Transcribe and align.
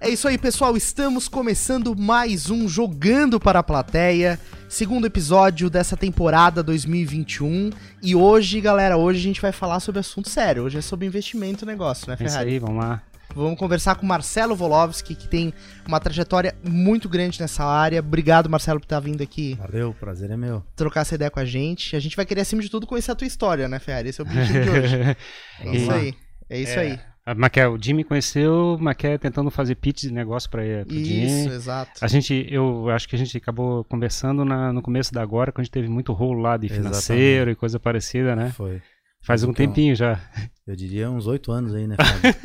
É 0.00 0.08
isso 0.08 0.26
aí, 0.26 0.38
pessoal. 0.38 0.76
Estamos 0.76 1.28
começando 1.28 1.94
mais 1.94 2.48
um 2.48 2.66
Jogando 2.66 3.38
para 3.38 3.58
a 3.58 3.62
Plateia, 3.62 4.40
segundo 4.68 5.06
episódio 5.06 5.68
dessa 5.68 5.94
temporada 5.96 6.62
2021. 6.62 7.70
E 8.02 8.14
hoje, 8.14 8.60
galera, 8.62 8.96
hoje 8.96 9.18
a 9.18 9.22
gente 9.22 9.40
vai 9.42 9.52
falar 9.52 9.78
sobre 9.80 9.98
assunto 10.00 10.28
sério. 10.30 10.62
Hoje 10.64 10.78
é 10.78 10.80
sobre 10.80 11.06
investimento 11.06 11.64
e 11.64 11.66
negócio, 11.66 12.08
né, 12.08 12.16
É 12.18 12.24
isso 12.24 12.32
Ferrari? 12.32 12.50
aí, 12.52 12.58
vamos 12.58 12.82
lá. 12.82 13.02
Vamos 13.34 13.58
conversar 13.58 13.94
com 13.94 14.04
o 14.04 14.08
Marcelo 14.08 14.56
Volovski, 14.56 15.14
que 15.14 15.28
tem 15.28 15.52
uma 15.86 16.00
trajetória 16.00 16.52
muito 16.64 17.08
grande 17.08 17.38
nessa 17.38 17.62
área. 17.64 18.00
Obrigado, 18.00 18.48
Marcelo, 18.50 18.80
por 18.80 18.86
estar 18.86 18.98
vindo 19.00 19.22
aqui 19.22 19.54
Valeu, 19.54 19.90
o 19.90 19.94
prazer 19.94 20.30
é 20.30 20.36
meu. 20.36 20.64
trocar 20.74 21.02
essa 21.02 21.14
ideia 21.14 21.30
com 21.30 21.38
a 21.38 21.44
gente. 21.44 21.94
A 21.94 22.00
gente 22.00 22.16
vai 22.16 22.24
querer, 22.26 22.40
acima 22.40 22.60
de 22.62 22.68
tudo, 22.70 22.86
conhecer 22.88 23.12
a 23.12 23.14
tua 23.14 23.26
história, 23.26 23.68
né, 23.68 23.78
Ferrari? 23.78 24.08
Esse 24.08 24.20
é 24.20 24.24
o 24.24 24.26
objetivo 24.26 24.60
de 24.64 24.70
hoje. 24.70 24.96
É 25.60 25.76
isso 25.76 25.90
aí. 25.92 26.14
É 26.48 26.58
isso 26.58 26.78
aí. 26.80 26.98
A 27.30 27.34
Maqué, 27.34 27.68
o 27.68 27.78
Jimmy 27.80 28.02
conheceu, 28.02 28.76
Maqué 28.80 29.16
tentando 29.16 29.50
fazer 29.50 29.76
pitch 29.76 30.00
de 30.02 30.12
negócio 30.12 30.50
pra 30.50 30.64
ele. 30.64 30.84
Isso, 30.88 31.04
Jimmy. 31.44 31.54
exato. 31.54 31.92
A 32.02 32.08
gente, 32.08 32.46
eu 32.50 32.88
acho 32.90 33.08
que 33.08 33.14
a 33.14 33.18
gente 33.18 33.36
acabou 33.36 33.84
conversando 33.84 34.44
na- 34.44 34.72
no 34.72 34.82
começo 34.82 35.12
da 35.14 35.22
agora, 35.22 35.52
quando 35.52 35.60
a 35.60 35.64
gente 35.64 35.72
teve 35.72 35.88
muito 35.88 36.12
rolo 36.12 36.40
lá 36.40 36.56
de 36.56 36.68
financeiro 36.68 37.50
e 37.50 37.54
coisa 37.54 37.78
parecida, 37.78 38.34
né? 38.34 38.50
Foi. 38.50 38.82
Faz 39.22 39.44
um 39.44 39.50
Então, 39.50 39.66
tempinho 39.66 39.94
já. 39.94 40.18
Eu 40.66 40.74
diria 40.74 41.10
uns 41.10 41.26
oito 41.26 41.52
anos 41.52 41.74
aí, 41.74 41.86
né, 41.86 41.94
Fábio? 42.00 42.36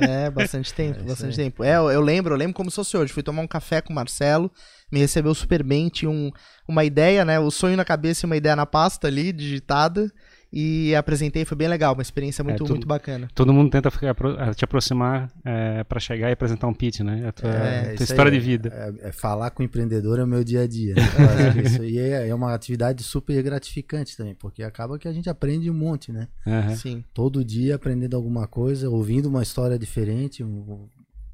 Hã? 0.00 0.04
É, 0.08 0.30
bastante 0.30 0.72
tempo, 0.72 0.98
É 1.00 1.02
bastante 1.04 1.38
aí. 1.38 1.44
tempo. 1.46 1.62
É, 1.62 1.76
eu, 1.76 1.90
eu 1.90 2.00
lembro, 2.00 2.32
eu 2.34 2.38
lembro 2.38 2.54
como 2.54 2.70
se 2.70 2.76
fosse 2.76 2.96
hoje. 2.96 3.12
Fui 3.12 3.22
tomar 3.22 3.42
um 3.42 3.46
café 3.46 3.80
com 3.82 3.92
o 3.92 3.94
Marcelo, 3.94 4.50
me 4.90 4.98
recebeu 4.98 5.34
super 5.34 5.62
bem, 5.62 5.88
tinha 5.88 6.10
um, 6.10 6.30
uma 6.66 6.84
ideia, 6.84 7.24
né? 7.24 7.38
O 7.38 7.50
sonho 7.50 7.76
na 7.76 7.84
cabeça 7.84 8.24
e 8.24 8.26
uma 8.26 8.36
ideia 8.36 8.56
na 8.56 8.64
pasta 8.66 9.06
ali, 9.06 9.30
digitada. 9.30 10.10
E 10.52 10.94
apresentei, 10.94 11.46
foi 11.46 11.56
bem 11.56 11.66
legal, 11.66 11.94
uma 11.94 12.02
experiência 12.02 12.44
muito, 12.44 12.58
tudo- 12.58 12.70
muito 12.70 12.86
bacana. 12.86 13.26
Todo 13.34 13.54
mundo 13.54 13.70
tenta 13.70 13.90
ficar 13.90 14.14
te 14.54 14.64
aproximar 14.64 15.32
é, 15.42 15.82
para 15.84 15.98
chegar 15.98 16.28
e 16.28 16.32
apresentar 16.32 16.66
um 16.66 16.74
pitch, 16.74 17.00
né? 17.00 17.28
A 17.28 17.32
tua, 17.32 17.50
É, 17.50 17.92
a 17.92 17.96
tua 17.96 18.04
história 18.04 18.30
aí, 18.30 18.38
de 18.38 18.44
vida. 18.44 18.68
É, 19.02 19.08
é 19.08 19.12
falar 19.12 19.50
com 19.50 19.62
o 19.62 19.64
empreendedor 19.64 20.18
é 20.18 20.24
o 20.24 20.26
meu 20.26 20.44
dia 20.44 20.62
a 20.62 20.66
dia. 20.68 20.94
Né? 21.22 21.78
Aí 21.80 21.98
é, 21.98 22.28
é 22.28 22.34
uma 22.34 22.52
atividade 22.54 23.02
super 23.02 23.42
gratificante 23.42 24.14
também, 24.16 24.34
porque 24.34 24.62
acaba 24.62 24.98
que 24.98 25.08
a 25.08 25.12
gente 25.12 25.30
aprende 25.30 25.70
um 25.70 25.74
monte, 25.74 26.12
né? 26.12 26.28
Aham. 26.46 26.76
Sim. 26.76 27.04
Todo 27.14 27.42
dia 27.44 27.76
aprendendo 27.76 28.14
alguma 28.14 28.46
coisa, 28.46 28.90
ouvindo 28.90 29.26
uma 29.30 29.42
história 29.42 29.78
diferente, 29.78 30.44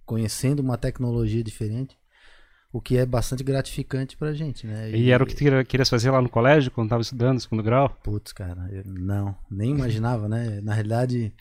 conhecendo 0.06 0.60
uma 0.60 0.78
tecnologia 0.78 1.42
diferente, 1.42 1.97
o 2.72 2.80
que 2.80 2.97
é 2.97 3.06
bastante 3.06 3.42
gratificante 3.42 4.16
pra 4.16 4.33
gente, 4.34 4.66
né? 4.66 4.91
E 4.91 5.11
era 5.11 5.22
o 5.22 5.27
que 5.27 5.34
tu 5.34 5.38
queria- 5.38 5.64
querias 5.64 5.88
fazer 5.88 6.11
lá 6.11 6.20
no 6.20 6.28
colégio, 6.28 6.70
quando 6.70 6.91
tava 6.91 7.02
estudando, 7.02 7.41
segundo 7.41 7.62
grau? 7.62 7.88
Putz, 8.02 8.33
cara, 8.33 8.69
eu 8.70 8.83
não, 8.84 9.34
nem 9.50 9.70
imaginava, 9.70 10.28
né? 10.28 10.60
Na 10.60 10.75
realidade, 10.75 11.33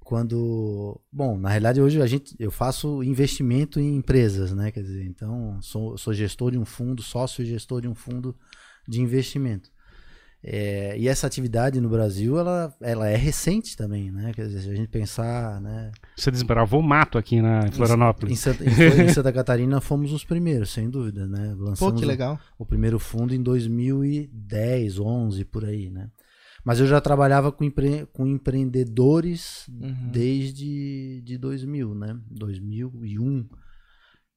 quando, 0.00 1.00
bom, 1.12 1.38
na 1.38 1.48
realidade 1.48 1.80
hoje 1.80 2.00
a 2.02 2.06
gente, 2.06 2.34
eu 2.38 2.50
faço 2.50 3.02
investimento 3.02 3.78
em 3.80 3.96
empresas, 3.96 4.52
né? 4.52 4.70
Quer 4.70 4.82
dizer, 4.82 5.04
então 5.06 5.58
sou, 5.62 5.96
sou 5.96 6.12
gestor 6.12 6.50
de 6.50 6.58
um 6.58 6.64
fundo, 6.64 7.02
sócio 7.02 7.44
gestor 7.44 7.80
de 7.80 7.88
um 7.88 7.94
fundo 7.94 8.36
de 8.86 9.00
investimento. 9.00 9.70
É, 10.46 10.94
e 10.98 11.08
essa 11.08 11.26
atividade 11.26 11.80
no 11.80 11.88
Brasil, 11.88 12.38
ela, 12.38 12.70
ela 12.82 13.08
é 13.08 13.16
recente 13.16 13.74
também, 13.76 14.10
né? 14.10 14.30
Quer 14.34 14.46
dizer, 14.46 14.60
se 14.60 14.68
a 14.70 14.74
gente 14.74 14.88
pensar, 14.88 15.58
né? 15.62 15.90
Você 16.14 16.30
desbravou 16.30 16.80
o 16.80 16.82
mato 16.82 17.16
aqui 17.16 17.40
na, 17.40 17.60
em 17.64 17.68
Em 17.68 17.72
Florianópolis. 17.72 18.38
Santa, 18.40 18.62
em 18.62 19.08
Santa 19.08 19.32
Catarina 19.32 19.80
fomos 19.80 20.12
os 20.12 20.22
primeiros, 20.22 20.70
sem 20.70 20.90
dúvida, 20.90 21.26
né? 21.26 21.54
Pô, 21.56 21.64
Lançamos 21.64 21.98
que 21.98 22.04
o- 22.04 22.08
legal. 22.08 22.38
o 22.58 22.66
primeiro 22.66 22.98
fundo 22.98 23.34
em 23.34 23.42
2010, 23.42 24.98
11 24.98 25.44
por 25.46 25.64
aí, 25.64 25.88
né? 25.88 26.08
Mas 26.62 26.78
eu 26.80 26.86
já 26.86 27.00
trabalhava 27.00 27.50
com, 27.50 27.64
empre- 27.64 28.06
com 28.12 28.26
empreendedores 28.26 29.66
Uhum. 29.68 30.10
desde 30.12 31.22
de 31.22 31.38
2000, 31.38 31.94
né? 31.94 32.16
2001, 32.30 33.46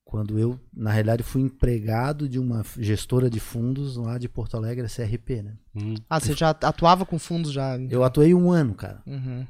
quando 0.10 0.40
eu, 0.40 0.58
na 0.74 0.90
realidade, 0.90 1.22
fui 1.22 1.42
empregado 1.42 2.30
de 2.30 2.40
uma 2.40 2.64
gestora 2.80 3.30
de 3.30 3.42
fundos 3.42 3.98
lá 3.98 4.18
de 4.18 4.30
Porto 4.30 4.56
Alegre, 4.56 4.86
a 4.86 4.90
CRP, 4.90 5.42
né? 5.44 5.58
Hum. 5.76 5.96
Ah, 6.10 6.18
você 6.18 6.34
já 6.34 6.52
atuava 6.52 7.06
com 7.06 7.20
fundos 7.20 7.52
já? 7.52 7.78
Eu 7.90 8.06
atuei 8.06 8.34
um 8.34 8.50
ano, 8.50 8.74
cara, 8.74 9.04
Uhum. 9.06 9.46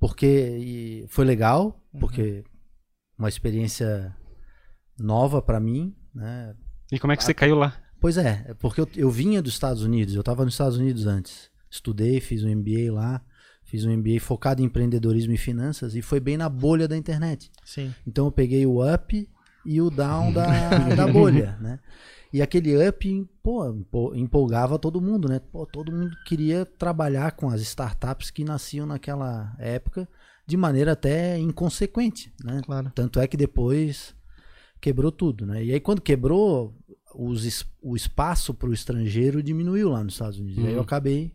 porque 0.00 0.26
e 0.26 1.04
foi 1.08 1.26
legal, 1.26 1.78
porque 2.00 2.42
uma 3.18 3.28
experiência 3.28 4.16
nova 4.98 5.42
para 5.42 5.60
mim, 5.60 5.94
né? 6.14 6.54
E 6.90 6.98
como 6.98 7.12
é 7.12 7.16
que 7.16 7.22
você 7.22 7.34
caiu 7.34 7.54
lá? 7.56 7.76
Pois 8.00 8.16
é, 8.16 8.46
é 8.48 8.54
porque 8.54 8.80
eu, 8.80 8.88
eu 8.96 9.10
vinha 9.10 9.42
dos 9.42 9.52
Estados 9.52 9.82
Unidos, 9.82 10.14
eu 10.14 10.20
estava 10.20 10.42
nos 10.42 10.54
Estados 10.54 10.78
Unidos 10.78 11.06
antes. 11.06 11.50
Estudei, 11.70 12.18
fiz 12.18 12.42
um 12.42 12.48
MBA 12.56 12.90
lá, 12.90 13.20
fiz 13.62 13.84
um 13.84 13.94
MBA 13.94 14.18
focado 14.20 14.62
em 14.62 14.64
empreendedorismo 14.64 15.34
e 15.34 15.36
finanças 15.36 15.94
e 15.94 16.00
foi 16.00 16.18
bem 16.18 16.38
na 16.38 16.48
bolha 16.48 16.88
da 16.88 16.96
internet. 16.96 17.50
Sim. 17.62 17.94
Então 18.06 18.24
eu 18.24 18.32
peguei 18.32 18.64
o 18.66 18.82
up 18.82 19.28
e 19.64 19.80
o 19.80 19.90
down 19.90 20.32
da, 20.32 20.88
da 20.94 21.06
bolha, 21.08 21.56
né? 21.60 21.78
E 22.32 22.40
aquele 22.40 22.76
up, 22.88 23.28
pô, 23.42 23.68
empo- 23.68 24.14
empolgava 24.14 24.78
todo 24.78 25.00
mundo, 25.00 25.28
né? 25.28 25.40
Pô, 25.40 25.66
todo 25.66 25.90
mundo 25.92 26.16
queria 26.24 26.64
trabalhar 26.64 27.32
com 27.32 27.48
as 27.50 27.60
startups 27.60 28.30
que 28.30 28.44
nasciam 28.44 28.86
naquela 28.86 29.54
época 29.58 30.08
de 30.46 30.56
maneira 30.56 30.92
até 30.92 31.38
inconsequente, 31.38 32.32
né? 32.44 32.60
Claro. 32.64 32.90
Tanto 32.94 33.18
é 33.20 33.26
que 33.26 33.36
depois 33.36 34.14
quebrou 34.80 35.10
tudo, 35.12 35.44
né? 35.44 35.64
E 35.64 35.72
aí 35.72 35.80
quando 35.80 36.00
quebrou, 36.00 36.74
os 37.14 37.66
o 37.82 37.96
espaço 37.96 38.54
para 38.54 38.68
o 38.68 38.72
estrangeiro 38.72 39.42
diminuiu 39.42 39.90
lá 39.90 40.02
nos 40.04 40.14
Estados 40.14 40.38
Unidos. 40.38 40.58
E 40.58 40.66
aí 40.66 40.72
eu 40.72 40.76
Uhum. 40.76 40.82
acabei 40.82 41.34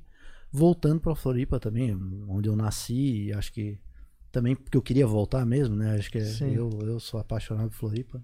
voltando 0.52 1.02
para 1.02 1.14
Floripa 1.16 1.60
também, 1.60 1.94
onde 2.30 2.48
eu 2.48 2.56
nasci, 2.56 3.34
acho 3.34 3.52
que 3.52 3.78
também 4.36 4.54
porque 4.54 4.76
eu 4.78 4.82
queria 4.82 5.08
voltar 5.08 5.46
mesmo, 5.46 5.78
né? 5.78 5.96
Acho 5.96 6.12
que 6.12 6.20
Sim. 6.20 6.54
eu, 6.54 6.70
eu 6.82 7.00
sou 7.00 7.20
apaixonado 7.22 7.70
por 7.70 7.78
Floripa. 7.78 8.22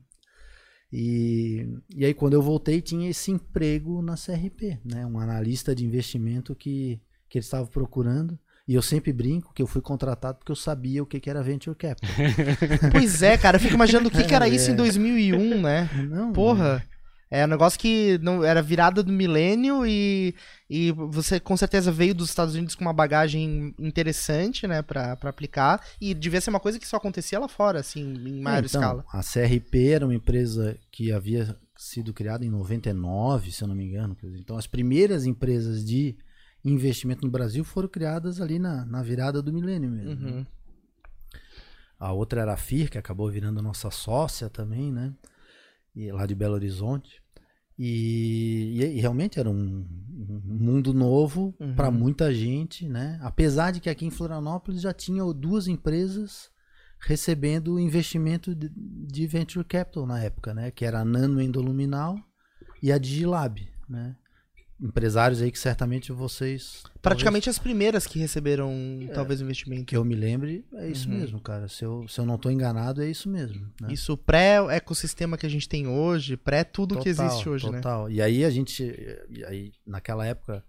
E, 0.92 1.66
e 1.96 2.04
aí 2.04 2.14
quando 2.14 2.34
eu 2.34 2.42
voltei 2.42 2.82
tinha 2.82 3.10
esse 3.10 3.32
emprego 3.32 4.02
na 4.02 4.16
CRP, 4.16 4.78
né? 4.84 5.06
Um 5.06 5.18
analista 5.18 5.74
de 5.74 5.86
investimento 5.86 6.54
que, 6.54 7.00
que 7.30 7.38
eles 7.38 7.46
estavam 7.46 7.68
procurando. 7.68 8.38
E 8.68 8.74
eu 8.76 8.82
sempre 8.82 9.12
brinco 9.14 9.54
que 9.54 9.62
eu 9.62 9.68
fui 9.68 9.82
contratado 9.82 10.38
porque 10.38 10.52
eu 10.52 10.56
sabia 10.56 11.02
o 11.02 11.06
que, 11.06 11.20
que 11.20 11.30
era 11.30 11.42
venture 11.42 11.76
capital. 11.76 12.10
Pois 12.92 13.24
é, 13.24 13.38
cara, 13.38 13.56
eu 13.56 13.62
fico 13.62 13.74
imaginando 13.74 14.10
o 14.10 14.12
que, 14.12 14.24
que 14.24 14.36
era 14.36 14.48
isso 14.50 14.70
É. 14.70 14.74
em 14.74 14.76
2001, 14.76 15.62
né? 15.62 15.90
Não, 16.10 16.34
Porra. 16.34 16.84
É 17.32 17.46
um 17.46 17.48
negócio 17.48 17.80
que 17.80 18.20
não 18.22 18.44
era 18.44 18.62
virada 18.62 19.02
do 19.02 19.12
milênio 19.12 19.86
e, 19.86 20.36
e 20.70 20.92
você 20.92 21.40
com 21.40 21.56
certeza 21.56 21.90
veio 21.90 22.14
dos 22.14 22.28
Estados 22.28 22.56
Unidos 22.56 22.76
com 22.76 22.84
uma 22.84 22.92
bagagem 22.92 23.74
interessante, 23.80 24.68
né, 24.68 24.82
pra 24.82 25.14
aplicar. 25.14 25.82
E 26.02 26.14
devia 26.14 26.42
ser 26.42 26.50
uma 26.50 26.60
coisa 26.60 26.78
que 26.78 26.86
só 26.86 26.98
acontecia 26.98 27.40
lá 27.40 27.48
fora, 27.48 27.80
assim, 27.80 28.02
em 28.02 28.42
maior 28.42 28.62
É, 28.62 28.66
então, 28.66 28.82
escala. 28.82 29.06
A 29.14 29.22
CRP 29.24 29.92
era 29.94 30.06
uma 30.06 30.14
empresa 30.14 30.78
que 30.92 31.10
havia 31.10 31.58
sido 31.78 32.14
criada 32.14 32.46
em 32.46 32.50
99, 32.50 33.50
se 33.50 33.64
eu 33.64 33.68
não 33.70 33.76
me 33.76 33.86
engano. 33.86 34.16
Então, 34.22 34.58
as 34.58 34.68
primeiras 34.68 35.26
empresas 35.26 35.86
de 35.86 36.18
investimento 36.66 37.26
no 37.26 37.32
Brasil 37.32 37.64
foram 37.64 37.88
criadas 37.88 38.42
ali 38.42 38.60
na, 38.60 38.86
na 38.86 39.02
virada 39.02 39.42
do 39.42 39.54
milênio 39.54 39.90
mesmo. 39.90 40.16
né? 40.16 40.32
Uhum. 40.32 40.46
A 41.98 42.12
outra 42.12 42.42
era 42.42 42.54
a 42.54 42.58
FIR, 42.58 42.90
que 42.90 42.98
acabou 42.98 43.30
virando 43.30 43.62
nossa 43.62 43.90
sócia 43.90 44.50
também, 44.50 44.92
né? 44.92 45.14
E 45.96 46.12
lá 46.12 46.26
de 46.26 46.36
Belo 46.36 46.54
Horizonte. 46.56 47.22
E, 47.78 48.80
e- 48.80 48.98
e 48.98 49.00
realmente 49.02 49.40
era 49.40 49.50
um, 49.50 49.86
um 50.30 50.42
mundo 50.46 50.94
novo 50.94 51.56
Uhum. 51.60 51.76
para 51.76 51.90
muita 51.90 52.34
gente, 52.34 52.88
né? 52.88 53.20
Apesar 53.22 53.72
de 53.72 53.80
que 53.80 53.90
aqui 53.90 54.06
em 54.06 54.12
Florianópolis 54.12 54.82
já 54.82 54.94
tinha 54.94 55.24
duas 55.34 55.68
empresas 55.68 56.52
recebendo 57.00 57.80
investimento 57.80 58.54
de, 58.54 58.70
de 58.76 59.26
venture 59.26 59.66
capital 59.66 60.06
na 60.06 60.20
época, 60.24 60.54
né? 60.54 60.70
Que 60.70 60.86
era 60.86 61.00
a 61.00 61.06
Nano 61.06 61.42
Endoluminal 61.42 62.16
e 62.84 62.92
a 62.92 62.98
Digilab, 62.98 63.68
né? 63.90 64.16
Empresários 64.82 65.42
aí 65.42 65.52
que 65.52 65.60
certamente 65.60 66.12
vocês 66.12 66.82
Praticamente 67.02 67.50
as 67.50 67.60
primeiras 67.60 68.08
que 68.08 68.18
receberam, 68.18 68.72
talvez, 69.14 69.40
que 69.40 69.44
investimento. 69.44 69.96
eu 69.96 70.04
me 70.04 70.16
lembre, 70.16 70.66
é 70.74 70.88
isso 70.90 71.08
Uhum. 71.08 71.18
mesmo, 71.20 71.40
cara. 71.40 71.68
Se 71.68 71.86
eu, 71.86 72.08
se 72.08 72.20
eu 72.20 72.26
não 72.26 72.38
tô 72.38 72.50
enganado, 72.50 73.02
é 73.04 73.10
isso 73.10 73.30
mesmo. 73.30 73.62
Né? 73.80 73.90
Isso 73.94 74.18
pré-ecossistema 74.18 75.38
que 75.38 75.46
a 75.46 75.50
gente 75.50 75.70
tem 75.70 75.88
hoje, 75.88 76.36
pré 76.36 76.64
tudo 76.64 76.98
que 77.00 77.10
Total, 77.14 77.28
existe 77.28 77.48
hoje, 77.50 77.70
né? 77.70 77.78
total. 77.78 78.10
E 78.10 78.22
aí 78.22 78.44
a 78.44 78.50
gente, 78.50 78.92
aí 79.48 79.72
naquela 79.86 80.26
época, 80.26 80.64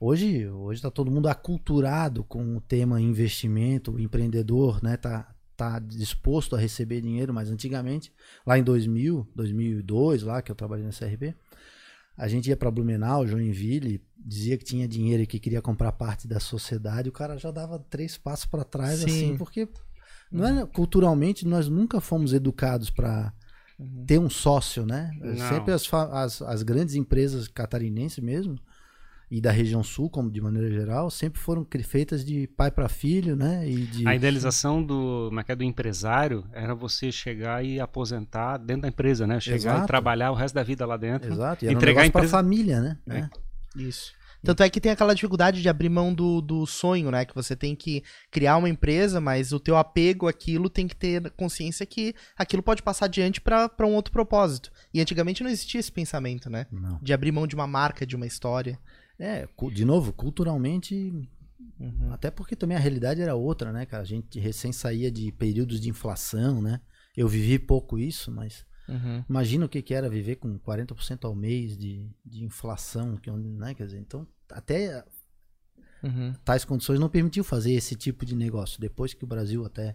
hoje, 0.00 0.48
hoje 0.48 0.82
tá 0.82 0.90
todo 0.90 1.10
mundo 1.10 1.28
aculturado 1.28 2.24
com 2.24 2.56
o 2.56 2.60
tema 2.60 3.00
investimento, 3.00 3.92
o 3.92 4.00
empreendedor, 4.00 4.82
né, 4.82 4.96
tá 4.96 5.32
tá 5.56 5.80
disposto 5.80 6.54
a 6.54 6.58
receber 6.60 7.00
dinheiro, 7.00 7.34
mas 7.34 7.50
antigamente, 7.50 8.12
lá 8.46 8.56
em 8.56 8.62
2000, 8.62 9.26
2002, 9.34 10.22
lá 10.22 10.40
que 10.40 10.52
eu 10.52 10.54
trabalhei 10.54 10.86
na 10.86 10.92
CRB, 10.92 11.34
a 12.18 12.26
gente 12.28 12.48
ia 12.50 12.56
para 12.56 12.70
Blumenau, 12.70 13.26
Joinville, 13.26 14.02
dizia 14.18 14.58
que 14.58 14.64
tinha 14.64 14.88
dinheiro 14.88 15.22
e 15.22 15.26
que 15.26 15.38
queria 15.38 15.62
comprar 15.62 15.92
parte 15.92 16.26
da 16.26 16.40
sociedade, 16.40 17.08
o 17.08 17.12
cara 17.12 17.38
já 17.38 17.50
dava 17.50 17.78
três 17.78 18.18
passos 18.18 18.44
para 18.46 18.64
trás, 18.64 18.98
Sim. 18.98 19.04
assim, 19.06 19.36
porque 19.38 19.68
não 20.30 20.44
é, 20.44 20.66
culturalmente 20.66 21.46
nós 21.46 21.68
nunca 21.68 22.00
fomos 22.00 22.32
educados 22.32 22.90
para 22.90 23.32
Uhum. 23.78 24.04
ter 24.04 24.18
um 24.18 24.28
sócio, 24.28 24.84
né? 24.84 25.12
Não. 25.20 25.36
Sempre 25.48 25.72
as, 25.72 25.88
as, 25.94 26.42
as 26.42 26.62
grandes 26.64 26.96
empresas 26.96 27.46
catarinenses 27.46 28.18
mesmo, 28.18 28.58
e 29.30 29.40
da 29.40 29.50
região 29.50 29.82
sul, 29.82 30.08
como 30.08 30.30
de 30.30 30.40
maneira 30.40 30.70
geral, 30.70 31.10
sempre 31.10 31.38
foram 31.38 31.66
feitas 31.84 32.24
de 32.24 32.46
pai 32.46 32.70
para 32.70 32.88
filho, 32.88 33.36
né? 33.36 33.68
E 33.68 33.84
de... 33.84 34.08
A 34.08 34.14
idealização 34.14 34.82
do, 34.82 35.30
é, 35.46 35.52
é 35.52 35.56
do 35.56 35.64
empresário 35.64 36.44
era 36.52 36.74
você 36.74 37.12
chegar 37.12 37.64
e 37.64 37.78
aposentar 37.78 38.56
dentro 38.56 38.82
da 38.82 38.88
empresa, 38.88 39.26
né? 39.26 39.38
Chegar 39.38 39.56
Exato. 39.56 39.84
e 39.84 39.86
trabalhar 39.86 40.30
o 40.30 40.34
resto 40.34 40.54
da 40.54 40.62
vida 40.62 40.86
lá 40.86 40.96
dentro. 40.96 41.30
Exato, 41.32 41.64
e 41.64 41.68
entregar 41.68 42.02
um 42.02 42.06
empresa... 42.06 42.28
para 42.28 42.38
a 42.38 42.42
família, 42.42 42.80
né? 42.80 42.98
É. 43.08 43.28
Isso. 43.76 44.16
Tanto 44.42 44.62
é 44.62 44.70
que 44.70 44.80
tem 44.80 44.92
aquela 44.92 45.14
dificuldade 45.14 45.60
de 45.60 45.68
abrir 45.68 45.88
mão 45.88 46.14
do, 46.14 46.40
do 46.40 46.64
sonho, 46.64 47.10
né? 47.10 47.24
Que 47.24 47.34
você 47.34 47.56
tem 47.56 47.74
que 47.74 48.02
criar 48.30 48.56
uma 48.56 48.68
empresa, 48.68 49.20
mas 49.20 49.52
o 49.52 49.58
teu 49.58 49.76
apego 49.76 50.28
àquilo 50.28 50.70
tem 50.70 50.86
que 50.86 50.94
ter 50.94 51.30
consciência 51.32 51.84
que 51.84 52.14
aquilo 52.36 52.62
pode 52.62 52.82
passar 52.82 53.06
adiante 53.06 53.40
para 53.40 53.68
um 53.80 53.94
outro 53.94 54.12
propósito. 54.12 54.70
E 54.94 55.00
antigamente 55.00 55.42
não 55.42 55.50
existia 55.50 55.80
esse 55.80 55.90
pensamento, 55.90 56.48
né? 56.48 56.66
Não. 56.70 56.98
De 57.02 57.12
abrir 57.12 57.32
mão 57.32 57.46
de 57.46 57.56
uma 57.56 57.66
marca, 57.66 58.06
de 58.06 58.14
uma 58.14 58.26
história. 58.26 58.78
É, 59.18 59.48
de 59.72 59.84
novo, 59.84 60.12
culturalmente. 60.12 61.12
Uhum. 61.78 62.12
Até 62.12 62.30
porque 62.30 62.54
também 62.54 62.76
a 62.76 62.80
realidade 62.80 63.20
era 63.20 63.34
outra, 63.34 63.72
né, 63.72 63.84
cara? 63.86 64.02
A 64.02 64.06
gente 64.06 64.38
recém 64.38 64.72
saía 64.72 65.10
de 65.10 65.32
períodos 65.32 65.80
de 65.80 65.88
inflação, 65.88 66.62
né? 66.62 66.80
Eu 67.16 67.28
vivi 67.28 67.58
pouco 67.58 67.98
isso, 67.98 68.30
mas 68.30 68.64
Uhum. 68.88 69.22
Imagina 69.28 69.66
o 69.66 69.68
que, 69.68 69.82
que 69.82 69.92
era 69.92 70.08
viver 70.08 70.36
com 70.36 70.58
40% 70.58 71.24
ao 71.24 71.34
mês 71.34 71.76
de, 71.76 72.10
de 72.24 72.42
inflação, 72.42 73.16
que, 73.16 73.30
né? 73.30 73.74
Quer 73.74 73.84
dizer, 73.84 73.98
então, 73.98 74.26
até 74.50 75.04
uhum. 76.02 76.32
tais 76.44 76.64
condições 76.64 76.98
não 76.98 77.10
permitiu 77.10 77.44
fazer 77.44 77.72
esse 77.72 77.94
tipo 77.94 78.24
de 78.24 78.34
negócio. 78.34 78.80
Depois 78.80 79.12
que 79.12 79.24
o 79.24 79.26
Brasil 79.26 79.64
até, 79.64 79.94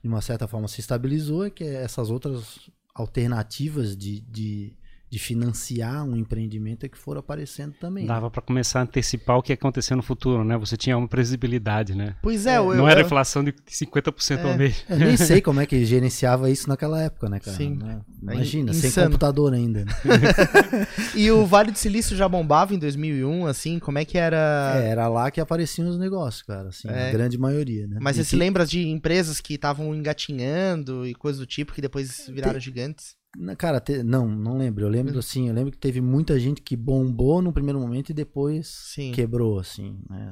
de 0.00 0.08
uma 0.08 0.22
certa 0.22 0.48
forma, 0.48 0.66
se 0.66 0.80
estabilizou, 0.80 1.44
é 1.44 1.50
que 1.50 1.62
essas 1.62 2.10
outras 2.10 2.70
alternativas 2.94 3.94
de, 3.96 4.20
de 4.20 4.76
de 5.12 5.18
financiar 5.18 6.02
um 6.04 6.16
empreendimento 6.16 6.86
é 6.86 6.88
que 6.88 6.96
foram 6.96 7.20
aparecendo 7.20 7.74
também. 7.74 8.06
Dava 8.06 8.26
né? 8.26 8.30
para 8.30 8.40
começar 8.40 8.80
a 8.80 8.82
antecipar 8.84 9.36
o 9.36 9.42
que 9.42 9.52
ia 9.52 9.54
acontecer 9.54 9.94
no 9.94 10.02
futuro, 10.02 10.42
né? 10.42 10.56
Você 10.56 10.74
tinha 10.74 10.96
uma 10.96 11.06
previsibilidade, 11.06 11.94
né? 11.94 12.16
Pois 12.22 12.46
é, 12.46 12.56
eu, 12.56 12.74
não 12.74 12.88
era 12.88 13.02
inflação 13.02 13.44
de 13.44 13.52
50% 13.52 14.38
é, 14.38 14.50
ao 14.50 14.56
mês. 14.56 14.82
Eu 14.88 14.96
nem 14.96 15.14
sei 15.18 15.42
como 15.44 15.60
é 15.60 15.66
que 15.66 15.84
gerenciava 15.84 16.48
isso 16.48 16.66
naquela 16.66 16.98
época, 16.98 17.28
né, 17.28 17.40
cara? 17.40 17.54
Sim. 17.54 17.76
Né? 17.76 18.00
Imagina, 18.22 18.70
é 18.70 18.74
sem 18.74 18.90
computador 19.04 19.52
ainda. 19.52 19.84
Né? 19.84 19.92
e 21.14 21.30
o 21.30 21.44
Vale 21.44 21.72
do 21.72 21.78
Silício 21.78 22.16
já 22.16 22.26
bombava 22.26 22.74
em 22.74 22.78
2001, 22.78 23.44
assim, 23.44 23.78
como 23.78 23.98
é 23.98 24.06
que 24.06 24.16
era? 24.16 24.80
É, 24.82 24.88
era 24.88 25.08
lá 25.08 25.30
que 25.30 25.42
apareciam 25.42 25.90
os 25.90 25.98
negócios, 25.98 26.42
cara, 26.42 26.70
assim, 26.70 26.88
é. 26.88 27.10
a 27.10 27.12
grande 27.12 27.36
maioria, 27.36 27.86
né? 27.86 27.98
Mas 28.00 28.16
e 28.16 28.20
você 28.20 28.24
que... 28.24 28.30
se 28.30 28.36
lembra 28.36 28.64
de 28.64 28.88
empresas 28.88 29.42
que 29.42 29.52
estavam 29.56 29.94
engatinhando 29.94 31.06
e 31.06 31.14
coisas 31.14 31.38
do 31.38 31.46
tipo 31.46 31.74
que 31.74 31.82
depois 31.82 32.30
viraram 32.32 32.54
Tem... 32.54 32.62
gigantes? 32.62 33.20
Cara, 33.56 33.80
te, 33.80 34.02
não, 34.02 34.28
não 34.28 34.58
lembro. 34.58 34.84
Eu 34.84 34.88
lembro 34.88 35.18
assim, 35.18 35.48
eu 35.48 35.54
lembro 35.54 35.72
que 35.72 35.78
teve 35.78 36.00
muita 36.00 36.38
gente 36.38 36.60
que 36.60 36.76
bombou 36.76 37.40
no 37.40 37.52
primeiro 37.52 37.80
momento 37.80 38.10
e 38.10 38.14
depois 38.14 38.68
Sim. 38.68 39.12
quebrou, 39.12 39.58
assim, 39.58 39.98
né? 40.08 40.30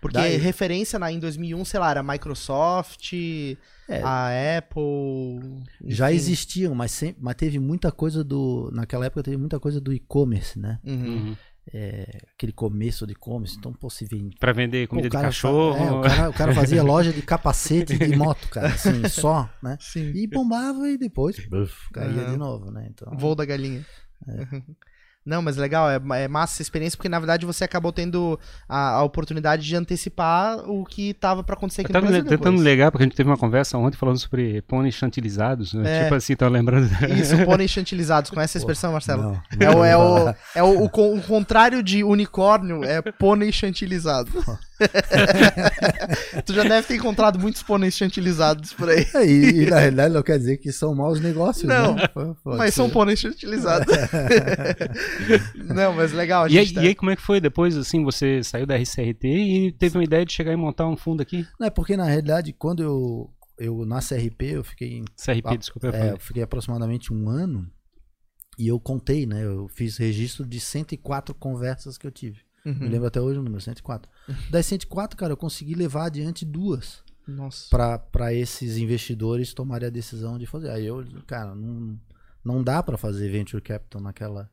Porque 0.00 0.16
Daí... 0.16 0.36
referência 0.36 0.96
na, 0.98 1.10
em 1.10 1.18
2001, 1.18 1.64
sei 1.64 1.80
lá, 1.80 1.90
era 1.90 2.00
a 2.00 2.02
Microsoft, 2.04 3.12
é, 3.88 4.00
a 4.02 4.58
Apple. 4.58 5.40
Enfim. 5.82 5.90
Já 5.90 6.12
existiam, 6.12 6.72
mas, 6.74 6.92
sempre, 6.92 7.20
mas 7.20 7.34
teve 7.34 7.58
muita 7.58 7.90
coisa 7.90 8.22
do. 8.22 8.70
Naquela 8.72 9.06
época 9.06 9.24
teve 9.24 9.36
muita 9.36 9.58
coisa 9.58 9.80
do 9.80 9.92
e-commerce, 9.92 10.58
né? 10.58 10.78
Uhum. 10.84 10.94
uhum 10.94 11.36
é, 11.72 12.20
aquele 12.34 12.52
começo 12.52 13.06
de 13.06 13.12
e-commerce, 13.12 13.56
então 13.58 13.72
pô, 13.72 13.90
se 13.90 14.04
vende. 14.04 14.36
Pra 14.38 14.52
vender 14.52 14.86
comida 14.88 15.08
de 15.08 15.16
cachorro. 15.16 15.76
É, 15.76 15.90
o, 15.90 16.00
cara, 16.00 16.30
o, 16.30 16.32
cara, 16.32 16.54
fazia 16.54 16.82
loja 16.84 17.12
de 17.12 17.22
capacete 17.22 17.98
de 17.98 18.16
moto, 18.16 18.48
cara, 18.48 18.68
assim, 18.68 19.06
só, 19.08 19.48
né? 19.62 19.76
Sim. 19.80 20.12
E 20.14 20.26
bombava 20.26 20.88
e 20.88 20.96
depois 20.96 21.38
buf, 21.46 21.90
caía 21.92 22.24
uhum. 22.24 22.32
de 22.32 22.36
novo, 22.36 22.70
né? 22.70 22.88
Então, 22.90 23.16
Voo 23.16 23.34
da 23.34 23.44
galinha. 23.44 23.84
É. 24.26 24.62
Não, 25.28 25.42
mas 25.42 25.58
legal, 25.58 25.90
é, 25.90 26.00
é 26.22 26.26
massa 26.26 26.54
essa 26.54 26.62
experiência, 26.62 26.96
porque 26.96 27.08
na 27.08 27.18
verdade 27.18 27.44
você 27.44 27.62
acabou 27.62 27.92
tendo 27.92 28.40
a, 28.66 28.94
a 28.94 29.02
oportunidade 29.02 29.62
de 29.62 29.76
antecipar 29.76 30.58
o 30.68 30.86
que 30.86 31.10
estava 31.10 31.44
para 31.44 31.54
acontecer 31.54 31.82
aqui 31.82 31.94
eu 31.94 32.00
no 32.00 32.06
Brasil. 32.06 32.24
tentando 32.24 32.62
legal, 32.62 32.90
porque 32.90 33.04
a 33.04 33.06
gente 33.06 33.14
teve 33.14 33.28
uma 33.28 33.36
conversa 33.36 33.76
ontem 33.76 33.98
falando 33.98 34.18
sobre 34.18 34.62
pôneis 34.62 34.94
chantilizados, 34.94 35.74
né? 35.74 35.98
É. 35.98 36.02
Tipo 36.04 36.14
assim, 36.14 36.34
tá 36.34 36.48
lembrando. 36.48 36.88
Isso, 37.14 37.36
pôneis 37.44 37.70
chantilizados, 37.70 38.30
conhece 38.30 38.52
essa 38.52 38.58
expressão, 38.58 38.92
Marcelo? 38.92 39.22
Não, 39.22 39.42
é, 39.60 39.70
o, 39.70 39.84
é, 39.84 39.96
o, 39.96 40.34
é 40.54 40.62
o, 40.62 40.84
o, 40.84 41.16
o, 41.16 41.22
contrário 41.22 41.82
de 41.82 42.02
unicórnio, 42.02 42.82
é 42.82 43.02
pônei 43.02 43.52
chantilizado. 43.52 44.30
tu 46.46 46.54
já 46.54 46.62
deve 46.62 46.86
ter 46.86 46.94
encontrado 46.96 47.38
muitos 47.38 47.62
pôneis 47.62 47.94
chantilizados 47.94 48.72
por 48.72 48.88
aí. 48.88 49.06
É, 49.14 49.26
e, 49.26 49.64
e, 49.64 49.66
na 49.70 49.78
realidade 49.80 50.14
não 50.14 50.22
quer 50.22 50.38
dizer 50.38 50.56
que 50.58 50.72
são 50.72 50.94
maus 50.94 51.20
negócios, 51.20 51.64
não. 51.64 51.94
Né? 51.94 52.08
mas 52.44 52.74
ser. 52.74 52.76
são 52.76 52.88
pôneis 52.88 53.18
chantilizados. 53.18 53.92
não, 55.54 55.92
mas 55.92 56.12
legal. 56.12 56.48
E 56.48 56.58
aí, 56.58 56.72
tá... 56.72 56.82
e 56.82 56.88
aí, 56.88 56.94
como 56.94 57.10
é 57.10 57.16
que 57.16 57.22
foi 57.22 57.40
depois, 57.40 57.76
assim, 57.76 58.04
você 58.04 58.42
saiu 58.42 58.66
da 58.66 58.76
RCRT 58.76 59.24
e 59.26 59.72
teve 59.72 59.98
uma 59.98 60.04
ideia 60.04 60.24
de 60.24 60.32
chegar 60.32 60.52
e 60.52 60.56
montar 60.56 60.86
um 60.86 60.96
fundo 60.96 61.22
aqui? 61.22 61.46
Não, 61.58 61.66
é 61.66 61.70
porque 61.70 61.96
na 61.96 62.04
realidade, 62.04 62.52
quando 62.52 62.82
eu, 62.82 63.30
eu 63.58 63.84
na 63.84 64.00
CRP, 64.00 64.54
eu 64.54 64.64
fiquei... 64.64 65.02
CRP, 65.16 65.48
a, 65.48 65.56
desculpa. 65.56 65.88
É, 65.88 66.12
eu 66.12 66.18
fiquei 66.18 66.42
aproximadamente 66.42 67.12
um 67.12 67.28
ano 67.28 67.70
e 68.58 68.66
eu 68.66 68.80
contei, 68.80 69.24
né? 69.24 69.44
Eu 69.44 69.68
fiz 69.68 69.96
registro 69.96 70.44
de 70.44 70.58
104 70.58 71.34
conversas 71.34 71.96
que 71.96 72.06
eu 72.06 72.10
tive. 72.10 72.40
Uhum. 72.66 72.74
Me 72.74 72.88
lembro 72.88 73.06
até 73.06 73.20
hoje 73.20 73.38
o 73.38 73.42
número, 73.42 73.62
104. 73.62 74.10
Das 74.50 74.66
104, 74.66 75.16
cara, 75.16 75.32
eu 75.32 75.36
consegui 75.36 75.74
levar 75.74 76.06
adiante 76.06 76.44
duas. 76.44 77.02
Nossa. 77.26 77.68
Para 78.10 78.32
esses 78.32 78.78
investidores 78.78 79.54
tomarem 79.54 79.86
a 79.86 79.90
decisão 79.90 80.38
de 80.38 80.46
fazer. 80.46 80.70
Aí 80.70 80.86
eu, 80.86 81.04
cara, 81.26 81.54
não, 81.54 81.98
não 82.44 82.62
dá 82.64 82.82
para 82.82 82.96
fazer 82.96 83.30
venture 83.30 83.62
capital 83.62 84.00
naquela. 84.00 84.50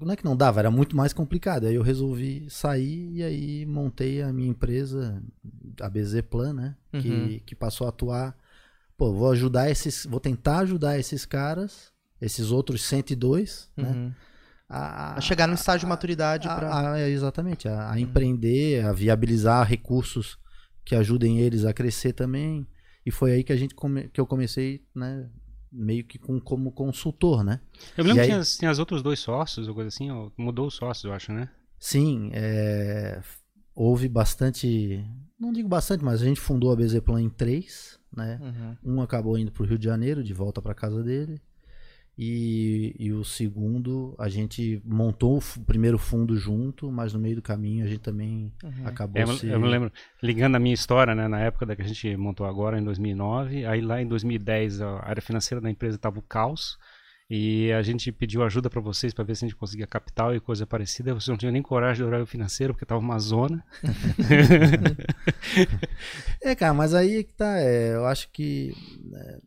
Não 0.00 0.12
é 0.12 0.16
que 0.16 0.24
não 0.24 0.36
dava, 0.36 0.60
era 0.60 0.70
muito 0.70 0.96
mais 0.96 1.12
complicado. 1.12 1.66
Aí 1.66 1.74
eu 1.74 1.82
resolvi 1.82 2.46
sair 2.50 3.10
e 3.12 3.22
aí 3.22 3.66
montei 3.66 4.22
a 4.22 4.32
minha 4.32 4.48
empresa, 4.48 5.22
a 5.80 5.88
BZ 5.88 6.22
Plan, 6.30 6.52
né? 6.52 6.76
Uhum. 6.92 7.00
Que, 7.00 7.40
que 7.46 7.54
passou 7.54 7.86
a 7.86 7.90
atuar. 7.90 8.36
Pô, 8.96 9.12
vou 9.12 9.30
ajudar 9.30 9.70
esses. 9.70 10.06
Vou 10.06 10.20
tentar 10.20 10.60
ajudar 10.60 10.98
esses 10.98 11.24
caras, 11.24 11.92
esses 12.20 12.50
outros 12.50 12.84
102, 12.84 13.70
né? 13.76 13.88
uhum. 13.88 14.06
né? 14.06 14.14
a, 14.68 15.16
a 15.16 15.20
chegar 15.20 15.46
no 15.46 15.54
estágio 15.54 15.80
de 15.80 15.86
maturidade 15.86 16.48
exatamente 17.08 17.68
a, 17.68 17.88
a 17.88 17.92
uhum. 17.92 17.98
empreender 17.98 18.84
a 18.84 18.92
viabilizar 18.92 19.66
recursos 19.66 20.38
que 20.84 20.94
ajudem 20.94 21.38
eles 21.38 21.64
a 21.64 21.72
crescer 21.72 22.12
também 22.12 22.66
e 23.04 23.10
foi 23.10 23.32
aí 23.32 23.44
que 23.44 23.52
a 23.52 23.56
gente 23.56 23.74
come, 23.74 24.08
que 24.08 24.20
eu 24.20 24.26
comecei 24.26 24.84
né 24.94 25.28
meio 25.76 26.04
que 26.04 26.18
com, 26.18 26.40
como 26.40 26.72
consultor 26.72 27.44
né? 27.44 27.60
Eu 27.96 28.04
lembro 28.04 28.22
que 28.22 28.28
tinha, 28.28 28.42
tinha 28.42 28.70
os 28.70 28.78
outros 28.78 29.02
dois 29.02 29.18
sócios 29.20 29.68
ou 29.68 29.74
coisa 29.74 29.88
assim 29.88 30.10
ou 30.10 30.32
mudou 30.36 30.66
os 30.66 30.74
sócios 30.74 31.04
eu 31.04 31.12
acho 31.12 31.32
né? 31.32 31.48
Sim 31.78 32.30
é, 32.32 33.20
houve 33.74 34.08
bastante 34.08 35.04
não 35.38 35.52
digo 35.52 35.68
bastante 35.68 36.04
mas 36.04 36.22
a 36.22 36.24
gente 36.24 36.40
fundou 36.40 36.72
a 36.72 36.76
Bezeplan 36.76 37.22
em 37.22 37.30
três 37.30 37.98
né? 38.14 38.40
Uhum. 38.40 38.94
um 38.96 39.02
acabou 39.02 39.38
indo 39.38 39.52
para 39.52 39.62
o 39.62 39.66
Rio 39.66 39.78
de 39.78 39.84
Janeiro 39.84 40.24
de 40.24 40.32
volta 40.32 40.62
para 40.62 40.74
casa 40.74 41.02
dele 41.02 41.40
e, 42.18 42.94
e, 42.98 43.12
o 43.12 43.22
segundo, 43.22 44.14
a 44.18 44.28
gente 44.28 44.80
montou 44.84 45.38
o 45.38 45.64
primeiro 45.64 45.98
fundo 45.98 46.36
junto, 46.36 46.90
mas 46.90 47.12
no 47.12 47.20
meio 47.20 47.36
do 47.36 47.42
caminho 47.42 47.84
a 47.84 47.88
gente 47.88 48.00
também 48.00 48.52
uhum. 48.64 48.86
acabou 48.86 49.20
eu, 49.20 49.26
se... 49.28 49.46
eu 49.46 49.60
me 49.60 49.68
lembro, 49.68 49.92
ligando 50.22 50.54
a 50.54 50.58
minha 50.58 50.74
história, 50.74 51.14
né, 51.14 51.28
na 51.28 51.40
época 51.40 51.66
da 51.66 51.76
que 51.76 51.82
a 51.82 51.86
gente 51.86 52.16
montou 52.16 52.46
agora, 52.46 52.78
em 52.78 52.84
2009, 52.84 53.66
aí 53.66 53.82
lá 53.82 54.00
em 54.00 54.06
2010 54.06 54.80
a 54.80 55.06
área 55.06 55.20
financeira 55.20 55.60
da 55.60 55.70
empresa 55.70 55.96
estava 55.96 56.18
o 56.18 56.22
caos, 56.22 56.78
e 57.28 57.72
a 57.72 57.82
gente 57.82 58.12
pediu 58.12 58.44
ajuda 58.44 58.70
para 58.70 58.80
vocês 58.80 59.12
para 59.12 59.24
ver 59.24 59.34
se 59.34 59.44
a 59.44 59.48
gente 59.48 59.58
conseguia 59.58 59.86
capital 59.86 60.34
e 60.34 60.38
coisa 60.38 60.64
parecida. 60.64 61.12
Vocês 61.12 61.26
não 61.26 61.36
tinham 61.36 61.52
nem 61.52 61.60
coragem 61.60 61.96
de 61.96 62.04
orar 62.04 62.22
o 62.22 62.26
financeiro 62.26 62.72
porque 62.72 62.86
tava 62.86 63.00
uma 63.00 63.18
zona. 63.18 63.64
é, 66.40 66.54
cara, 66.54 66.72
mas 66.72 66.94
aí 66.94 67.24
que 67.24 67.34
tá. 67.34 67.58
É, 67.58 67.96
eu 67.96 68.06
acho 68.06 68.30
que 68.30 68.72
é, 69.12 69.18
é, 69.18 69.40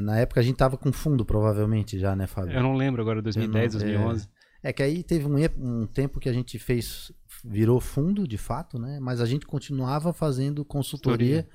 na 0.00 0.18
época 0.18 0.40
a 0.40 0.42
gente 0.42 0.56
tava 0.56 0.76
com 0.76 0.92
fundo, 0.92 1.24
provavelmente, 1.24 1.98
já, 1.98 2.14
né, 2.16 2.26
Fábio? 2.26 2.52
Eu 2.52 2.62
não 2.62 2.74
lembro 2.74 3.02
agora, 3.02 3.20
2010, 3.22 3.74
não, 3.74 3.80
2011. 3.80 4.28
É, 4.62 4.70
é, 4.70 4.72
que 4.72 4.82
aí 4.82 5.02
teve 5.02 5.26
um, 5.26 5.36
um 5.58 5.86
tempo 5.86 6.18
que 6.18 6.28
a 6.28 6.32
gente 6.32 6.58
fez, 6.58 7.12
virou 7.44 7.80
fundo, 7.80 8.26
de 8.26 8.38
fato, 8.38 8.78
né? 8.78 8.98
Mas 9.00 9.20
a 9.20 9.26
gente 9.26 9.46
continuava 9.46 10.12
fazendo 10.12 10.64
consultoria 10.64 11.46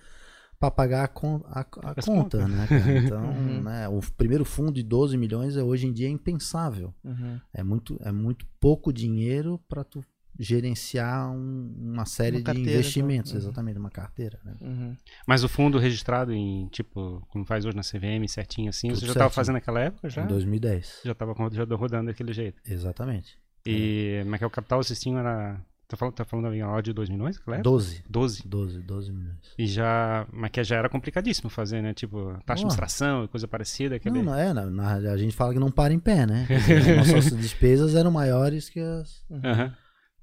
para 0.60 0.70
pagar 0.70 1.06
a, 1.06 1.08
con 1.08 1.42
a, 1.46 1.62
a 1.62 1.96
conta, 2.02 2.48
né? 2.48 2.68
Cara? 2.68 2.92
Então, 3.00 3.24
uhum. 3.24 3.64
né, 3.64 3.88
o 3.88 4.02
primeiro 4.18 4.44
fundo 4.44 4.74
de 4.74 4.84
12 4.84 5.18
milhões 5.18 5.56
é, 5.56 5.64
hoje 5.64 5.88
em 5.88 5.94
dia 5.94 6.08
é 6.08 6.12
impensável. 6.12 6.94
Uhum. 7.04 7.40
É, 7.54 7.64
muito, 7.64 7.98
é 8.04 8.12
muito 8.12 8.46
pouco 8.60 8.92
dinheiro 8.92 9.60
para 9.70 9.84
tu 9.84 10.04
gerenciar 10.40 11.30
um, 11.30 11.76
uma 11.78 12.06
série 12.06 12.38
uma 12.38 12.44
carteira, 12.44 12.70
de 12.70 12.74
investimentos, 12.78 13.32
então. 13.32 13.42
exatamente, 13.42 13.78
uma 13.78 13.90
carteira. 13.90 14.40
Né? 14.44 14.54
Uhum. 14.62 14.98
Mas 15.28 15.44
o 15.44 15.50
fundo 15.50 15.78
registrado 15.78 16.34
em, 16.34 16.68
tipo, 16.68 17.22
como 17.30 17.44
faz 17.46 17.66
hoje 17.66 17.76
na 17.76 17.84
CVM, 17.84 18.26
certinho 18.28 18.70
assim, 18.70 18.88
Tudo 18.88 19.02
você 19.02 19.06
já 19.08 19.12
estava 19.12 19.30
fazendo 19.30 19.56
naquela 19.56 19.82
época 19.82 20.10
já? 20.10 20.24
Em 20.24 20.28
2010. 20.28 21.02
Já 21.04 21.12
estava 21.12 21.36
já 21.52 21.64
rodando 21.76 22.08
daquele 22.08 22.32
jeito. 22.32 22.62
Exatamente. 22.66 23.38
E 23.66 24.20
é. 24.22 24.24
mas 24.24 24.38
que 24.38 24.46
é 24.46 24.48
o 24.48 24.50
capital 24.50 24.82
vocês 24.82 24.98
tinham 25.00 25.20
era 25.20 25.60
Tá 25.90 25.98
falando, 25.98 26.14
tá 26.14 26.24
falando 26.24 26.46
ali 26.46 26.62
ó, 26.62 26.80
de 26.82 26.94
2 26.94 27.10
milhões, 27.10 27.40
claro? 27.40 27.64
12. 27.64 28.04
12. 28.08 28.48
12, 28.48 28.80
12 28.80 29.12
milhões. 29.12 29.40
E 29.58 29.66
já. 29.66 30.28
Mas 30.32 30.52
que 30.52 30.64
já 30.64 30.76
era 30.76 30.88
complicadíssimo 30.88 31.50
fazer, 31.50 31.82
né? 31.82 31.96
Tipo, 31.96 32.26
taxa 32.46 32.60
de 32.60 32.66
administração 32.66 33.24
e 33.24 33.28
coisa 33.28 33.48
parecida. 33.48 33.98
Que 33.98 34.08
é 34.08 34.12
Não, 34.12 34.22
não 34.22 34.36
é, 34.36 34.54
na, 34.54 34.68
na- 34.68 34.94
a 34.94 35.18
gente 35.18 35.36
fala 35.36 35.52
que 35.52 35.60
não 35.60 35.72
para 35.72 35.92
em 35.92 35.98
pé, 35.98 36.28
né? 36.28 36.46
Dizer, 36.48 37.00
as 37.02 37.12
nossas 37.12 37.36
despesas 37.36 37.96
eram 37.96 38.12
maiores 38.12 38.70
que 38.70 38.80
as, 38.80 39.26
Aham. 39.44 39.74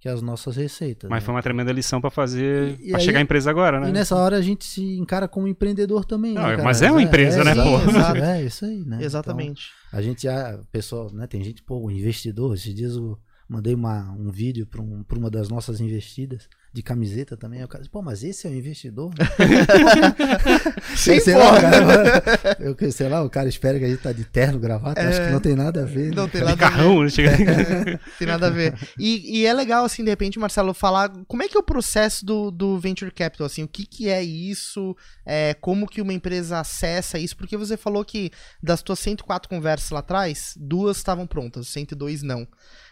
Que 0.06 0.12
as 0.12 0.22
nossas 0.22 0.56
receitas. 0.56 1.10
Mas 1.10 1.22
né? 1.22 1.26
foi 1.26 1.34
uma 1.34 1.42
tremenda 1.42 1.72
lição 1.72 2.00
pra 2.00 2.10
fazer. 2.10 2.78
Pra 2.88 2.98
aí- 2.98 3.04
chegar 3.04 3.18
a 3.18 3.22
empresa 3.22 3.50
agora, 3.50 3.80
né? 3.80 3.88
E 3.88 3.92
nessa 3.92 4.14
hora 4.16 4.36
a 4.36 4.40
gente 4.40 4.64
se 4.64 4.96
encara 4.98 5.26
como 5.26 5.48
empreendedor 5.48 6.04
também, 6.04 6.34
Não, 6.34 6.42
né, 6.42 6.50
cara? 6.52 6.62
mas 6.62 6.80
é 6.80 6.90
uma 6.90 7.02
empresa, 7.02 7.42
né, 7.42 7.50
exato, 7.52 7.68
pô? 7.68 7.90
exato, 7.90 8.18
É, 8.22 8.42
isso 8.44 8.64
aí, 8.64 8.84
né? 8.84 8.98
Exatamente. 9.02 9.70
Então, 9.88 9.98
a 9.98 10.02
gente 10.02 10.22
já, 10.22 10.58
pessoal, 10.70 11.10
né? 11.12 11.26
Tem 11.26 11.42
gente, 11.42 11.62
pô, 11.62 11.90
investidor. 11.90 12.54
Esses 12.54 12.74
dias 12.74 12.94
eu 12.94 13.18
mandei 13.48 13.74
uma, 13.74 14.12
um 14.12 14.30
vídeo 14.30 14.66
para 14.66 14.80
um, 14.82 15.02
pra 15.02 15.18
uma 15.18 15.30
das 15.30 15.48
nossas 15.48 15.80
investidas 15.80 16.48
de 16.72 16.82
camiseta 16.82 17.36
também. 17.36 17.62
O 17.64 17.68
cara 17.68 17.82
disse, 17.82 17.90
pô, 17.90 18.02
mas 18.02 18.22
esse 18.22 18.46
é 18.46 18.50
o 18.50 18.54
investidor? 18.54 19.12
Sim, 20.96 21.20
sei, 21.20 21.34
pô. 21.34 21.38
lá, 21.40 21.60
cara, 21.60 22.56
eu, 22.60 22.92
sei 22.92 23.08
lá, 23.08 23.22
o 23.22 23.30
cara 23.30 23.48
espera 23.48 23.78
que 23.78 23.84
a 23.84 23.88
gente 23.88 24.02
tá 24.02 24.12
de 24.12 24.24
terno, 24.24 24.58
gravata. 24.58 25.00
Acho 25.00 25.20
É. 25.20 25.26
que 25.26 25.32
não 25.32 25.40
tem 25.40 25.54
nada 25.54 25.82
a 25.82 25.86
ver. 25.86 26.14
Não 26.14 26.24
né? 26.24 26.30
tem 26.30 26.40
De 26.40 26.46
nada 26.46 26.66
a 26.66 26.68
ver. 26.68 26.76
carrão, 26.76 27.02
né? 27.02 27.08
Chega... 27.08 27.30
Tem 28.18 28.26
nada 28.28 28.46
a 28.48 28.50
ver. 28.50 28.74
E, 28.98 29.38
e 29.40 29.46
é 29.46 29.52
legal, 29.52 29.84
assim, 29.84 30.02
de 30.04 30.10
repente, 30.10 30.38
Marcelo, 30.38 30.74
falar 30.74 31.10
como 31.26 31.42
é 31.42 31.48
que 31.48 31.56
é 31.56 31.60
o 31.60 31.62
processo 31.62 32.24
do, 32.24 32.50
do 32.50 32.78
Venture 32.78 33.10
Capital, 33.10 33.46
assim, 33.46 33.62
o 33.62 33.68
que, 33.68 33.86
que 33.86 34.08
é 34.08 34.22
isso, 34.22 34.96
é, 35.24 35.54
como 35.54 35.86
que 35.86 36.00
uma 36.02 36.12
empresa 36.12 36.60
acessa 36.60 37.18
isso, 37.18 37.36
porque 37.36 37.56
você 37.56 37.76
falou 37.76 38.04
que 38.04 38.30
das 38.62 38.82
tuas 38.82 38.98
104 38.98 39.48
conversas 39.48 39.90
lá 39.90 40.00
atrás, 40.00 40.54
duas 40.58 40.96
estavam 40.98 41.26
prontas, 41.26 41.68
102 41.68 42.22
não. 42.22 42.46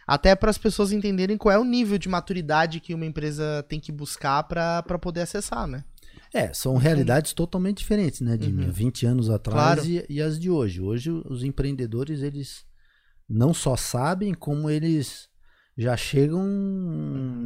Até 0.07 0.35
para 0.35 0.51
as 0.51 0.59
pessoas 0.59 0.93
entenderem 0.93 1.37
qual 1.37 1.53
é 1.55 1.59
o 1.59 1.65
nível 1.65 1.99
de 1.99 2.09
maturidade 2.09 2.81
que 2.81 2.95
uma 2.95 3.07
empresa 3.07 3.65
tem 3.69 3.81
que 3.81 3.91
buscar 3.93 4.43
para 4.45 4.83
poder 5.01 5.23
acessar, 5.23 5.67
né? 5.67 5.85
É, 6.33 6.53
são 6.53 6.77
realidades 6.77 7.33
totalmente 7.33 7.79
diferentes, 7.79 8.21
né, 8.21 8.37
de 8.37 8.49
Uhum. 8.51 8.71
20 8.71 9.07
anos 9.07 9.31
atrás 9.31 9.81
Claro. 9.81 9.87
e, 9.87 10.05
e 10.09 10.21
as 10.21 10.39
de 10.39 10.51
hoje. 10.51 10.81
Hoje 10.81 11.11
os 11.11 11.45
empreendedores, 11.45 12.23
eles 12.23 12.65
não 13.29 13.55
só 13.55 13.77
sabem, 13.77 14.35
como 14.35 14.69
eles 14.69 15.29
já 15.77 15.97
chegam 15.97 16.45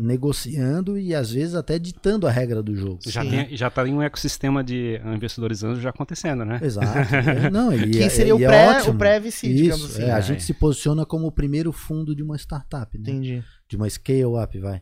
negociando 0.02 0.98
e 0.98 1.14
às 1.14 1.30
vezes 1.32 1.54
até 1.54 1.78
ditando 1.78 2.26
a 2.26 2.30
regra 2.30 2.62
do 2.62 2.74
jogo. 2.76 2.98
já, 3.06 3.22
Sim. 3.22 3.30
tem, 3.30 3.56
já 3.56 3.70
tá 3.70 3.86
em 3.86 3.94
um 3.94 4.02
ecossistema 4.02 4.62
de 4.62 5.00
investidores 5.14 5.62
anjos 5.64 5.82
já 5.82 5.90
acontecendo, 5.90 6.44
né? 6.44 6.60
Exato. 6.62 6.88
É, 7.46 7.50
Não, 7.50 7.72
ele 7.72 7.90
Que 7.90 8.02
é- 8.02 8.08
seria 8.08 8.34
o 8.36 8.40
e 8.40 8.44
é 8.44 8.48
pré- 8.48 8.70
ótimo. 8.78 8.94
o 8.94 8.98
pré-VC, 8.98 9.48
digamos 9.54 9.80
Isso, 9.84 9.92
assim. 10.00 10.02
é, 10.02 10.12
a 10.12 10.20
gente 10.20 10.42
se 10.42 10.54
posiciona 10.54 11.04
como 11.06 11.26
o 11.26 11.32
primeiro 11.32 11.72
fundo 11.72 12.14
de 12.14 12.22
uma 12.22 12.36
startup, 12.36 12.96
né? 12.98 13.10
Entendi. 13.10 13.42
de 13.68 13.76
uma 13.76 13.88
scale-up, 13.88 14.58
vai. 14.58 14.80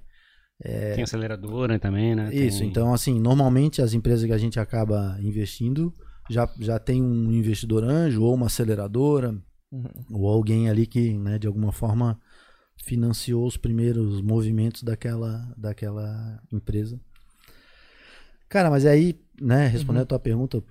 Tem 0.94 1.02
aceleradora 1.04 1.78
também, 1.78 2.14
né? 2.14 2.30
Tem- 2.30 2.46
Isso, 2.46 2.64
então 2.64 2.94
assim, 2.94 3.18
normalmente 3.20 3.82
as 3.82 3.92
empresas 3.94 4.24
que 4.24 4.32
a 4.32 4.38
gente 4.38 4.58
acaba 4.58 5.16
investindo 5.20 5.92
já, 6.30 6.48
já 6.58 6.78
tem 6.78 7.02
um 7.02 7.30
investidor 7.32 7.84
anjo 7.84 8.22
ou 8.22 8.34
uma 8.34 8.46
aceleradora 8.46 9.34
Uhum. 9.72 9.84
ou 10.12 10.28
alguém 10.28 10.70
ali 10.70 10.86
que, 10.86 11.12
né, 11.18 11.38
de 11.38 11.46
alguma 11.48 11.72
forma 11.72 12.18
financiou 12.84 13.46
os 13.46 13.56
primeiros 13.56 14.20
movimentos 14.20 14.82
daquela, 14.82 15.52
daquela 15.56 16.40
empresa. 16.52 17.00
Cara, 18.48 18.70
mas 18.70 18.86
aí, 18.86 19.18
né, 19.40 19.66
respondendo 19.66 19.98
Uhum. 19.98 20.02
a 20.04 20.06
tua 20.06 20.18
pergunta, 20.20 20.62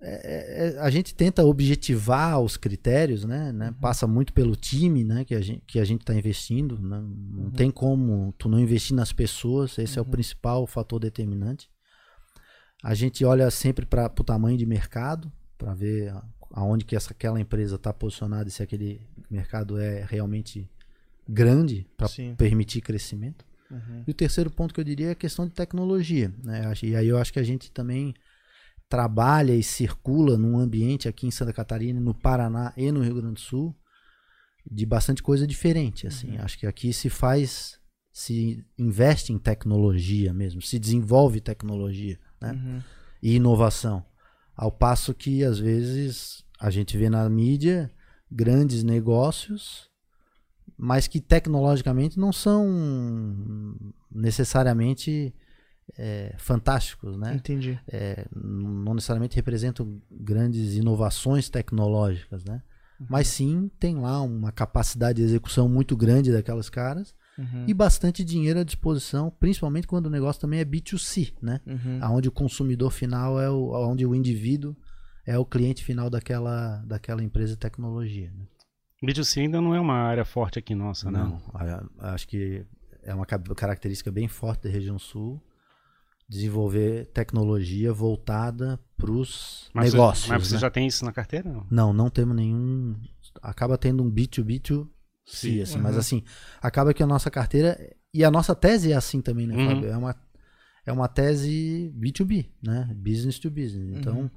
é- 0.00 0.74
é- 0.76 0.78
a 0.78 0.90
gente 0.90 1.14
tenta 1.14 1.44
objetivar 1.44 2.38
os 2.40 2.56
critérios, 2.56 3.24
né, 3.24 3.50
né, 3.50 3.74
passa 3.80 4.06
muito 4.06 4.32
pelo 4.32 4.54
time, 4.54 5.02
né, 5.04 5.24
que 5.24 5.34
a 5.34 5.40
gente 5.40 5.62
que 5.66 5.80
a 5.80 5.84
gente 5.84 6.02
está 6.02 6.14
investindo, 6.14 6.78
não, 6.78 7.02
não 7.02 7.50
tem 7.50 7.70
como 7.70 8.32
tu 8.38 8.48
não 8.48 8.58
investir 8.60 8.94
nas 8.94 9.12
pessoas, 9.12 9.76
esse 9.78 9.98
é 9.98 10.02
o 10.02 10.04
principal 10.04 10.66
fator 10.66 11.00
determinante. 11.00 11.68
A 12.82 12.94
gente 12.94 13.24
olha 13.24 13.50
sempre 13.50 13.84
para 13.84 14.06
o 14.06 14.24
tamanho 14.24 14.56
de 14.56 14.64
mercado, 14.66 15.32
para 15.56 15.74
ver 15.74 16.14
aonde 16.52 16.84
que 16.84 16.94
essa, 16.94 17.10
aquela 17.12 17.40
empresa 17.40 17.74
está 17.76 17.92
posicionada 17.92 18.48
e 18.48 18.52
se 18.52 18.62
aquele 18.62 19.00
mercado 19.28 19.78
é 19.80 20.04
realmente 20.08 20.70
grande 21.28 21.86
para 21.96 22.08
permitir 22.36 22.80
crescimento. 22.80 23.44
Uhum. 23.70 24.04
E 24.06 24.10
o 24.10 24.14
terceiro 24.14 24.50
ponto 24.50 24.72
que 24.72 24.80
eu 24.80 24.84
diria 24.84 25.08
é 25.08 25.10
a 25.10 25.16
questão 25.16 25.46
de 25.46 25.52
tecnologia. 25.52 26.32
Né? 26.42 26.72
E 26.82 26.96
aí 26.96 27.08
eu 27.08 27.18
acho 27.18 27.32
que 27.32 27.38
a 27.38 27.44
gente 27.44 27.70
também 27.70 28.14
trabalha 28.88 29.54
e 29.54 29.62
circula 29.62 30.38
num 30.38 30.58
ambiente 30.58 31.08
aqui 31.08 31.26
em 31.26 31.30
Santa 31.30 31.52
Catarina, 31.52 32.00
no 32.00 32.14
Paraná 32.14 32.72
e 32.76 32.90
no 32.90 33.02
Rio 33.02 33.16
Grande 33.16 33.34
do 33.34 33.40
Sul 33.40 33.76
de 34.70 34.86
bastante 34.86 35.22
coisa 35.22 35.46
diferente. 35.46 36.06
Assim. 36.06 36.36
Acho 36.38 36.58
que 36.58 36.66
aqui 36.66 36.92
se 36.92 37.10
faz, 37.10 37.78
se 38.12 38.64
investe 38.78 39.32
em 39.32 39.38
tecnologia 39.38 40.32
mesmo, 40.32 40.62
se 40.62 40.78
desenvolve 40.78 41.40
tecnologia 41.40 42.18
né? 42.40 42.52
Uhum. 42.52 42.82
e 43.22 43.36
inovação. 43.36 44.04
Ao 44.56 44.72
passo 44.72 45.14
que, 45.14 45.44
às 45.44 45.58
vezes, 45.58 46.44
a 46.58 46.70
gente 46.70 46.96
vê 46.98 47.08
na 47.08 47.28
mídia 47.28 47.90
grandes 48.30 48.82
negócios, 48.82 49.88
mas 50.78 51.08
que 51.08 51.20
tecnologicamente 51.20 52.18
não 52.18 52.32
são 52.32 53.74
necessariamente 54.10 55.34
é, 55.98 56.34
fantásticos, 56.38 57.16
né? 57.16 57.34
Entendi. 57.34 57.78
É, 57.88 58.26
não 58.34 58.94
necessariamente 58.94 59.36
representam 59.36 60.00
grandes 60.10 60.74
inovações 60.74 61.48
tecnológicas, 61.48 62.44
né? 62.44 62.62
Mas 63.08 63.28
sim 63.28 63.70
tem 63.78 63.96
lá 63.96 64.20
uma 64.22 64.50
capacidade 64.50 65.18
de 65.18 65.22
execução 65.22 65.68
muito 65.68 65.96
grande 65.96 66.32
daquelas 66.32 66.68
caras 66.68 67.14
Uhum. 67.38 67.66
e 67.68 67.72
bastante 67.72 68.24
dinheiro 68.24 68.58
à 68.58 68.64
disposição, 68.64 69.30
principalmente 69.30 69.86
quando 69.86 70.06
o 70.06 70.10
negócio 70.10 70.40
também 70.40 70.58
é 70.58 70.64
B2C, 70.64 71.34
né? 71.40 71.60
Uhum. 71.64 71.98
Aonde 72.00 72.28
o 72.28 72.32
consumidor 72.32 72.90
final 72.90 73.40
é 73.40 73.48
o, 73.48 73.70
onde 73.88 74.04
o 74.04 74.12
indivíduo 74.12 74.76
é 75.24 75.38
o 75.38 75.44
cliente 75.44 75.84
final 75.84 76.10
daquela, 76.10 76.82
daquela 76.84 77.22
empresa 77.22 77.52
de 77.52 77.58
tecnologia. 77.58 78.32
Né? 78.36 78.44
B2C 79.02 79.40
ainda 79.42 79.60
não 79.60 79.74
é 79.74 79.80
uma 79.80 79.94
área 79.94 80.24
forte 80.24 80.58
aqui 80.58 80.74
nossa, 80.74 81.10
né? 81.10 81.18
Não, 81.18 81.40
acho 82.00 82.26
que 82.26 82.64
é 83.02 83.14
uma 83.14 83.24
ca- 83.26 83.38
característica 83.38 84.10
bem 84.10 84.26
forte 84.28 84.64
da 84.64 84.70
região 84.70 84.98
sul 84.98 85.40
desenvolver 86.28 87.06
tecnologia 87.06 87.92
voltada 87.92 88.78
para 88.96 89.10
os 89.10 89.70
negócios. 89.74 90.28
Mas 90.28 90.46
você 90.48 90.54
né? 90.54 90.60
já 90.60 90.70
tem 90.70 90.86
isso 90.86 91.04
na 91.04 91.12
carteira? 91.12 91.50
Não? 91.50 91.66
Não, 91.70 91.92
não 91.92 92.10
temos 92.10 92.36
nenhum. 92.36 92.96
Acaba 93.40 93.78
tendo 93.78 94.02
um 94.02 94.10
B2B2C, 94.10 94.88
Sim. 95.26 95.62
assim, 95.62 95.76
Uhum. 95.76 95.82
mas 95.82 95.96
assim, 95.96 96.22
acaba 96.60 96.92
que 96.92 97.02
a 97.02 97.06
nossa 97.06 97.30
carteira. 97.30 97.78
E 98.12 98.24
a 98.24 98.30
nossa 98.30 98.54
tese 98.54 98.92
é 98.92 98.96
assim 98.96 99.20
também, 99.22 99.46
né, 99.46 99.54
Uhum. 99.56 99.64
Fábio? 99.66 99.88
É 99.90 99.96
uma, 99.96 100.16
é 100.86 100.92
uma 100.92 101.08
tese 101.08 101.90
B2B, 101.94 102.46
né? 102.62 102.90
Business 102.96 103.38
to 103.38 103.50
business. 103.50 103.96
Então, 103.98 104.18
Uhum. 104.20 104.30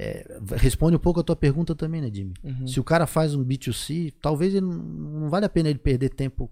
É, 0.00 0.38
responde 0.56 0.94
um 0.96 1.00
pouco 1.00 1.18
a 1.18 1.22
tua 1.24 1.34
pergunta 1.34 1.74
também, 1.74 2.00
né, 2.00 2.08
Jimmy? 2.12 2.34
Uhum. 2.44 2.66
Se 2.66 2.78
o 2.78 2.84
cara 2.84 3.06
faz 3.06 3.34
um 3.34 3.44
B2C, 3.44 4.14
talvez 4.22 4.54
ele 4.54 4.64
não, 4.66 4.74
não 4.78 5.28
vale 5.28 5.44
a 5.44 5.48
pena 5.48 5.68
ele 5.68 5.78
perder 5.78 6.10
tempo 6.10 6.48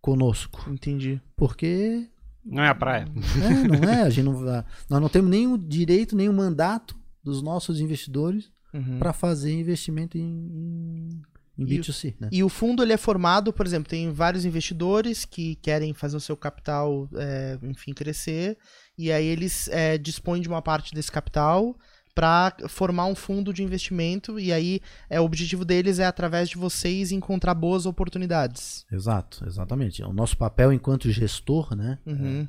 conosco. 0.00 0.68
Entendi. 0.70 1.20
Porque 1.36 2.08
Não 2.44 2.62
é 2.62 2.68
a 2.68 2.74
praia. 2.74 3.06
é, 3.06 3.68
não 3.68 3.88
é, 3.88 4.02
a 4.02 4.10
gente 4.10 4.24
não, 4.24 4.40
nós 4.42 5.00
não 5.00 5.08
temos 5.08 5.30
nenhum 5.30 5.56
direito, 5.56 6.16
nenhum 6.16 6.32
mandato 6.32 6.96
dos 7.22 7.42
nossos 7.42 7.80
investidores 7.80 8.50
Uhum. 8.74 8.98
para 8.98 9.14
fazer 9.14 9.50
investimento 9.58 10.18
em, 10.18 10.22
em, 10.22 11.08
em 11.56 11.62
E 11.62 11.64
o- 11.64 11.82
B2C, 11.82 12.14
né? 12.20 12.28
E 12.30 12.44
o 12.44 12.50
fundo 12.50 12.82
ele 12.82 12.92
é 12.92 12.98
formado, 12.98 13.50
por 13.50 13.64
exemplo, 13.64 13.88
tem 13.88 14.12
vários 14.12 14.44
investidores 14.44 15.24
que 15.24 15.54
querem 15.56 15.94
fazer 15.94 16.18
o 16.18 16.20
seu 16.20 16.36
capital, 16.36 17.08
é, 17.14 17.58
enfim, 17.62 17.94
crescer, 17.94 18.58
e 18.98 19.10
aí 19.10 19.24
eles 19.26 19.68
é, 19.68 19.96
dispõem 19.96 20.42
de 20.42 20.48
uma 20.48 20.60
parte 20.60 20.94
desse 20.94 21.10
capital 21.10 21.78
para 22.18 22.56
formar 22.68 23.06
um 23.06 23.14
fundo 23.14 23.52
de 23.54 23.62
investimento, 23.62 24.40
e 24.40 24.52
aí 24.52 24.80
é, 25.08 25.20
o 25.20 25.24
objetivo 25.24 25.64
deles 25.64 26.00
é, 26.00 26.04
através 26.04 26.48
de 26.48 26.56
vocês, 26.56 27.12
encontrar 27.12 27.54
boas 27.54 27.86
oportunidades. 27.86 28.84
Exato, 28.90 29.44
exatamente. 29.46 30.02
O 30.02 30.12
nosso 30.12 30.36
papel 30.36 30.72
enquanto 30.72 31.08
gestor, 31.12 31.76
né? 31.76 31.96
Uhum. 32.04 32.48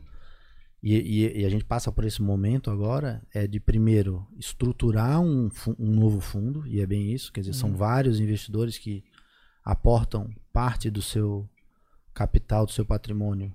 E, 0.81 0.95
e- 0.95 1.41
e 1.41 1.45
a 1.45 1.49
gente 1.49 1.65
passa 1.65 1.91
por 1.91 2.03
esse 2.03 2.19
momento 2.19 2.71
agora, 2.71 3.21
é 3.31 3.45
de 3.45 3.59
primeiro 3.59 4.25
estruturar 4.39 5.21
um, 5.21 5.49
um 5.77 5.91
novo 5.93 6.19
fundo, 6.19 6.65
e 6.65 6.81
é 6.81 6.87
bem 6.87 7.13
isso, 7.13 7.31
quer 7.31 7.41
dizer, 7.41 7.53
são 7.53 7.75
vários 7.75 8.19
investidores 8.19 8.75
que 8.75 9.03
aportam 9.63 10.33
parte 10.51 10.89
do 10.89 11.01
seu 11.01 11.47
capital, 12.11 12.65
do 12.65 12.71
seu 12.71 12.85
patrimônio 12.85 13.53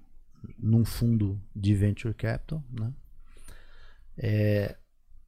num 0.57 0.85
fundo 0.85 1.41
de 1.57 1.75
venture 1.75 2.15
capital, 2.15 2.63
né? 2.71 2.93
É, 4.17 4.77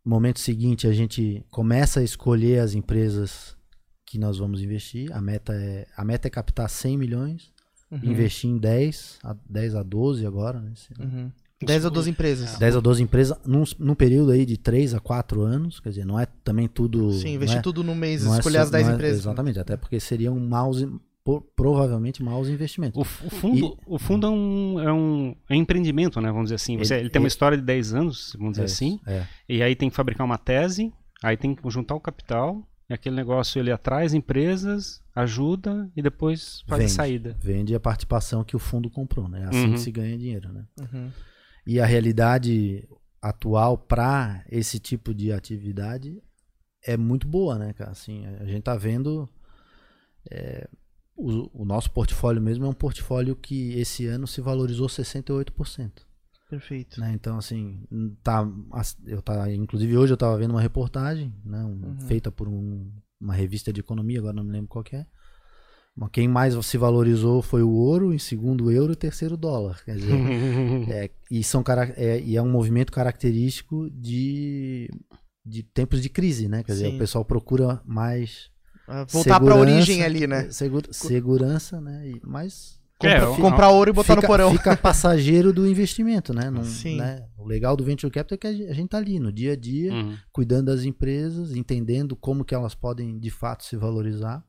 momento 0.08 0.40
seguinte, 0.40 0.86
a 0.86 0.92
gente 0.92 1.44
começa 1.50 2.00
a 2.00 2.02
escolher 2.02 2.60
as 2.60 2.74
empresas 2.74 3.56
que 4.04 4.18
nós 4.18 4.38
vamos 4.38 4.62
investir. 4.62 5.12
A 5.12 5.20
meta 5.20 5.52
é, 5.52 5.86
a 5.96 6.04
meta 6.04 6.28
é 6.28 6.30
captar 6.30 6.68
100 6.70 6.96
milhões, 6.98 7.52
Uhum. 7.90 8.00
investir 8.02 8.50
em 8.50 8.58
10, 8.58 9.18
a 9.22 9.36
10 9.48 9.74
a 9.76 9.82
12 9.82 10.26
agora, 10.26 10.60
né? 10.60 10.72
Uhum. 10.98 11.30
10 11.62 11.84
ou 11.86 11.90
12 11.90 12.10
empresas. 12.10 12.58
10 12.58 12.76
a 12.76 12.80
12 12.80 13.02
empresas 13.02 13.38
num, 13.46 13.64
num 13.78 13.94
período 13.94 14.30
aí 14.32 14.44
de 14.44 14.56
3 14.58 14.92
a 14.92 15.00
4 15.00 15.40
anos, 15.42 15.80
quer 15.80 15.88
dizer, 15.90 16.04
não 16.04 16.18
é 16.20 16.26
também 16.44 16.68
tudo. 16.68 17.12
Sim, 17.12 17.34
investir 17.34 17.58
é- 17.58 17.62
tudo 17.62 17.82
num 17.82 17.94
mês, 17.94 18.26
é 18.26 18.30
escolher 18.36 18.58
só- 18.58 18.62
as 18.64 18.70
10 18.70 18.86
não 18.86 18.92
é- 18.92 18.94
empresas. 18.96 19.20
Exatamente, 19.20 19.58
até 19.58 19.76
porque 19.76 19.98
seriam 20.00 20.38
maus, 20.38 20.84
por- 21.26 21.42
provavelmente 21.56 22.22
maus 22.22 22.48
investimentos. 22.48 22.96
O, 22.96 23.26
o 23.26 23.30
fundo, 23.30 23.78
o 23.84 23.98
fundo 23.98 24.26
é, 24.28 24.30
um, 24.30 24.80
é 24.80 24.92
um 24.92 25.36
é 25.50 25.56
empreendimento, 25.56 26.20
né? 26.20 26.28
Vamos 26.30 26.44
dizer 26.44 26.54
assim. 26.54 26.78
Você, 26.78 26.94
Ele- 26.94 27.02
ele, 27.02 27.10
tem 27.10 27.18
uma 27.20 27.24
ele- 27.24 27.28
história 27.28 27.58
de 27.58 27.64
10 27.64 27.92
anos, 27.92 28.32
vamos 28.38 28.52
dizer 28.52 28.62
É, 28.62 28.66
assim. 28.66 29.00
É. 29.04 29.26
E 29.48 29.60
aí 29.62 29.74
tem 29.74 29.90
que 29.90 29.96
fabricar 29.96 30.24
uma 30.24 30.38
tese, 30.38 30.92
aí 31.24 31.36
tem 31.36 31.52
que 31.52 31.68
juntar 31.68 31.96
o 31.96 32.00
capital, 32.00 32.64
e 32.88 32.94
aquele 32.94 33.16
negócio 33.16 33.58
ele 33.58 33.72
atrai 33.72 34.06
as 34.06 34.14
empresas, 34.14 35.02
ajuda 35.16 35.90
e 35.96 36.00
depois 36.00 36.62
faz 36.68 36.80
Vende. 36.82 36.92
a 36.92 36.94
saída. 36.94 37.36
Vende 37.42 37.74
a 37.74 37.80
participação 37.80 38.44
que 38.44 38.54
o 38.54 38.60
fundo 38.60 38.88
comprou, 38.88 39.28
né? 39.28 39.42
É 39.42 39.44
assim 39.46 39.66
Uhum. 39.66 39.72
que 39.72 39.80
se 39.80 39.90
ganha 39.90 40.16
dinheiro, 40.16 40.52
né? 40.52 40.64
Uhum. 40.80 41.10
E 41.66 41.80
a 41.80 41.84
realidade 41.86 42.88
atual 43.20 43.76
para 43.76 44.44
esse 44.48 44.78
tipo 44.78 45.12
de 45.12 45.32
atividade 45.32 46.22
é 46.84 46.96
muito 46.96 47.26
boa, 47.26 47.58
né, 47.58 47.72
cara? 47.72 47.90
Assim, 47.90 48.24
a 48.24 48.44
gente 48.44 48.62
tá 48.62 48.76
vendo 48.76 49.28
é, 50.30 50.68
o, 51.16 51.62
o 51.62 51.64
nosso 51.64 51.90
portfólio 51.90 52.40
mesmo 52.42 52.64
é 52.64 52.68
um 52.68 52.72
portfólio 52.74 53.34
que 53.34 53.72
esse 53.78 54.06
ano 54.06 54.26
se 54.26 54.40
valorizou 54.40 54.86
68%. 54.88 55.90
Perfeito. 56.48 57.00
Né? 57.00 57.12
Então, 57.14 57.38
assim, 57.38 57.82
tá, 58.22 58.48
eu 59.04 59.20
tá, 59.20 59.52
inclusive 59.52 59.96
hoje 59.96 60.12
eu 60.12 60.14
estava 60.14 60.36
vendo 60.38 60.52
uma 60.52 60.60
reportagem, 60.60 61.34
né, 61.44 61.64
um- 61.64 61.88
Uhum. 61.88 62.00
feita 62.06 62.30
por 62.30 62.46
um- 62.48 62.88
uma 63.20 63.34
revista 63.34 63.72
de 63.72 63.80
economia, 63.80 64.18
agora 64.20 64.34
não 64.34 64.44
me 64.44 64.52
lembro 64.52 64.68
qual 64.68 64.84
que 64.84 64.94
é. 64.96 65.06
Mas 65.96 66.10
Quem 66.12 66.28
mais 66.28 66.54
se 66.66 66.76
valorizou 66.76 67.40
foi 67.40 67.62
o 67.62 67.70
ouro, 67.70 68.12
em 68.12 68.18
segundo 68.18 68.66
o 68.66 68.70
euro 68.70 68.92
e 68.92 68.96
terceiro 68.96 69.34
o 69.34 69.38
dólar. 69.38 69.82
Quer 69.82 69.96
dizer, 69.96 70.12
é, 70.92 71.10
e, 71.30 71.42
são, 71.42 71.64
é, 71.96 72.20
e 72.20 72.36
é 72.36 72.42
um 72.42 72.50
movimento 72.50 72.92
característico 72.92 73.88
de, 73.90 74.90
de 75.44 75.62
tempos 75.62 76.02
de 76.02 76.10
crise, 76.10 76.48
né? 76.48 76.62
Quer 76.62 76.72
dizer, 76.72 76.90
Sim. 76.90 76.96
o 76.96 76.98
pessoal 76.98 77.24
procura 77.24 77.80
mais 77.84 78.50
Voltar 79.08 79.40
pra 79.40 79.52
segurança, 79.54 79.58
origem 79.74 80.02
ali, 80.02 80.26
né? 80.26 80.50
segura- 80.50 80.88
segurança, 80.92 81.80
né? 81.80 82.08
E, 82.08 82.20
mas 82.24 82.76
É, 83.02 83.20
Compra- 83.20 83.30
o- 83.30 83.36
comprar 83.36 83.68
ouro 83.70 83.90
e 83.90 83.92
botar 83.92 84.14
fica, 84.14 84.22
no 84.22 84.26
porão. 84.26 84.50
fica 84.52 84.76
passageiro 84.76 85.52
do 85.52 85.66
investimento, 85.68 86.32
né? 86.32 86.48
Não- 86.50 86.64
Sim. 86.64 86.96
né? 86.96 87.26
O 87.36 87.44
legal 87.46 87.76
do 87.76 87.84
venture 87.84 88.10
capital 88.10 88.36
é 88.36 88.38
que 88.38 88.46
a 88.46 88.52
gente, 88.52 88.80
a 88.82 88.88
tá 88.88 88.96
ali 88.96 89.18
no 89.20 89.30
dia 89.30 89.52
a 89.52 89.56
dia, 89.56 89.92
Uhum. 89.92 90.16
cuidando 90.32 90.66
das 90.66 90.84
empresas, 90.84 91.54
entendendo 91.54 92.16
como 92.16 92.42
que 92.44 92.54
elas 92.54 92.74
podem 92.74 93.18
de 93.18 93.28
fato 93.30 93.64
se 93.64 93.76
valorizar. 93.76 94.42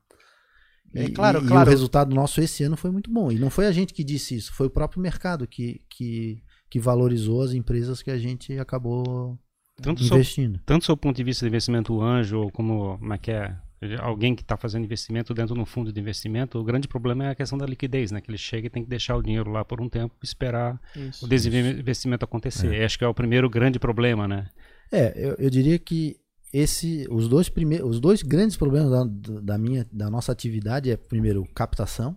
É, 0.94 1.04
E, 1.04 1.10
claro, 1.10 1.42
e- 1.42 1.44
e 1.44 1.48
claro. 1.48 1.68
o 1.68 1.70
resultado 1.70 2.14
nosso 2.14 2.40
esse 2.40 2.62
ano 2.64 2.74
foi 2.76 2.90
muito 2.90 3.10
bom. 3.12 3.30
E 3.30 3.38
não 3.38 3.50
foi 3.50 3.66
a 3.66 3.72
gente 3.72 3.92
que 3.92 4.02
disse 4.02 4.34
isso, 4.36 4.54
foi 4.54 4.68
o 4.68 4.70
próprio 4.70 5.02
mercado 5.02 5.46
que, 5.46 5.82
que, 5.90 6.42
que 6.70 6.80
valorizou 6.80 7.42
as 7.42 7.52
empresas 7.52 8.00
que 8.00 8.10
a 8.10 8.16
gente 8.16 8.58
acabou 8.58 9.38
Tanto 9.82 10.02
investindo. 10.02 10.58
tanto 10.64 10.80
do 10.82 10.86
seu 10.86 10.96
ponto 10.96 11.16
de 11.16 11.22
vista 11.24 11.44
de 11.44 11.48
investimento 11.50 12.00
anjo, 12.00 12.38
ou 12.40 12.50
como, 12.50 12.96
como 12.98 13.12
é 13.12 13.18
que 13.18 13.30
é, 13.30 13.54
alguém 14.00 14.34
que 14.34 14.42
está 14.42 14.56
fazendo 14.56 14.84
investimento 14.84 15.32
dentro 15.32 15.54
de 15.54 15.60
um 15.60 15.66
fundo 15.66 15.92
de 15.92 16.00
investimento, 16.00 16.58
o 16.58 16.64
grande 16.64 16.88
problema 16.88 17.26
é 17.26 17.30
a 17.30 17.34
questão 17.34 17.56
da 17.56 17.66
liquidez, 17.66 18.10
né? 18.10 18.20
Que 18.20 18.30
ele 18.30 18.38
chega 18.38 18.66
e 18.66 18.70
tem 18.70 18.82
que 18.82 18.88
deixar 18.88 19.16
o 19.16 19.22
dinheiro 19.22 19.50
lá 19.50 19.64
por 19.64 19.80
um 19.80 19.88
tempo 19.88 20.14
e 20.22 20.26
esperar 20.26 20.80
Isso. 20.96 21.24
o 21.24 21.28
desinvestimento 21.28 22.24
acontecer. 22.24 22.82
Acho 22.82 22.98
que 22.98 23.04
é 23.04 23.08
o 23.08 23.14
primeiro 23.14 23.48
grande 23.48 23.78
problema, 23.78 24.26
né? 24.26 24.48
É, 24.90 25.12
eu, 25.16 25.34
eu 25.38 25.50
diria 25.50 25.78
que 25.78 26.16
esse, 26.52 27.06
os 27.10 27.28
dois 27.28 27.48
primeiros, 27.48 27.88
os 27.88 28.00
dois 28.00 28.22
grandes 28.22 28.56
problemas 28.56 28.90
da, 28.90 29.40
da 29.40 29.58
minha, 29.58 29.86
da 29.92 30.10
nossa 30.10 30.32
atividade 30.32 30.90
é 30.90 30.96
primeiro 30.96 31.44
captação, 31.54 32.16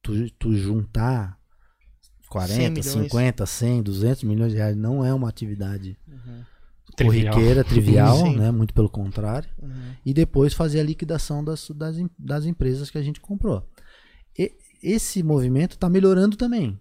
tu, 0.00 0.30
tu 0.38 0.54
juntar 0.54 1.36
40, 2.28 2.54
100 2.54 2.70
milhões. 2.70 2.86
50, 2.86 3.46
100, 3.46 3.82
200 3.82 4.24
milhões 4.24 4.52
de 4.52 4.58
reais 4.58 4.76
não 4.76 5.04
é 5.04 5.12
uma 5.12 5.28
atividade 5.28 5.98
Uhum. 6.08 6.44
Trivial. 6.96 7.32
corriqueira, 7.34 7.64
trivial, 7.64 8.16
Sim. 8.18 8.36
né? 8.36 8.50
Muito 8.50 8.74
pelo 8.74 8.88
contrário. 8.88 9.48
Uhum. 9.62 9.94
E 10.04 10.12
depois 10.12 10.52
fazer 10.52 10.80
a 10.80 10.84
liquidação 10.84 11.42
das, 11.42 11.70
das, 11.70 11.96
das 12.18 12.44
empresas 12.44 12.90
que 12.90 12.98
a 12.98 13.02
gente 13.02 13.20
comprou. 13.20 13.66
E- 14.38 14.52
esse 14.82 15.22
movimento 15.22 15.72
está 15.72 15.88
melhorando 15.88 16.36
também, 16.36 16.78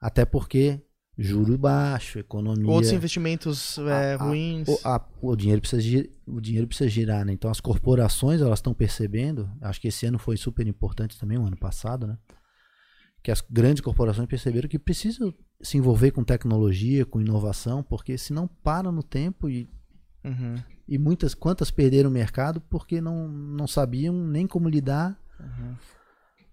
até 0.00 0.24
porque 0.24 0.82
juro 1.16 1.56
baixo, 1.56 2.18
economia. 2.18 2.68
Outros 2.68 2.92
investimentos 2.92 3.78
é, 3.78 4.14
A- 4.14 4.14
a- 4.14 4.26
ruins. 4.26 4.68
O, 4.68 4.78
a- 4.84 5.08
o 5.22 5.36
dinheiro 5.36 5.60
precisa 5.60 5.80
girar, 5.80 6.08
o 6.26 6.40
dinheiro 6.40 6.66
precisa 6.66 6.90
girar, 6.90 7.24
né? 7.24 7.32
Então 7.32 7.50
as 7.50 7.60
corporações 7.60 8.40
elas 8.40 8.58
estão 8.58 8.74
percebendo. 8.74 9.48
Acho 9.62 9.80
que 9.80 9.88
esse 9.88 10.04
ano 10.04 10.18
foi 10.18 10.36
super 10.36 10.66
importante 10.66 11.18
também, 11.18 11.38
o 11.38 11.46
ano 11.46 11.56
passado, 11.56 12.06
né? 12.06 12.18
Que 13.22 13.30
as 13.30 13.40
grandes 13.40 13.80
corporações 13.80 14.26
perceberam 14.28 14.68
que 14.68 14.78
precisam 14.78 15.32
se 15.64 15.76
envolver 15.78 16.10
com 16.12 16.22
tecnologia, 16.22 17.04
com 17.04 17.20
inovação, 17.20 17.82
porque 17.82 18.16
senão 18.18 18.48
para 18.62 18.92
no 18.92 19.02
tempo 19.02 19.48
e, 19.48 19.68
Uhum. 20.24 20.54
e 20.88 20.96
muitas 20.98 21.34
quantas 21.34 21.70
perderam 21.70 22.08
o 22.08 22.12
mercado 22.12 22.60
porque 22.70 23.00
não, 23.00 23.28
não 23.28 23.66
sabiam 23.66 24.14
nem 24.14 24.46
como 24.46 24.68
lidar 24.68 25.18
Uhum. 25.40 25.74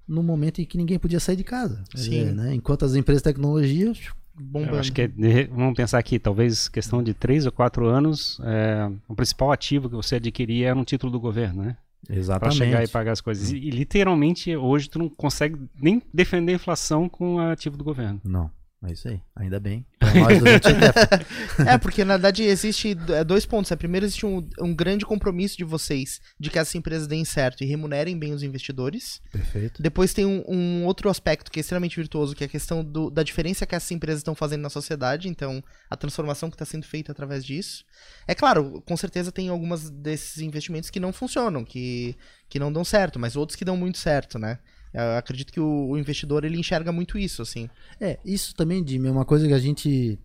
no 0.07 0.23
momento 0.23 0.59
em 0.61 0.65
que 0.65 0.77
ninguém 0.77 0.97
podia 0.99 1.19
sair 1.19 1.35
de 1.35 1.43
casa. 1.43 1.83
Sim. 1.95 2.09
dizer, 2.09 2.33
né? 2.33 2.53
Enquanto 2.55 2.83
as 2.85 2.95
empresas 2.95 3.21
de 3.21 3.29
tecnologia 3.29 3.93
Bombando. 4.33 4.75
Eu 4.75 4.79
acho 4.79 4.93
que 4.93 5.01
é, 5.01 5.09
vamos 5.47 5.75
pensar 5.75 5.99
aqui, 5.99 6.17
talvez 6.17 6.67
questão 6.69 7.03
de 7.03 7.13
três 7.13 7.45
ou 7.45 7.51
quatro 7.51 7.85
anos, 7.87 8.39
é, 8.43 8.89
o 9.07 9.13
principal 9.13 9.51
ativo 9.51 9.89
que 9.89 9.95
você 9.95 10.15
adquiria 10.15 10.69
era 10.69 10.79
um 10.79 10.85
título 10.85 11.11
do 11.11 11.19
governo, 11.19 11.63
né? 11.63 11.77
Para 12.07 12.15
exatamente 12.15 12.57
chegar 12.57 12.83
e 12.83 12.87
pagar 12.87 13.11
as 13.11 13.21
coisas. 13.21 13.51
E, 13.51 13.57
e 13.57 13.69
literalmente 13.69 14.55
hoje 14.55 14.89
tu 14.89 14.97
não 14.97 15.09
consegue 15.09 15.59
nem 15.79 16.01
defender 16.13 16.53
a 16.53 16.55
inflação 16.55 17.07
com 17.09 17.35
o 17.35 17.39
ativo 17.39 17.77
do 17.77 17.83
governo. 17.83 18.19
Não, 18.23 18.49
é 18.83 18.91
isso 18.93 19.07
aí. 19.07 19.21
Ainda 19.35 19.59
bem. 19.59 19.85
Capital. 19.99 21.21
É, 21.67 21.77
porque 21.77 22.03
na 22.03 22.15
verdade 22.15 22.43
existe 22.43 22.97
é, 23.09 23.23
dois 23.23 23.45
pontos. 23.45 23.71
É, 23.71 23.75
primeiro, 23.75 24.05
existe 24.05 24.25
um, 24.25 24.47
um 24.59 24.73
grande 24.75 25.05
compromisso 25.05 25.55
de 25.57 25.63
vocês 25.63 26.19
de 26.39 26.49
que 26.49 26.57
essas 26.57 26.73
empresas 26.75 27.07
deem 27.07 27.23
certo 27.23 27.63
e 27.63 27.67
remunerem 27.67 28.17
bem 28.17 28.33
os 28.33 28.41
investidores. 28.41 29.21
Perfeito. 29.31 29.81
Depois 29.81 30.13
tem 30.13 30.25
um, 30.25 30.43
um 30.47 30.85
outro 30.85 31.09
aspecto 31.09 31.51
que 31.51 31.59
é 31.59 31.61
extremamente 31.61 31.95
virtuoso, 31.95 32.35
que 32.35 32.43
é 32.43 32.47
a 32.47 32.49
questão 32.49 32.83
do- 32.83 33.09
da 33.11 33.21
diferença 33.23 33.65
que 33.65 33.75
essas 33.75 33.91
empresas 33.91 34.19
estão 34.21 34.33
fazendo 34.33 34.61
na 34.61 34.69
sociedade, 34.69 35.27
então 35.29 35.63
a 35.89 35.95
transformação 35.95 36.49
que 36.49 36.55
está 36.55 36.65
sendo 36.65 36.85
feita 36.85 37.11
através 37.11 37.45
disso. 37.45 37.83
É 38.27 38.33
claro, 38.33 38.81
com 38.85 38.97
certeza 38.97 39.31
tem 39.31 39.49
algumas 39.49 39.89
desses 39.89 40.39
investimentos 40.41 40.89
que 40.89 40.99
não 40.99 41.13
funcionam, 41.13 41.63
que, 41.63 42.15
que 42.49 42.57
não 42.59 42.71
dão 42.73 42.83
certo, 42.83 43.19
mas 43.19 43.35
outros 43.35 43.55
que 43.55 43.65
dão 43.65 43.77
muito 43.77 43.97
certo, 43.99 44.39
né? 44.39 44.57
Eu 44.93 45.17
acredito 45.17 45.53
que 45.53 45.59
o, 45.59 45.89
o 45.89 45.97
investidor 45.97 46.43
ele 46.43 46.59
enxerga 46.59 46.91
muito 46.91 47.17
isso, 47.17 47.41
assim. 47.41 47.69
É, 47.99 48.19
isso 48.25 48.53
também, 48.55 48.85
Jimmy, 48.85 49.07
é 49.07 49.11
uma 49.11 49.25
coisa 49.25 49.47
que 49.47 49.53
a 49.53 49.59
gente 49.59 50.19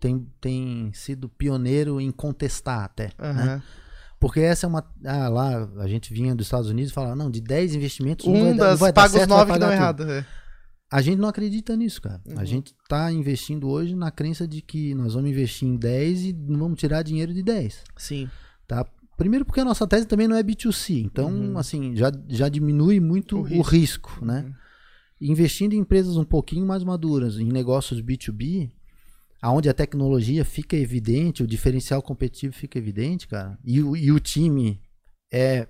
tem, 0.00 0.26
tem 0.40 0.90
sido 0.92 1.28
pioneiro 1.28 2.00
em 2.00 2.10
contestar 2.10 2.84
até. 2.84 3.06
Né? 3.06 3.12
Aham. 3.18 3.62
Porque 4.18 4.40
essa 4.40 4.66
é 4.66 4.68
uma. 4.68 4.84
Ah, 5.04 5.28
lá 5.28 5.68
a 5.78 5.86
gente 5.86 6.12
vinha 6.12 6.34
dos 6.34 6.46
Estados 6.46 6.70
Unidos 6.70 6.90
e 6.90 6.94
falava, 6.94 7.14
não, 7.14 7.30
de 7.30 7.40
10 7.40 7.74
investimentos, 7.74 8.26
um, 8.26 8.32
vai, 8.32 8.42
não 8.50 8.56
das 8.56 8.80
vai 8.80 8.92
paga 8.92 9.08
os 9.08 9.12
certo, 9.12 9.28
vai 9.28 9.38
nove 9.38 9.52
que 9.52 9.58
dão 9.58 9.72
errado. 9.72 10.10
é. 10.10 10.26
A 10.90 11.02
gente 11.02 11.18
não 11.18 11.28
acredita 11.28 11.76
nisso, 11.76 12.00
cara. 12.00 12.20
Uhum. 12.26 12.38
A 12.38 12.44
gente 12.44 12.74
tá 12.88 13.10
investindo 13.12 13.68
hoje 13.68 13.94
na 13.96 14.10
crença 14.10 14.46
de 14.46 14.62
que 14.62 14.94
nós 14.94 15.14
vamos 15.14 15.28
investir 15.30 15.66
em 15.68 15.76
10 15.76 16.24
e 16.26 16.32
não 16.32 16.60
vamos 16.60 16.78
tirar 16.78 17.02
dinheiro 17.02 17.34
de 17.34 17.42
10. 17.42 17.82
Sim. 17.96 18.30
Tá? 18.68 18.86
Primeiro 19.16 19.44
porque 19.44 19.60
a 19.60 19.64
nossa 19.64 19.86
tese 19.86 20.06
também 20.06 20.28
não 20.28 20.36
é 20.36 20.42
B2C. 20.42 21.00
Então, 21.00 21.30
Uhum. 21.30 21.58
assim, 21.58 21.96
já, 21.96 22.12
já 22.28 22.48
diminui 22.48 23.00
muito 23.00 23.36
O 23.38 23.40
o 23.40 23.42
risco. 23.62 23.70
risco, 24.10 24.24
né? 24.24 24.42
Uhum. 24.46 24.54
investindo 25.18 25.72
em 25.72 25.78
empresas 25.78 26.16
um 26.18 26.24
pouquinho 26.24 26.66
mais 26.66 26.84
maduras, 26.84 27.38
em 27.38 27.50
negócios 27.50 28.02
B2B, 28.02 28.70
aonde 29.40 29.68
a 29.68 29.72
tecnologia 29.74 30.44
fica 30.44 30.76
evidente, 30.76 31.42
o 31.42 31.46
diferencial 31.46 32.02
competitivo 32.02 32.52
fica 32.54 32.78
evidente, 32.78 33.26
cara, 33.26 33.58
e, 33.64 33.82
o- 33.82 33.96
e 33.96 34.12
o 34.12 34.20
time 34.20 34.78
é 35.32 35.66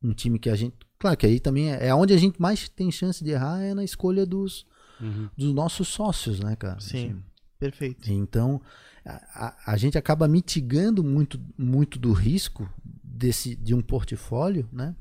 um 0.00 0.12
time 0.12 0.38
que 0.38 0.48
a 0.48 0.54
gente. 0.54 0.76
Claro 0.98 1.16
que 1.16 1.26
aí 1.26 1.40
também 1.40 1.72
é, 1.72 1.88
é 1.88 1.94
onde 1.94 2.14
a 2.14 2.16
gente 2.16 2.40
mais 2.40 2.68
tem 2.68 2.90
chance 2.92 3.24
de 3.24 3.30
errar 3.32 3.60
é 3.62 3.74
na 3.74 3.82
escolha 3.82 4.24
dos, 4.24 4.64
Uhum. 5.00 5.28
dos 5.36 5.52
nossos 5.52 5.88
sócios, 5.88 6.38
né, 6.38 6.54
cara? 6.54 6.78
Sim. 6.78 6.98
Assim, 7.08 7.22
Perfeito. 7.58 8.12
então, 8.12 8.60
a, 9.04 9.54
a- 9.72 9.76
gente 9.76 9.98
acaba 9.98 10.28
mitigando 10.28 11.02
muito, 11.02 11.40
muito 11.58 11.98
do 11.98 12.12
risco 12.12 12.68
desse, 13.02 13.54
de 13.56 13.74
um 13.74 13.80
portfólio, 13.82 14.68
né? 14.72 14.94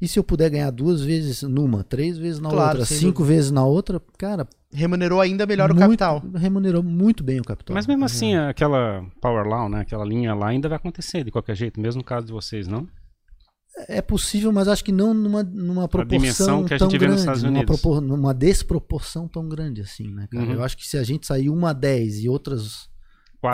E 0.00 0.06
se 0.06 0.18
eu 0.18 0.24
puder 0.24 0.50
ganhar 0.50 0.70
duas 0.70 1.00
vezes 1.02 1.42
numa, 1.42 1.82
três 1.82 2.18
vezes 2.18 2.38
na 2.38 2.50
Claro, 2.50 2.80
outra, 2.80 2.84
cinco 2.84 3.24
vezes 3.24 3.50
na 3.50 3.64
outra, 3.64 4.00
cara, 4.18 4.46
Remunerou 4.72 5.20
ainda 5.22 5.46
melhor 5.46 5.70
o 5.70 5.74
muito- 5.74 5.86
capital. 5.98 6.22
remunerou 6.34 6.82
muito 6.82 7.24
bem 7.24 7.40
o 7.40 7.44
capital. 7.44 7.72
Mas 7.74 7.86
mesmo 7.86 8.04
assim, 8.04 8.34
aquela 8.34 9.06
Power 9.22 9.46
Law, 9.46 9.70
né, 9.70 9.80
aquela 9.80 10.04
linha 10.04 10.34
lá 10.34 10.48
ainda 10.48 10.68
vai 10.68 10.76
acontecer 10.76 11.24
de 11.24 11.30
qualquer 11.30 11.56
jeito, 11.56 11.80
mesmo 11.80 12.00
no 12.00 12.04
caso 12.04 12.26
de 12.26 12.32
vocês, 12.32 12.66
não? 12.68 12.86
É 13.88 14.02
possível, 14.02 14.52
mas 14.52 14.68
acho 14.68 14.82
que 14.84 14.92
não 14.92 15.12
numa, 15.14 15.42
numa 15.42 15.86
proporção 15.88 16.18
dimensão 16.18 16.64
que 16.64 16.74
a 16.74 16.78
tão 16.78 16.90
gente 16.90 16.98
vê 16.98 17.06
nos 17.06 17.16
grande, 17.16 17.20
Estados 17.20 17.42
numa, 17.42 17.58
Unidos. 17.58 17.80
propor- 17.80 18.00
numa 18.02 18.34
desproporção 18.34 19.28
tão 19.28 19.48
grande 19.48 19.80
assim, 19.82 20.08
né, 20.14 20.26
cara? 20.30 20.44
Uhum. 20.44 20.52
Eu 20.54 20.64
acho 20.64 20.76
que 20.76 20.86
se 20.86 20.98
a 20.98 21.02
gente 21.02 21.26
sair 21.26 21.48
uma 21.48 21.70
a 21.70 21.72
10 21.72 22.18
e 22.24 22.28
outras 22.28 22.88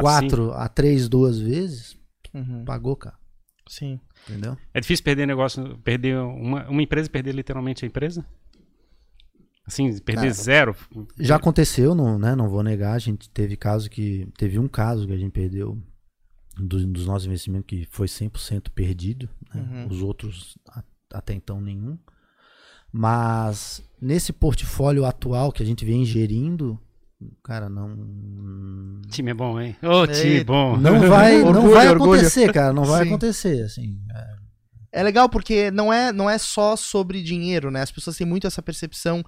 Quatro, 0.01 0.47
quatro 0.49 0.53
a 0.53 0.69
três 0.69 1.09
duas 1.09 1.39
vezes, 1.39 1.97
Uhum. 2.33 2.65
pagou, 2.65 2.97
cara. 2.97 3.17
Sim. 3.69 4.01
Entendeu? 4.29 4.57
É 4.75 4.81
difícil 4.81 5.05
perder 5.05 5.27
negócio, 5.27 5.79
perder 5.79 6.17
uma, 6.19 6.69
uma 6.69 6.83
empresa 6.83 7.09
perder 7.11 7.35
literalmente 7.35 7.85
a 7.85 7.89
empresa? 7.89 8.25
Assim, 9.67 9.97
perder 10.01 10.23
Cara, 10.23 10.33
zero? 10.33 10.77
Já 11.19 11.37
aconteceu, 11.37 11.95
não, 11.95 12.19
né? 12.19 12.35
Não 12.35 12.49
vou 12.49 12.63
negar. 12.63 12.95
A 12.95 12.99
gente 12.99 13.31
teve 13.31 13.57
caso 13.57 13.89
que. 13.89 14.27
Teve 14.37 14.59
um 14.59 14.67
caso 14.67 15.07
que 15.07 15.13
a 15.13 15.17
gente 15.17 15.31
perdeu 15.33 15.81
do- 16.57 16.87
dos 16.89 17.07
nossos 17.07 17.27
investimentos 17.27 17.67
que 17.69 17.87
foi 17.91 18.09
100% 18.09 18.71
perdido. 18.73 19.29
né? 19.55 19.63
Uhum. 19.63 19.87
Os 19.89 20.03
outros 20.03 20.59
a- 20.69 20.83
até 21.15 21.33
então 21.35 21.61
nenhum. 21.61 21.97
Mas 22.93 23.83
nesse 24.01 24.33
portfólio 24.33 25.05
atual 25.05 25.53
que 25.53 25.63
a 25.63 25.67
gente 25.67 25.85
vem 25.85 26.03
ingerindo, 26.03 26.79
cara, 27.43 27.69
não. 27.69 29.01
Time 29.09 29.31
é 29.31 29.35
bom, 29.35 29.61
hein? 29.61 29.77
Ô, 29.83 30.07
time 30.07 30.33
Eita. 30.37 30.45
bom. 30.53 30.77
Não 30.77 31.01
vai, 31.09 31.39
não 31.39 31.49
Orgulho, 31.49 31.75
vai 31.75 31.89
orgulho. 31.89 32.13
acontecer, 32.15 32.53
cara. 32.53 32.73
Não 32.73 32.85
vai 32.85 33.03
Sim. 33.03 33.09
acontecer, 33.09 33.63
assim. 33.63 34.01
é. 34.15 34.43
É 34.95 35.03
legal 35.03 35.27
porque 35.27 35.71
não 35.71 35.91
é, 35.91 36.13
não 36.13 36.29
é 36.29 36.37
só 36.37 36.77
sobre 36.77 37.23
dinheiro, 37.23 37.71
né? 37.71 37.81
As 37.81 37.91
pessoas 37.91 38.15
têm 38.15 38.27
muito 38.27 38.47
essa 38.47 38.61
percepção, 38.61 39.25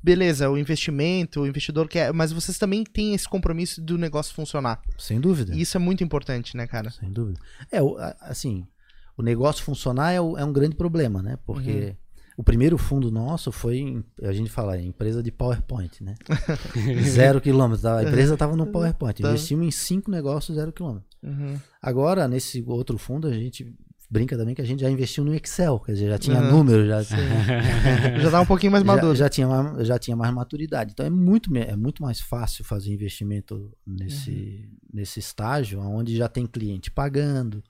beleza, 0.00 0.48
o 0.48 0.56
investimento, 0.56 1.40
o 1.40 1.46
investidor 1.48 1.88
quer, 1.88 2.12
mas 2.12 2.30
vocês 2.30 2.56
também 2.58 2.84
têm 2.84 3.12
esse 3.12 3.28
compromisso 3.28 3.82
do 3.82 3.98
negócio 3.98 4.32
funcionar. 4.32 4.80
Sem 4.96 5.20
dúvida. 5.20 5.52
E 5.52 5.62
isso 5.62 5.76
é 5.76 5.80
muito 5.80 6.04
importante, 6.04 6.56
né, 6.56 6.64
cara? 6.68 6.90
Sem 6.92 7.10
dúvida. 7.10 7.40
É, 7.72 7.80
assim, 8.20 8.64
o 9.18 9.22
negócio 9.22 9.64
funcionar 9.64 10.12
é, 10.12 10.18
é 10.18 10.20
um 10.20 10.52
grande 10.52 10.76
problema, 10.76 11.20
né? 11.20 11.36
Porque 11.44 11.70
Uhum. 11.72 11.94
O 12.36 12.42
primeiro 12.42 12.78
fundo 12.78 13.10
nosso 13.10 13.52
foi, 13.52 14.02
a 14.22 14.32
gente 14.32 14.50
fala, 14.50 14.80
empresa 14.80 15.22
de 15.22 15.30
PowerPoint, 15.30 16.02
né? 16.02 16.14
zero 17.04 17.40
quilômetros. 17.40 17.84
A 17.84 18.02
empresa 18.02 18.34
estava 18.34 18.56
no 18.56 18.66
PowerPoint. 18.72 19.20
Tá. 19.20 19.28
Investimos 19.28 19.66
em 19.66 19.70
cinco 19.70 20.10
negócios, 20.10 20.56
zero 20.56 20.72
quilômetro. 20.72 21.08
Uhum. 21.22 21.58
Agora, 21.82 22.26
nesse 22.28 22.62
outro 22.66 22.96
fundo, 22.98 23.28
a 23.28 23.32
gente 23.32 23.74
brinca 24.10 24.36
também 24.36 24.54
que 24.56 24.60
a 24.62 24.64
gente 24.64 24.80
já 24.80 24.90
investiu 24.90 25.24
no 25.24 25.32
Excel, 25.34 25.78
quer 25.80 25.92
dizer, 25.92 26.08
já 26.08 26.18
tinha 26.18 26.40
Uhum. 26.40 26.50
números, 26.50 26.88
já, 26.88 27.00
Já 28.20 28.30
tá 28.30 28.40
um 28.40 28.46
pouquinho 28.46 28.72
mais 28.72 28.82
maduro. 28.84 29.14
já, 29.14 29.24
já 29.24 29.28
tinha 29.28 29.46
mais, 29.46 29.86
já 29.86 29.98
tinha 29.98 30.16
mais 30.16 30.34
maturidade. 30.34 30.90
Então 30.92 31.06
é 31.06 31.10
muito, 31.10 31.54
é 31.56 31.76
muito 31.76 32.02
mais 32.02 32.18
fácil 32.20 32.64
fazer 32.64 32.92
investimento 32.92 33.70
nesse, 33.86 34.30
Uhum. 34.30 34.76
nesse 34.94 35.20
estágio, 35.20 35.80
onde 35.80 36.16
já 36.16 36.28
tem 36.28 36.44
cliente 36.46 36.90
pagando, 36.90 37.62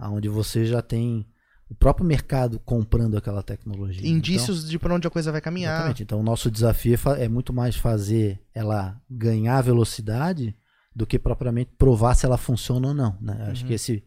onde 0.00 0.28
você 0.28 0.64
já 0.64 0.80
tem 0.80 1.26
o 1.68 1.74
próprio 1.74 2.06
mercado 2.06 2.58
comprando 2.60 3.16
aquela 3.16 3.42
tecnologia. 3.42 4.06
Indícios 4.08 4.68
de 4.68 4.78
pra 4.78 4.94
onde 4.94 5.06
a 5.06 5.10
coisa 5.10 5.30
vai 5.32 5.38
Então, 5.40 5.44
caminhar. 5.50 5.74
exatamente. 5.74 6.02
Então 6.02 6.20
o 6.20 6.22
nosso 6.22 6.50
desafio 6.50 6.98
é, 7.16 7.24
é 7.24 7.28
muito 7.28 7.52
mais 7.52 7.74
fazer 7.76 8.40
ela 8.54 9.00
ganhar 9.10 9.60
velocidade 9.62 10.54
do 10.94 11.06
que 11.06 11.18
propriamente 11.18 11.72
provar 11.76 12.14
se 12.14 12.24
ela 12.26 12.36
funciona 12.38 12.88
ou 12.88 12.94
não. 12.94 13.16
né? 13.20 13.48
Acho 13.50 13.62
Uhum. 13.62 13.68
que 13.68 13.74
esse, 13.74 14.04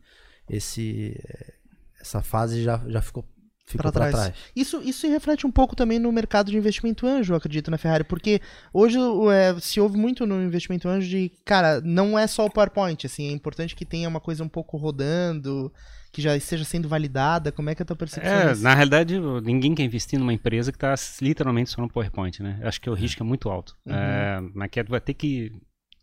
esse, 0.50 1.20
eh, 1.28 1.54
essa 2.00 2.22
fase 2.22 2.64
já, 2.64 2.82
já 2.88 3.02
ficou, 3.02 3.26
ficou 3.68 3.92
para 3.92 4.10
trás. 4.10 4.12
trás. 4.14 4.34
Isso, 4.56 4.82
isso 4.84 5.02
se 5.02 5.08
reflete 5.08 5.46
um 5.46 5.52
pouco 5.52 5.76
também 5.76 6.00
no 6.00 6.12
mercado 6.12 6.50
de 6.50 6.58
investimento 6.58 7.06
anjo, 7.06 7.34
eu 7.34 7.38
acredito, 7.38 7.70
na 7.70 7.78
Ferrari, 7.78 8.04
porque 8.04 8.42
hoje 8.74 8.98
é, 9.32 9.60
se 9.60 9.80
ouve 9.80 9.98
muito 9.98 10.26
no 10.26 10.42
investimento 10.42 10.88
anjo 10.88 11.08
de, 11.08 11.32
cara, 11.46 11.82
não 11.82 12.18
é 12.18 12.26
só 12.28 12.46
o 12.46 12.50
PowerPoint, 12.50 13.06
assim, 13.06 13.28
é 13.28 13.32
importante 13.32 13.76
que 13.76 13.86
tenha 13.86 14.08
uma 14.08 14.20
coisa 14.20 14.44
um 14.44 14.50
pouco 14.50 14.78
rodando, 14.78 15.72
que 16.12 16.22
já 16.22 16.36
esteja 16.36 16.64
sendo 16.64 16.88
validada, 16.88 17.52
como 17.52 17.70
é 17.70 17.76
que 17.76 17.82
é 17.82 17.84
a 17.84 17.86
tua 17.86 17.96
percepção 17.96 18.32
É, 18.34 18.50
disso? 18.50 18.64
na 18.64 18.74
realidade, 18.74 19.20
ninguém 19.44 19.76
quer 19.76 19.84
investir 19.84 20.18
numa 20.18 20.34
empresa 20.34 20.72
que 20.72 20.78
está 20.78 20.96
literalmente 21.22 21.70
só 21.70 21.82
no 21.82 21.90
PowerPoint, 21.90 22.42
né? 22.42 22.60
Acho 22.64 22.82
que 22.82 22.90
o 22.90 22.94
risco 22.94 23.22
é 23.22 23.26
muito 23.26 23.50
alto. 23.50 23.76
Uhum. 23.86 23.94
É, 23.94 24.40
mas 24.56 24.70
que 24.72 24.84
tu 24.84 24.90
vai 24.90 25.02
ter 25.02 25.14
que. 25.14 25.52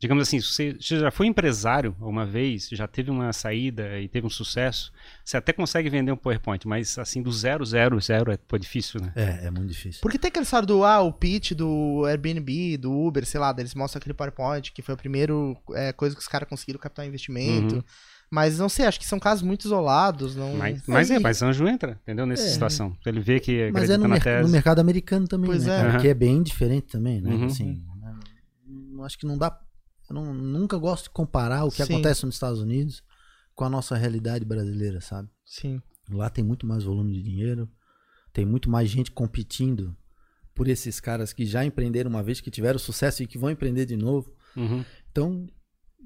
Digamos 0.05 0.29
assim, 0.29 0.39
se 0.39 0.47
você, 0.49 0.77
já 0.81 1.11
foi 1.11 1.27
empresário 1.27 1.97
uma 1.99 2.27
vez, 2.27 2.69
já 2.71 2.87
teve 2.87 3.11
uma 3.11 3.33
saída 3.33 3.99
e 3.99 4.07
teve 4.07 4.27
um 4.27 4.31
sucesso, 4.31 4.93
você 5.25 5.37
até 5.39 5.51
consegue 5.51 5.89
vender 5.89 6.13
um 6.13 6.17
PowerPoint, 6.17 6.69
mas 6.69 6.99
assim, 6.99 7.23
do 7.23 7.33
zero, 7.33 7.65
zero, 7.65 7.99
zero 8.01 8.31
é 8.31 8.37
pô, 8.37 8.59
difícil, 8.59 9.01
né? 9.01 9.13
É, 9.17 9.47
é 9.47 9.51
muito 9.51 9.69
difícil. 9.69 10.03
Porque 10.03 10.19
tem 10.19 10.29
aquela 10.29 10.43
história 10.45 10.67
do, 10.67 10.85
ah, 10.85 11.01
o 11.01 11.11
pitch 11.11 11.53
do 11.53 12.05
Airbnb, 12.07 12.77
do 12.77 12.93
Uber, 12.93 13.25
sei 13.25 13.41
lá, 13.41 13.55
eles 13.57 13.75
mostram 13.75 13.99
aquele 13.99 14.13
PowerPoint, 14.15 14.73
que 14.73 14.83
foi 14.83 14.93
a 14.95 14.99
primeira 14.99 15.33
é, 15.73 15.91
coisa 15.93 16.15
que 16.15 16.21
os 16.21 16.29
caras 16.29 16.47
conseguiram 16.49 16.79
captar 16.79 17.07
investimento. 17.07 17.77
Uhum. 17.77 17.83
Mas 18.31 18.59
não 18.59 18.69
sei, 18.69 18.85
acho 18.87 18.99
que 18.99 19.07
são 19.07 19.19
casos 19.21 19.43
muito 19.43 19.65
isolados. 19.65 20.35
Não... 20.35 20.55
Mas, 20.57 20.83
mas 20.87 21.11
é, 21.11 21.19
mas 21.19 21.41
anjo 21.43 21.69
entra, 21.69 21.99
entendeu? 22.03 22.27
Nessa 22.27 22.43
É. 22.45 22.49
situação. 22.49 22.97
Ele 23.07 23.21
vê 23.21 23.39
que 23.39 23.71
Mas 23.73 23.89
é 23.89 23.97
no, 23.97 24.03
na 24.05 24.09
mer- 24.15 24.23
tese. 24.23 24.43
no 24.43 24.49
mercado 24.49 24.81
americano 24.81 25.27
também, 25.29 25.47
Pois 25.47 25.65
né, 25.67 25.77
é. 25.79 25.81
Aham. 25.87 25.99
Que 26.01 26.09
é 26.09 26.15
bem 26.15 26.43
diferente 26.43 26.89
também, 26.89 27.21
né? 27.21 27.31
Uhum. 27.33 27.45
Assim, 27.47 27.83
né? 28.01 28.15
Não- 28.67 29.05
acho 29.05 29.17
que 29.19 29.27
não 29.27 29.39
dá. 29.39 29.57
Eu 30.09 30.15
não- 30.15 30.35
nunca 30.35 30.77
gosto 30.77 31.05
de 31.05 31.11
comparar 31.11 31.65
o 31.65 31.71
que 31.71 31.85
Sim. 31.85 31.95
acontece 31.95 32.25
nos 32.27 32.35
Estados 32.35 32.61
Unidos 32.61 33.03
com 33.55 33.65
a 33.65 33.71
nossa 33.71 33.97
realidade 33.97 34.45
brasileira, 34.45 35.01
sabe? 35.01 35.29
Sim. 35.45 35.81
Lá 36.11 36.29
tem 36.29 36.45
muito 36.45 36.67
mais 36.67 36.85
volume 36.85 37.13
de 37.15 37.23
dinheiro, 37.23 37.69
tem 38.33 38.45
muito 38.45 38.69
mais 38.69 38.91
gente 38.91 39.11
competindo 39.11 39.97
por 40.55 40.69
esses 40.69 41.01
caras 41.01 41.33
que 41.33 41.45
já 41.47 41.65
empreenderam 41.65 42.11
uma 42.11 42.23
vez, 42.23 42.41
que 42.41 42.51
tiveram 42.51 42.79
sucesso 42.79 43.23
e 43.23 43.27
que 43.27 43.39
vão 43.39 43.51
empreender 43.51 43.87
de 43.87 43.97
novo. 43.97 44.31
Uhum. 44.57 44.85
Então, 45.11 45.47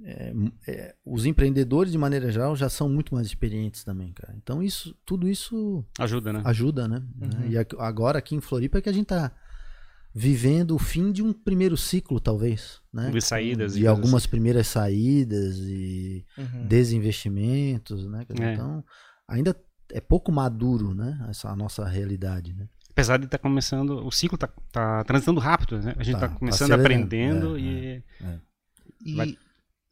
é, 0.05 0.33
é, 0.69 0.95
os 1.05 1.27
empreendedores, 1.27 1.91
de 1.93 1.99
maneira 1.99 2.31
geral, 2.31 2.55
já 2.55 2.69
são 2.69 2.89
muito 2.89 3.15
mais 3.15 3.27
experientes 3.27 3.83
também, 3.83 4.13
cara. 4.13 4.35
Então, 4.37 4.63
isso, 4.63 4.95
tudo 5.05 5.29
isso 5.29 5.85
Ajuda, 5.99 6.33
né? 6.33 6.43
ajuda, 6.45 6.87
né? 6.87 7.03
Uhum. 7.21 7.51
E 7.51 7.57
agora 7.79 8.19
aqui 8.19 8.35
em 8.37 8.41
Floripa 8.41 8.79
é 8.79 8.81
que 8.81 8.89
a 8.89 8.93
gente 8.93 9.07
tá 9.07 9.33
vivendo 10.21 10.75
o 10.75 10.79
fim 10.81 11.13
de 11.13 11.23
um 11.23 11.33
primeiro 11.33 11.77
ciclo, 11.77 12.19
talvez, 12.19 12.81
né? 12.93 13.09
De 13.13 13.21
saídas 13.21 13.77
e 13.77 13.81
De 13.81 13.87
algumas 13.87 14.27
primeiras 14.27 14.67
saídas 14.67 15.57
e 15.59 16.25
Uhum. 16.37 16.67
desinvestimentos, 16.67 18.05
né? 18.07 18.27
É. 18.29 18.53
Então, 18.53 18.85
ainda 19.29 19.55
é 19.93 20.01
pouco 20.01 20.33
maduro, 20.33 20.93
né? 20.93 21.25
Essa 21.31 21.51
a 21.51 21.57
nossa 21.57 21.85
realidade, 21.87 22.53
né? 22.53 22.67
Apesar 22.91 23.17
de 23.17 23.27
estar 23.27 23.39
começando, 23.39 24.05
o 24.05 24.11
ciclo 24.11 24.37
tá, 24.37 24.49
tá 24.73 25.05
transitando 25.05 25.39
rápido, 25.39 25.79
né? 25.81 25.95
A 25.97 26.03
gente 26.03 26.17
Tá, 26.17 26.27
tá, 26.27 26.29
tá 26.29 26.39
começando 26.39 26.73
aprendendo 26.73 27.57
É, 27.57 27.61
e. 27.61 28.03
E, 29.05 29.15
Vai- 29.15 29.39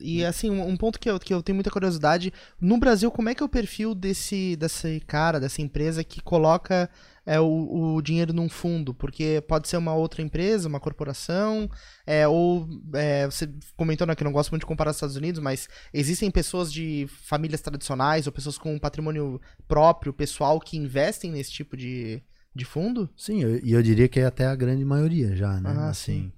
e 0.01 0.25
assim, 0.25 0.51
um, 0.51 0.69
um 0.69 0.77
ponto 0.77 0.99
que 0.99 1.09
eu, 1.09 1.19
que 1.21 1.33
eu 1.33 1.41
tenho 1.43 1.55
muita 1.55 1.71
curiosidade, 1.71 2.33
no 2.61 2.77
Brasil, 2.79 3.11
como 3.12 3.29
é 3.29 3.35
que 3.35 3.43
é 3.43 3.47
o 3.47 3.49
perfil 3.49 3.95
desse, 3.95 4.57
desse 4.57 5.01
cara, 5.07 5.39
dessa 5.39 5.62
empresa 5.62 6.03
que 6.03 6.21
coloca 6.21 6.91
é, 7.27 7.41
o, 7.41 7.97
o 7.97 8.01
dinheiro 8.03 8.33
num 8.33 8.49
fundo? 8.49 8.95
Porque 8.95 9.43
pode 9.49 9.69
ser 9.69 9.77
uma 9.77 9.93
outra 9.95 10.23
empresa, 10.23 10.69
uma 10.69 10.79
corporação, 10.81 11.69
é, 12.07 12.27
ou 12.29 12.69
é, 12.95 13.27
você 13.27 13.49
comentou 13.77 14.07
né, 14.07 14.15
que 14.15 14.23
eu 14.23 14.27
não 14.27 14.33
gosto 14.33 14.51
muito 14.51 14.62
de 14.62 14.67
comparar 14.67 14.91
os 14.91 14.97
Estados 14.97 15.17
Unidos, 15.17 15.41
mas 15.41 15.69
existem 15.93 16.31
pessoas 16.31 16.73
de 16.73 17.07
famílias 17.25 17.61
tradicionais 17.61 18.27
ou 18.27 18.33
pessoas 18.33 18.57
com 18.57 18.75
um 18.75 18.79
patrimônio 18.79 19.41
próprio, 19.67 20.12
pessoal, 20.12 20.61
que 20.61 20.77
investem 20.77 21.33
nesse 21.33 21.51
tipo 21.51 21.77
de, 21.77 22.23
de 22.55 22.65
fundo? 22.65 23.11
Sim, 23.17 23.43
eu- 23.43 23.59
e 23.65 23.73
eu, 23.73 23.83
diria 23.83 24.09
que 24.09 24.21
é 24.21 24.25
até 24.27 24.47
a 24.47 24.55
grande 24.55 24.85
maioria 24.85 25.35
já, 25.35 25.61
né? 25.61 25.75
Ah, 25.77 25.89
assim, 25.89 26.31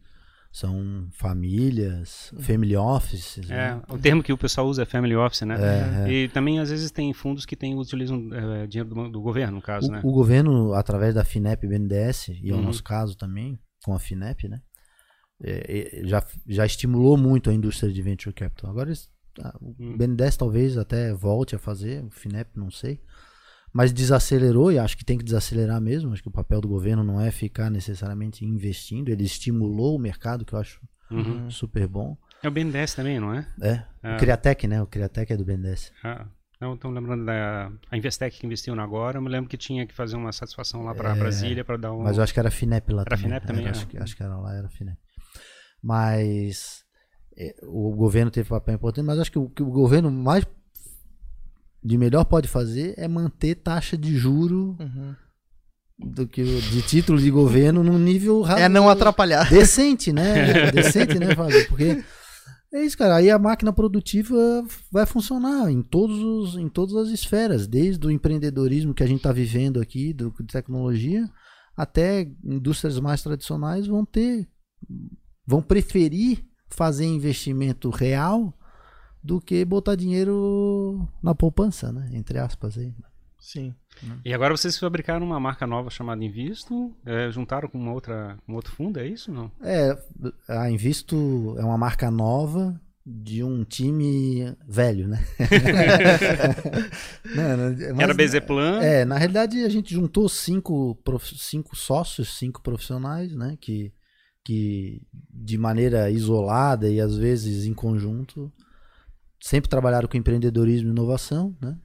são 0.51 1.09
famílias, 1.13 2.33
family 2.41 2.77
offices, 2.77 3.49
É, 3.51 3.75
né? 3.75 3.83
o 3.89 3.99
termo 3.99 4.23
que 4.23 4.33
o 4.33 4.39
pessoal 4.39 4.67
usa 4.67 4.83
é 4.83 4.87
family 4.87 5.15
office, 5.15 5.43
né? 5.43 5.57
É, 5.59 6.09
é. 6.09 6.13
E 6.13 6.29
também, 6.29 6.59
às 6.59 6.71
vezes, 6.71 6.91
tem 6.91 7.13
fundos 7.13 7.45
que 7.45 7.55
tem, 7.55 7.77
utilizam 7.77 8.29
é, 8.33 8.67
dinheiro 8.67 8.89
do, 8.89 9.09
do 9.11 9.21
governo, 9.21 9.57
no 9.57 9.63
caso, 9.63 9.89
O, 9.89 9.93
né? 9.93 10.01
o 10.03 10.11
governo, 10.13 10.73
através 10.75 11.15
da 11.15 11.25
FINEP 11.25 11.65
e 11.65 11.69
BNDES, 11.69 12.29
e 12.29 12.51
é 12.51 12.55
o 12.55 12.57
Uhum. 12.57 12.63
nosso 12.65 12.83
caso 12.83 13.17
também, 13.17 13.59
com 13.85 13.95
a 13.95 13.99
FINEP, 13.99 14.49
né? 14.49 14.61
é, 15.43 16.01
é, 16.03 16.07
já, 16.07 16.27
já 16.49 16.67
estimulou 16.67 17.17
muito 17.17 17.49
a 17.49 17.55
indústria 17.55 17.93
de 17.93 18.03
venture 18.03 18.35
capital. 18.35 18.71
Agora, 18.71 18.89
eles- 18.89 19.09
ah, 19.41 19.57
o 19.61 19.75
Hum. 19.79 19.97
BNDES 19.97 20.37
talvez 20.37 20.77
até 20.77 21.13
volte 21.15 21.55
a 21.55 21.59
fazer, 21.61 22.05
o 22.05 22.11
FINEP 22.11 22.51
não 22.57 22.71
sei. 22.73 23.01
Mas 23.73 23.93
desacelerou 23.93 24.73
e 24.73 24.79
acho 24.79 24.97
que 24.97 25.05
tem 25.05 25.19
que 25.19 25.25
desacelerar 25.25 25.81
mesmo. 25.81 26.13
Acho 26.13 26.23
que 26.23 26.29
o 26.29 26.33
papel 26.33 26.61
do 26.61 26.69
governo 26.69 27.05
não 27.05 27.21
é 27.21 27.31
ficar 27.31 27.71
necessariamente 27.71 28.45
investindo, 28.45 29.09
ele 29.11 29.25
estimulou 29.25 29.97
o 29.97 29.99
mercado, 29.99 30.45
que 30.45 30.55
eu 30.55 30.59
acho 30.59 30.81
Uhum. 31.11 31.51
super 31.51 31.87
bom. 31.87 32.17
É 32.43 32.49
o 32.49 32.51
BNDES 32.51 32.95
também, 32.95 33.19
não 33.21 33.33
é? 33.35 33.47
É, 33.63 33.85
Ah. 34.03 34.17
o 34.17 34.19
Criatec, 34.19 34.67
né? 34.67 34.81
O 34.83 34.87
Criatec 34.87 35.33
é 35.33 35.37
do 35.37 35.45
BNDES. 35.45 35.93
Ah, 36.05 36.27
não, 36.61 36.75
estou 36.75 36.91
lembrando 36.91 37.25
da 37.25 37.71
a 37.91 37.97
Investec 37.97 38.39
que 38.39 38.47
investiu 38.47 38.75
na 38.75 38.83
agora. 38.85 39.19
Eu 39.19 39.23
me 39.23 39.29
lembro 39.29 39.49
que 39.49 39.57
tinha 39.57 39.87
que 39.87 39.95
fazer 39.95 40.17
uma 40.17 40.33
satisfação 40.33 40.83
lá 40.83 40.95
para 40.95 41.15
É, 41.15 41.19
Brasília 41.19 41.65
para 41.65 41.77
dar 41.77 41.93
um. 41.93 42.03
Mas 42.03 42.17
eu 42.17 42.23
acho 42.23 42.33
que 42.35 42.41
era 42.41 42.51
FINEP 42.51 42.93
lá 42.93 43.03
Era 43.03 43.11
também. 43.11 43.25
FINEP 43.25 43.47
também, 43.47 43.63
Era, 43.67 43.71
é. 43.71 43.77
acho, 43.79 43.87
que, 43.87 43.99
acho 43.99 44.17
que 44.17 44.23
era 44.23 44.37
lá, 44.37 44.55
era 44.57 44.69
FINEP. 44.69 44.99
Mas 45.83 46.85
é, 47.37 47.55
o 47.63 47.95
governo 47.95 48.31
teve 48.31 48.49
papel 48.49 48.75
importante, 48.75 49.05
mas 49.07 49.19
acho 49.19 49.31
que 49.31 49.39
o 49.39 49.49
que 49.49 49.63
o 49.63 49.71
governo 49.71 50.11
mais 50.11 50.45
de 51.83 51.97
melhor 51.97 52.25
pode 52.25 52.49
fazer 52.49 52.95
é 52.97 53.07
manter 53.09 53.55
taxa 53.57 53.97
de 53.97 54.17
juro 54.17 54.77
Uhum. 54.81 55.15
do 55.99 56.27
que 56.27 56.43
de 56.43 56.83
título 56.83 57.19
de 57.19 57.31
governo 57.31 57.83
num 57.83 57.99
nível 57.99 58.47
É 58.47 58.69
não 58.69 58.89
atrapalhar. 58.89 59.49
decente, 59.51 60.13
né? 60.13 60.71
decente, 60.71 61.19
né, 61.19 61.35
Fábio? 61.35 61.69
Porque 61.69 62.03
é 62.73 62.85
isso, 62.85 62.99
cara. 62.99 63.17
Aí 63.17 63.31
a 63.31 63.39
máquina 63.39 63.73
produtiva 63.73 64.37
vai 64.93 65.07
funcionar 65.07 65.71
em 65.71 65.83
todos 65.83 66.19
os, 66.19 66.57
em 66.57 66.69
todas 66.69 66.95
as 66.97 67.09
esferas, 67.09 67.67
desde 67.67 68.07
o 68.07 68.11
empreendedorismo 68.11 68.93
que 68.95 69.03
a 69.03 69.07
gente 69.07 69.19
está 69.19 69.33
vivendo 69.33 69.81
aqui, 69.81 70.13
do, 70.13 70.31
de 70.41 70.53
tecnologia, 70.53 71.29
até 71.77 72.29
indústrias 72.45 72.99
mais 73.01 73.23
tradicionais 73.23 73.87
vão 73.87 74.05
ter, 74.05 74.49
vão 75.47 75.63
preferir 75.63 76.45
fazer 76.69 77.07
investimento 77.07 77.89
real 77.89 78.53
do 79.23 79.41
que 79.41 79.65
botar 79.65 79.95
dinheiro 79.95 81.09
na 81.23 81.35
poupança, 81.35 81.93
né? 81.93 82.11
Entre 82.13 82.39
aspas 82.39 82.79
aí. 82.79 82.93
Sim. 83.41 83.75
E 84.25 84.35
agora 84.35 84.57
vocês 84.57 84.79
fabricaram 84.79 85.25
uma 85.25 85.41
marca 85.41 85.67
nova 85.67 85.91
chamada 85.91 86.25
Invisto, 86.25 86.95
é, 87.05 87.31
juntaram 87.31 87.69
com 87.69 87.79
uma 87.79 87.93
outra, 87.93 88.37
um 88.49 88.55
outro 88.55 88.73
fundo, 88.73 88.99
é 88.99 89.07
isso 89.07 89.33
não? 89.33 89.51
É, 89.63 89.97
a 90.49 90.71
Invisto 90.71 91.57
é 91.59 91.65
uma 91.65 91.79
marca 91.79 92.11
nova 92.11 92.81
de 93.07 93.43
um 93.43 93.65
time 93.65 94.55
velho, 94.69 95.09
né? 95.09 95.25
não, 97.35 97.57
não, 97.57 97.97
mas, 97.97 98.01
Era 98.01 98.15
Bezeplan? 98.15 98.83
É, 98.83 99.05
na 99.05 99.17
realidade 99.17 99.65
a 99.65 99.69
gente 99.69 99.95
juntou 99.95 100.29
cinco, 100.29 100.95
prof, 100.97 101.35
cinco 101.39 101.75
sócios, 101.75 102.37
cinco 102.37 102.61
profissionais, 102.61 103.35
né? 103.35 103.57
Que, 103.59 103.95
que 104.45 105.01
de 105.31 105.57
maneira 105.57 106.11
isolada 106.11 106.89
e 106.89 107.01
às 107.01 107.17
vezes 107.17 107.65
em 107.65 107.73
conjunto 107.73 108.53
sempre 109.41 109.69
trabalharam 109.69 110.09
com 110.09 110.17
empreendedorismo 110.17 110.89
e 110.89 110.91
inovação, 110.91 111.57
né? 111.61 111.79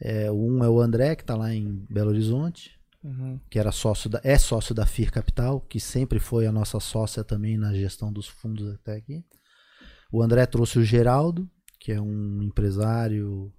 É, 0.00 0.32
um 0.32 0.64
é 0.64 0.68
o 0.68 0.80
André, 0.80 1.14
que 1.14 1.22
está 1.22 1.36
lá 1.36 1.52
em 1.52 1.84
Belo 1.90 2.08
Horizonte, 2.08 2.80
uhum. 3.04 3.38
que 3.50 3.58
era 3.58 3.70
sócio 3.70 4.08
da, 4.08 4.20
é 4.24 4.38
sócio 4.38 4.74
da 4.74 4.86
FIR 4.86 5.12
Capital, 5.12 5.60
que 5.60 5.78
sempre 5.78 6.18
foi 6.18 6.46
a 6.46 6.52
nossa 6.52 6.80
sócia 6.80 7.22
também 7.22 7.58
na 7.58 7.74
gestão 7.74 8.10
dos 8.10 8.26
fundos 8.26 8.74
até 8.74 8.96
aqui. 8.96 9.22
O 10.10 10.22
André 10.22 10.46
trouxe 10.46 10.78
o 10.78 10.84
Geraldo, 10.84 11.48
que 11.78 11.92
é 11.92 12.00
um 12.00 12.42
empresário 12.42 13.52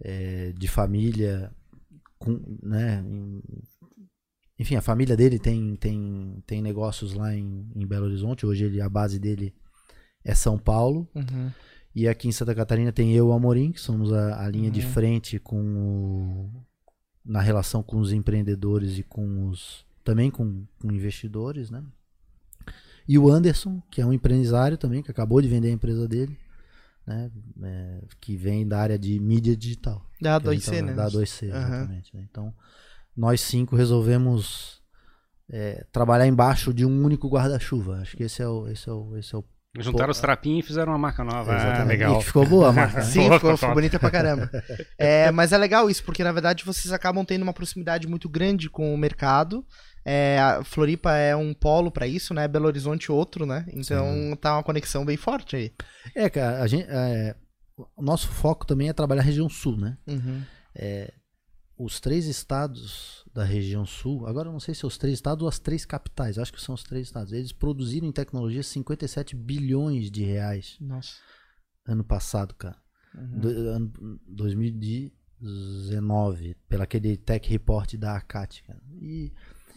é, 0.00 0.52
de 0.52 0.66
família, 0.66 1.52
com, 2.18 2.58
né, 2.60 3.04
enfim, 4.58 4.74
a 4.74 4.82
família 4.82 5.16
dele 5.16 5.38
tem, 5.38 5.76
tem, 5.76 6.42
tem 6.44 6.60
negócios 6.60 7.14
lá 7.14 7.32
em, 7.32 7.70
em 7.76 7.86
Belo 7.86 8.06
Horizonte. 8.06 8.44
Hoje 8.44 8.64
ele, 8.64 8.80
a 8.80 8.88
base 8.88 9.18
dele 9.18 9.54
é 10.24 10.34
São 10.34 10.58
Paulo. 10.58 11.08
Uhum. 11.14 11.50
E 11.98 12.06
aqui 12.06 12.28
em 12.28 12.32
Santa 12.32 12.54
Catarina 12.54 12.92
tem 12.92 13.12
eu 13.12 13.26
e 13.26 13.28
o 13.28 13.32
Amorim, 13.32 13.72
que 13.72 13.80
somos 13.80 14.12
a, 14.12 14.44
a 14.44 14.48
linha 14.48 14.66
uhum. 14.66 14.70
de 14.70 14.82
frente 14.82 15.36
com 15.40 15.60
o, 15.60 16.64
na 17.24 17.40
relação 17.40 17.82
com 17.82 17.98
os 17.98 18.12
empreendedores 18.12 18.98
e 18.98 19.02
com 19.02 19.48
os 19.48 19.84
também 20.04 20.30
com, 20.30 20.64
com 20.78 20.92
investidores, 20.92 21.70
né? 21.70 21.82
E 23.08 23.18
o 23.18 23.28
Anderson, 23.28 23.82
que 23.90 24.00
é 24.00 24.06
um 24.06 24.12
empresário 24.12 24.78
também, 24.78 25.02
que 25.02 25.10
acabou 25.10 25.42
de 25.42 25.48
vender 25.48 25.70
a 25.70 25.72
empresa 25.72 26.06
dele, 26.06 26.38
né? 27.04 27.32
É, 27.64 28.04
que 28.20 28.36
vem 28.36 28.64
da 28.64 28.78
área 28.78 28.96
de 28.96 29.18
mídia 29.18 29.56
digital. 29.56 30.06
Da 30.22 30.40
A2C, 30.40 30.80
né? 30.80 30.94
Da 30.94 31.10
A2C, 31.10 31.50
uhum. 31.50 31.56
exatamente. 31.56 32.16
Né? 32.16 32.24
Então, 32.30 32.54
nós 33.16 33.40
cinco 33.40 33.74
resolvemos 33.74 34.80
é, 35.50 35.84
trabalhar 35.90 36.28
embaixo 36.28 36.72
de 36.72 36.86
um 36.86 37.04
único 37.04 37.28
guarda-chuva. 37.28 37.96
Acho 37.96 38.16
que 38.16 38.22
esse 38.22 38.40
é 38.40 38.46
o, 38.46 38.68
esse 38.68 38.88
é 38.88 38.92
o, 38.92 39.16
esse 39.16 39.34
é 39.34 39.38
o 39.38 39.44
Juntaram 39.76 40.06
Pô, 40.06 40.12
os 40.12 40.20
trapinhos 40.20 40.64
e 40.64 40.66
fizeram 40.66 40.92
uma 40.92 40.98
marca 40.98 41.22
nova. 41.22 41.54
Ah, 41.54 41.84
legal. 41.84 42.18
E 42.18 42.24
ficou 42.24 42.46
boa 42.46 42.70
a 42.70 42.72
marca. 42.72 43.02
Sim, 43.04 43.30
ficou, 43.30 43.56
ficou 43.56 43.74
bonita 43.74 43.98
pra 43.98 44.10
caramba. 44.10 44.50
É, 44.96 45.30
mas 45.30 45.52
é 45.52 45.58
legal 45.58 45.88
isso, 45.88 46.02
porque 46.02 46.24
na 46.24 46.32
verdade 46.32 46.64
vocês 46.64 46.92
acabam 46.92 47.24
tendo 47.24 47.42
uma 47.42 47.52
proximidade 47.52 48.08
muito 48.08 48.28
grande 48.28 48.68
com 48.68 48.92
o 48.92 48.98
mercado. 48.98 49.64
É, 50.04 50.38
Floripa 50.64 51.12
é 51.14 51.36
um 51.36 51.52
polo 51.54 51.90
para 51.90 52.06
isso, 52.06 52.34
né? 52.34 52.48
Belo 52.48 52.66
Horizonte 52.66 53.12
outro, 53.12 53.46
né? 53.46 53.64
Então 53.72 54.12
Sim. 54.12 54.36
tá 54.36 54.54
uma 54.54 54.62
conexão 54.62 55.04
bem 55.04 55.16
forte 55.16 55.54
aí. 55.54 55.72
É, 56.14 56.28
cara, 56.28 56.62
a 56.62 56.66
gente, 56.66 56.86
é, 56.88 57.36
o 57.96 58.02
nosso 58.02 58.28
foco 58.28 58.66
também 58.66 58.88
é 58.88 58.92
trabalhar 58.92 59.22
a 59.22 59.24
região 59.24 59.48
sul, 59.48 59.76
né? 59.76 59.96
Uhum. 60.06 60.42
É, 60.74 61.12
os 61.78 62.00
três 62.00 62.26
estados 62.26 63.17
da 63.38 63.44
região 63.44 63.86
sul, 63.86 64.26
agora 64.26 64.48
eu 64.48 64.52
não 64.52 64.58
sei 64.58 64.74
se 64.74 64.80
são 64.80 64.88
os 64.88 64.98
três 64.98 65.14
estados 65.14 65.42
ou 65.42 65.48
as 65.48 65.60
três 65.60 65.86
capitais, 65.86 66.38
acho 66.38 66.52
que 66.52 66.60
são 66.60 66.74
os 66.74 66.82
três 66.82 67.06
estados. 67.06 67.32
Eles 67.32 67.52
produziram 67.52 68.08
em 68.08 68.12
tecnologia 68.12 68.64
57 68.64 69.36
bilhões 69.36 70.10
de 70.10 70.24
reais. 70.24 70.76
Nossa. 70.80 71.12
Ano 71.86 72.02
passado, 72.02 72.52
cara. 72.54 72.76
Uhum. 73.14 73.38
Do, 73.38 73.48
ano 73.48 73.92
2019, 74.26 76.56
pelo 76.68 76.82
aquele 76.82 77.16
Tech 77.16 77.48
Report 77.48 77.94
da 77.94 78.16
ACAT, 78.16 78.64
cara. 78.64 78.82
E, 79.00 79.32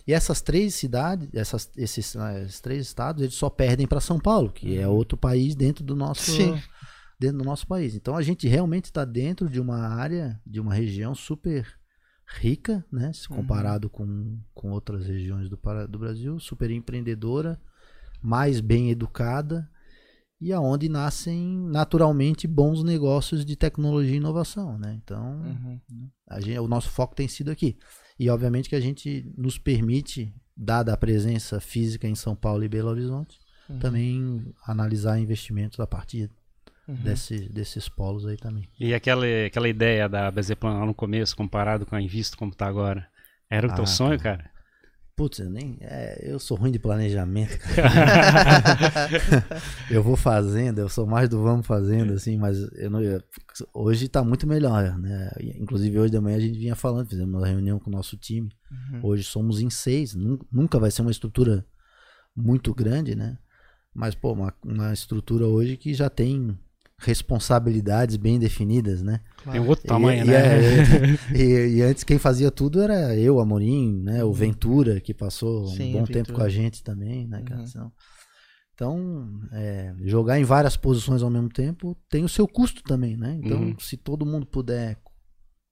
e 0.07 0.13
essas 0.13 0.41
três 0.41 0.73
cidades, 0.73 1.29
essas, 1.31 1.69
esses, 1.77 2.15
esses 2.15 2.59
três 2.59 2.87
estados, 2.87 3.21
eles 3.21 3.35
só 3.35 3.47
perdem 3.47 3.85
para 3.85 4.01
São 4.01 4.19
Paulo, 4.19 4.51
que 4.51 4.75
é 4.75 4.79
uhum. 4.79 4.85
é 4.85 4.87
outro 4.87 5.15
país 5.15 5.53
dentro 5.53 5.83
do 5.83 5.95
nosso 5.95 6.31
Sim. 6.31 6.59
dentro 7.19 7.37
do 7.37 7.45
nosso 7.45 7.67
país. 7.67 7.93
Então 7.93 8.17
a 8.17 8.23
gente 8.23 8.47
realmente 8.47 8.85
está 8.85 9.05
dentro 9.05 9.47
de 9.47 9.61
uma 9.61 9.77
área, 9.77 10.41
de 10.43 10.59
uma 10.59 10.73
região 10.73 11.13
super 11.13 11.79
rica, 12.39 12.85
né? 12.91 13.11
Se 13.13 13.29
uhum. 13.29 13.37
comparado 13.37 13.87
uhum. 13.87 13.91
com, 13.91 14.39
com 14.53 14.71
outras 14.71 15.05
regiões 15.05 15.49
do, 15.49 15.59
do 15.89 15.99
Brasil, 15.99 16.39
super 16.39 16.71
empreendedora, 16.71 17.59
mais 18.21 18.59
bem 18.59 18.89
educada 18.89 19.69
e 20.39 20.51
aonde 20.51 20.89
nascem 20.89 21.55
naturalmente 21.69 22.47
bons 22.47 22.83
negócios 22.83 23.45
de 23.45 23.55
tecnologia 23.55 24.15
e 24.15 24.17
inovação, 24.17 24.77
né? 24.77 24.99
Então, 25.03 25.41
uhum. 25.41 25.79
gente, 26.39 26.59
o 26.59 26.67
nosso 26.67 26.89
foco 26.89 27.15
tem 27.15 27.27
sido 27.27 27.51
aqui. 27.51 27.77
E 28.17 28.29
obviamente 28.29 28.67
que 28.67 28.75
a 28.75 28.79
gente 28.79 29.31
nos 29.37 29.59
permite, 29.59 30.33
dada 30.57 30.93
a 30.93 30.97
presença 30.97 31.59
física 31.59 32.07
em 32.07 32.15
São 32.15 32.35
Paulo 32.35 32.63
e 32.63 32.69
Belo 32.69 32.89
Horizonte, 32.89 33.39
uhum. 33.69 33.79
também 33.79 34.53
analisar 34.65 35.19
investimentos 35.19 35.79
a 35.79 35.85
partir 35.85 36.29
uhum. 36.91 37.03
desse, 37.03 37.49
desses 37.49 37.87
polos 37.87 38.25
aí 38.25 38.37
também. 38.37 38.67
E 38.79 38.93
aquela, 38.93 39.25
aquela 39.45 39.69
ideia 39.69 40.07
da 40.07 40.29
Bezeplan 40.29 40.79
lá 40.79 40.85
no 40.85 40.93
começo, 40.93 41.35
comparado 41.35 41.85
com 41.85 41.95
a 41.95 42.01
Invisto 42.01 42.37
como 42.37 42.51
está 42.51 42.67
agora, 42.67 43.07
era 43.49 43.67
o 43.67 43.71
ah, 43.71 43.75
teu 43.75 43.87
sonho, 43.87 44.19
cara? 44.19 44.37
cara? 44.37 44.51
Putz, 45.15 45.39
eu, 45.39 45.49
nem, 45.49 45.77
é, 45.81 46.19
eu 46.23 46.39
sou 46.39 46.57
ruim 46.57 46.71
de 46.71 46.79
planejamento. 46.79 47.57
eu 49.91 50.01
vou 50.01 50.15
fazendo, 50.15 50.79
eu 50.79 50.89
sou 50.89 51.05
mais 51.05 51.29
do 51.29 51.41
vamos 51.41 51.67
fazendo, 51.67 52.13
assim, 52.13 52.37
mas 52.37 52.57
eu 52.73 52.89
não, 52.89 53.01
eu, 53.01 53.21
hoje 53.73 54.05
está 54.05 54.23
muito 54.23 54.47
melhor, 54.47 54.97
né? 54.97 55.29
Inclusive 55.59 55.99
hoje 55.99 56.11
de 56.11 56.19
manhã 56.19 56.37
a 56.37 56.41
gente 56.41 56.57
vinha 56.57 56.75
falando, 56.75 57.09
fizemos 57.09 57.33
uma 57.33 57.47
reunião 57.47 57.77
com 57.77 57.89
o 57.89 57.93
nosso 57.93 58.17
time. 58.17 58.49
Uhum. 58.71 58.99
Hoje 59.03 59.23
somos 59.23 59.61
em 59.61 59.69
seis, 59.69 60.15
nunca 60.51 60.79
vai 60.79 60.89
ser 60.89 61.01
uma 61.01 61.11
estrutura 61.11 61.65
muito 62.35 62.73
grande, 62.73 63.13
né? 63.13 63.37
Mas, 63.93 64.15
pô, 64.15 64.31
uma, 64.31 64.53
uma 64.63 64.93
estrutura 64.93 65.45
hoje 65.45 65.75
que 65.75 65.93
já 65.93 66.09
tem 66.09 66.57
responsabilidades 67.01 68.15
bem 68.15 68.37
definidas, 68.39 69.01
né? 69.01 69.19
Claro. 69.43 69.59
Tem 69.59 69.67
outro 69.67 69.87
tamanho, 69.87 70.23
e, 70.23 70.27
né? 70.27 70.59
E, 71.33 71.37
e, 71.41 71.77
e, 71.77 71.81
antes 71.81 72.03
quem 72.03 72.17
fazia 72.17 72.51
tudo 72.51 72.81
era 72.81 73.15
eu, 73.15 73.39
Amorim, 73.39 74.01
né? 74.03 74.23
O 74.23 74.27
uhum. 74.27 74.33
Ventura, 74.33 75.01
que 75.01 75.13
passou 75.13 75.67
Sim, 75.67 75.89
um 75.89 75.99
bom 75.99 76.05
tempo 76.05 76.31
com 76.31 76.41
a 76.41 76.49
gente 76.49 76.83
também, 76.83 77.27
né, 77.27 77.41
cara? 77.41 77.61
Uhum. 77.61 77.91
Então, 78.73 79.41
é, 79.51 79.93
jogar 80.05 80.39
em 80.39 80.43
várias 80.43 80.77
posições 80.77 81.21
ao 81.21 81.29
mesmo 81.29 81.49
tempo 81.49 81.95
tem 82.09 82.23
o 82.23 82.29
seu 82.29 82.47
custo 82.47 82.81
também, 82.83 83.17
né? 83.17 83.39
Então, 83.43 83.59
uhum. 83.59 83.75
se 83.79 83.97
todo 83.97 84.25
mundo 84.25 84.45
puder 84.45 84.97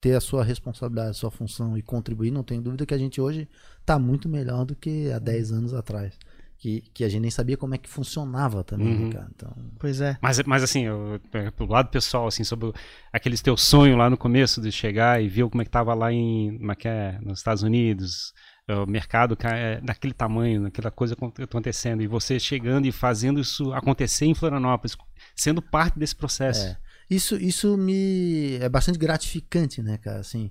ter 0.00 0.14
a 0.14 0.20
sua 0.20 0.42
responsabilidade, 0.42 1.10
a 1.10 1.14
sua 1.14 1.30
função 1.30 1.76
e 1.76 1.82
contribuir, 1.82 2.30
não 2.30 2.42
tenho 2.42 2.62
dúvida 2.62 2.86
que 2.86 2.94
a 2.94 2.98
gente 2.98 3.20
hoje 3.20 3.48
está 3.80 3.98
muito 3.98 4.28
melhor 4.28 4.64
do 4.64 4.74
que 4.74 5.10
há 5.12 5.18
10 5.18 5.52
anos 5.52 5.74
atrás 5.74 6.14
que, 6.60 6.82
que 6.92 7.04
a 7.04 7.08
gente 7.08 7.22
nem 7.22 7.30
sabia 7.30 7.56
como 7.56 7.74
é 7.74 7.78
que 7.78 7.88
funcionava 7.88 8.62
também, 8.62 8.94
né, 8.94 9.04
uhum. 9.04 9.10
cara. 9.10 9.28
Então... 9.34 9.56
Pois 9.78 9.98
é. 10.02 10.18
Mas, 10.20 10.42
mas 10.42 10.62
assim, 10.62 10.84
eu, 10.84 11.18
pro 11.56 11.66
lado 11.66 11.88
pessoal, 11.88 12.26
assim, 12.26 12.44
sobre 12.44 12.70
aqueles 13.10 13.40
teu 13.40 13.56
sonho 13.56 13.96
lá 13.96 14.10
no 14.10 14.16
começo 14.18 14.60
de 14.60 14.70
chegar 14.70 15.22
e 15.22 15.28
ver 15.28 15.48
como 15.48 15.62
é 15.62 15.64
que 15.64 15.70
tava 15.70 15.94
lá 15.94 16.12
em, 16.12 16.58
como 16.58 16.70
é 16.70 16.76
que 16.76 16.86
é, 16.86 17.18
nos 17.22 17.38
Estados 17.38 17.62
Unidos, 17.62 18.34
o 18.68 18.86
mercado 18.86 19.36
é 19.42 19.80
daquele 19.80 20.12
tamanho, 20.12 20.66
aquela 20.66 20.90
coisa 20.90 21.16
acontecendo, 21.42 22.02
e 22.02 22.06
você 22.06 22.38
chegando 22.38 22.86
e 22.86 22.92
fazendo 22.92 23.40
isso 23.40 23.72
acontecer 23.72 24.26
em 24.26 24.34
Florianópolis, 24.34 24.96
sendo 25.34 25.62
parte 25.62 25.98
desse 25.98 26.14
processo. 26.14 26.66
É. 26.66 26.76
Isso, 27.08 27.36
isso 27.36 27.76
me 27.76 28.56
é 28.60 28.68
bastante 28.68 28.98
gratificante, 28.98 29.82
né, 29.82 29.96
cara, 29.96 30.20
assim. 30.20 30.50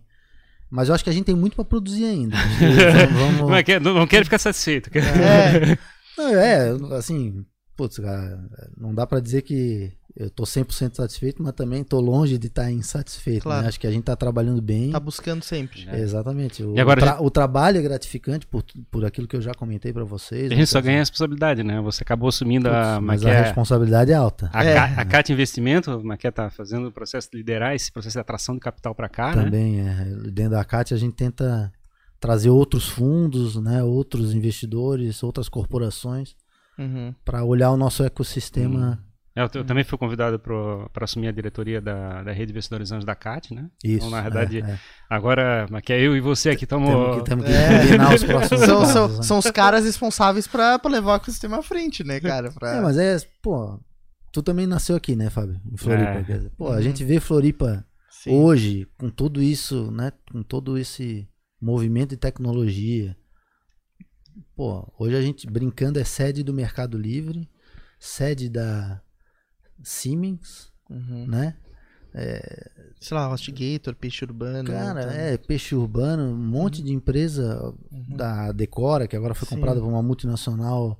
Mas 0.71 0.89
eu 0.89 0.95
acho 0.95 1.03
que 1.03 1.09
a 1.09 1.13
gente 1.13 1.25
tem 1.25 1.35
muito 1.35 1.55
para 1.55 1.65
produzir 1.65 2.05
ainda. 2.05 2.35
Vamos... 3.13 3.49
não, 3.49 3.55
é 3.55 3.79
não, 3.79 3.93
não 3.93 4.07
quero 4.07 4.25
ficar 4.25 4.39
satisfeito. 4.39 4.89
É, 4.97 5.77
é, 6.21 6.69
assim, 6.97 7.45
putz, 7.75 7.97
cara, 7.97 8.39
não 8.77 8.93
dá 8.93 9.07
para 9.07 9.19
dizer 9.19 9.41
que 9.41 9.93
eu 10.19 10.29
tô 10.29 10.43
100% 10.43 10.95
satisfeito, 10.95 11.41
mas 11.41 11.53
também 11.53 11.81
tô 11.81 11.97
longe 12.01 12.37
de 12.37 12.47
estar 12.47 12.63
tá 12.63 12.71
insatisfeito. 12.71 13.37
Né? 13.37 13.51
Claro. 13.51 13.61
Né? 13.61 13.67
Acho 13.69 13.79
que 13.79 13.87
a 13.87 13.91
gente 13.91 14.03
tá 14.03 14.17
trabalhando 14.17 14.61
bem. 14.61 14.91
Tá 14.91 14.99
buscando 14.99 15.41
sempre. 15.43 15.87
É. 15.87 15.99
Exatamente. 15.99 16.61
O, 16.61 16.75
e 16.75 16.79
agora 16.81 16.99
tra 16.99 17.11
gente... 17.11 17.23
o 17.23 17.29
trabalho 17.29 17.77
é 17.77 17.81
gratificante 17.81 18.45
por, 18.45 18.63
por 18.91 19.05
aquilo 19.05 19.27
que 19.27 19.35
eu 19.37 19.41
já 19.41 19.53
comentei 19.53 19.93
para 19.93 20.03
vocês. 20.03 20.51
A 20.51 20.55
gente 20.55 20.67
só 20.67 20.81
ganha 20.81 20.97
a 20.97 20.99
responsabilidade, 20.99 21.63
né? 21.63 21.79
Você 21.79 22.03
acabou 22.03 22.27
assumindo 22.27 22.67
Putz, 22.67 22.77
a... 22.77 22.99
Mas 22.99 23.25
a 23.25 23.31
responsabilidade 23.31 24.11
é 24.11 24.15
alta. 24.15 24.49
A, 24.51 24.65
é. 24.65 24.77
a 24.77 25.05
CAT 25.05 25.31
Investimento, 25.31 25.91
a 25.91 26.03
Maquia 26.03 26.33
tá 26.33 26.49
fazendo 26.49 26.89
o 26.89 26.91
processo 26.91 27.29
de 27.31 27.37
liderar 27.37 27.73
esse 27.73 27.89
processo 27.89 28.15
de 28.15 28.19
atração 28.19 28.55
de 28.55 28.61
capital 28.61 28.93
para 28.93 29.07
cá, 29.07 29.33
né? 29.33 29.43
Também, 29.45 29.81
né? 29.81 30.07
é. 30.25 30.29
Dentro 30.31 30.51
da 30.51 30.65
CAT 30.65 30.93
a 30.93 30.97
gente 30.97 31.13
tenta 31.13 31.71
trazer 32.19 32.49
outros 32.49 32.87
fundos, 32.87 33.55
né? 33.55 33.83
Outros 33.83 34.33
investidores, 34.33 35.23
outras 35.23 35.47
corporações 35.47 36.35
uhum. 36.77 37.13
para 37.23 37.43
olhar 37.43 37.71
o 37.71 37.77
nosso 37.77 38.03
ecossistema. 38.03 38.89
Uhum. 38.89 39.09
Eu, 39.35 39.49
eu, 39.53 39.63
também 39.63 39.85
fui 39.85 39.97
convidado 39.97 40.37
para 40.39 41.05
assumir 41.05 41.29
a 41.29 41.31
diretoria 41.31 41.79
da, 41.79 42.23
da 42.23 42.31
Rede 42.33 42.51
Investidores 42.51 42.91
Anjos 42.91 43.05
da 43.05 43.15
CAT, 43.15 43.53
né? 43.53 43.69
Isso. 43.83 43.97
Então, 43.97 44.09
na 44.09 44.21
verdade, 44.21 44.57
é, 44.59 44.71
é. 44.71 44.79
agora 45.09 45.65
que 45.83 45.93
é 45.93 46.01
eu 46.01 46.17
e 46.17 46.19
você 46.19 46.49
aqui 46.49 46.65
estamos. 46.65 46.89
Temos 46.89 47.15
que, 47.15 47.23
temos 47.23 47.45
que 47.45 47.51
é. 47.51 47.79
combinar 47.79 48.15
os 48.15 48.23
próximos 48.23 48.61
são, 48.65 48.85
são, 48.85 49.07
né? 49.07 49.23
são, 49.23 49.37
os 49.37 49.51
caras 49.51 49.85
responsáveis 49.85 50.45
para 50.45 50.81
levar 50.89 51.13
o 51.13 51.15
ecossistema 51.15 51.59
à 51.59 51.63
frente, 51.63 52.03
né, 52.03 52.19
cara? 52.19 52.51
Pra... 52.51 52.75
É, 52.75 52.81
mas 52.81 52.97
é, 52.97 53.17
pô, 53.41 53.79
tu 54.33 54.43
também 54.43 54.67
nasceu 54.67 54.95
aqui, 54.97 55.15
né, 55.15 55.29
Fábio? 55.29 55.61
Em 55.71 55.77
Floripa. 55.77 56.25
É. 56.27 56.49
Pô, 56.57 56.67
a 56.67 56.71
uhum. 56.71 56.81
gente 56.81 57.05
vê 57.05 57.19
Floripa 57.21 57.85
Sim. 58.09 58.31
hoje, 58.31 58.87
com 58.97 59.09
tudo 59.09 59.41
isso, 59.41 59.89
né? 59.91 60.11
Com 60.29 60.43
todo 60.43 60.77
esse 60.77 61.29
movimento 61.61 62.09
de 62.11 62.17
tecnologia, 62.17 63.15
Pô, 64.55 64.91
hoje 64.97 65.15
a 65.15 65.21
gente 65.21 65.47
brincando 65.49 65.99
é 65.99 66.03
sede 66.03 66.43
do 66.43 66.53
Mercado 66.53 66.97
Livre, 66.97 67.49
sede 67.99 68.49
da, 68.49 69.01
Siemens, 69.83 70.71
Uhum. 70.89 71.27
né? 71.27 71.57
Sei 72.99 73.15
lá, 73.15 73.31
Hostigator, 73.31 73.95
Peixe 73.95 74.25
Urbano. 74.25 74.69
Cara, 74.69 75.01
então- 75.01 75.11
é, 75.13 75.37
peixe 75.37 75.75
urbano, 75.75 76.23
um 76.23 76.35
monte 76.35 76.81
de 76.81 76.91
empresa 76.91 77.73
da 78.15 78.51
Decora, 78.51 79.07
que 79.07 79.15
agora 79.15 79.33
foi 79.35 79.47
Sim. 79.47 79.55
comprada 79.55 79.79
por 79.79 79.87
uma 79.87 80.01
multinacional 80.03 80.99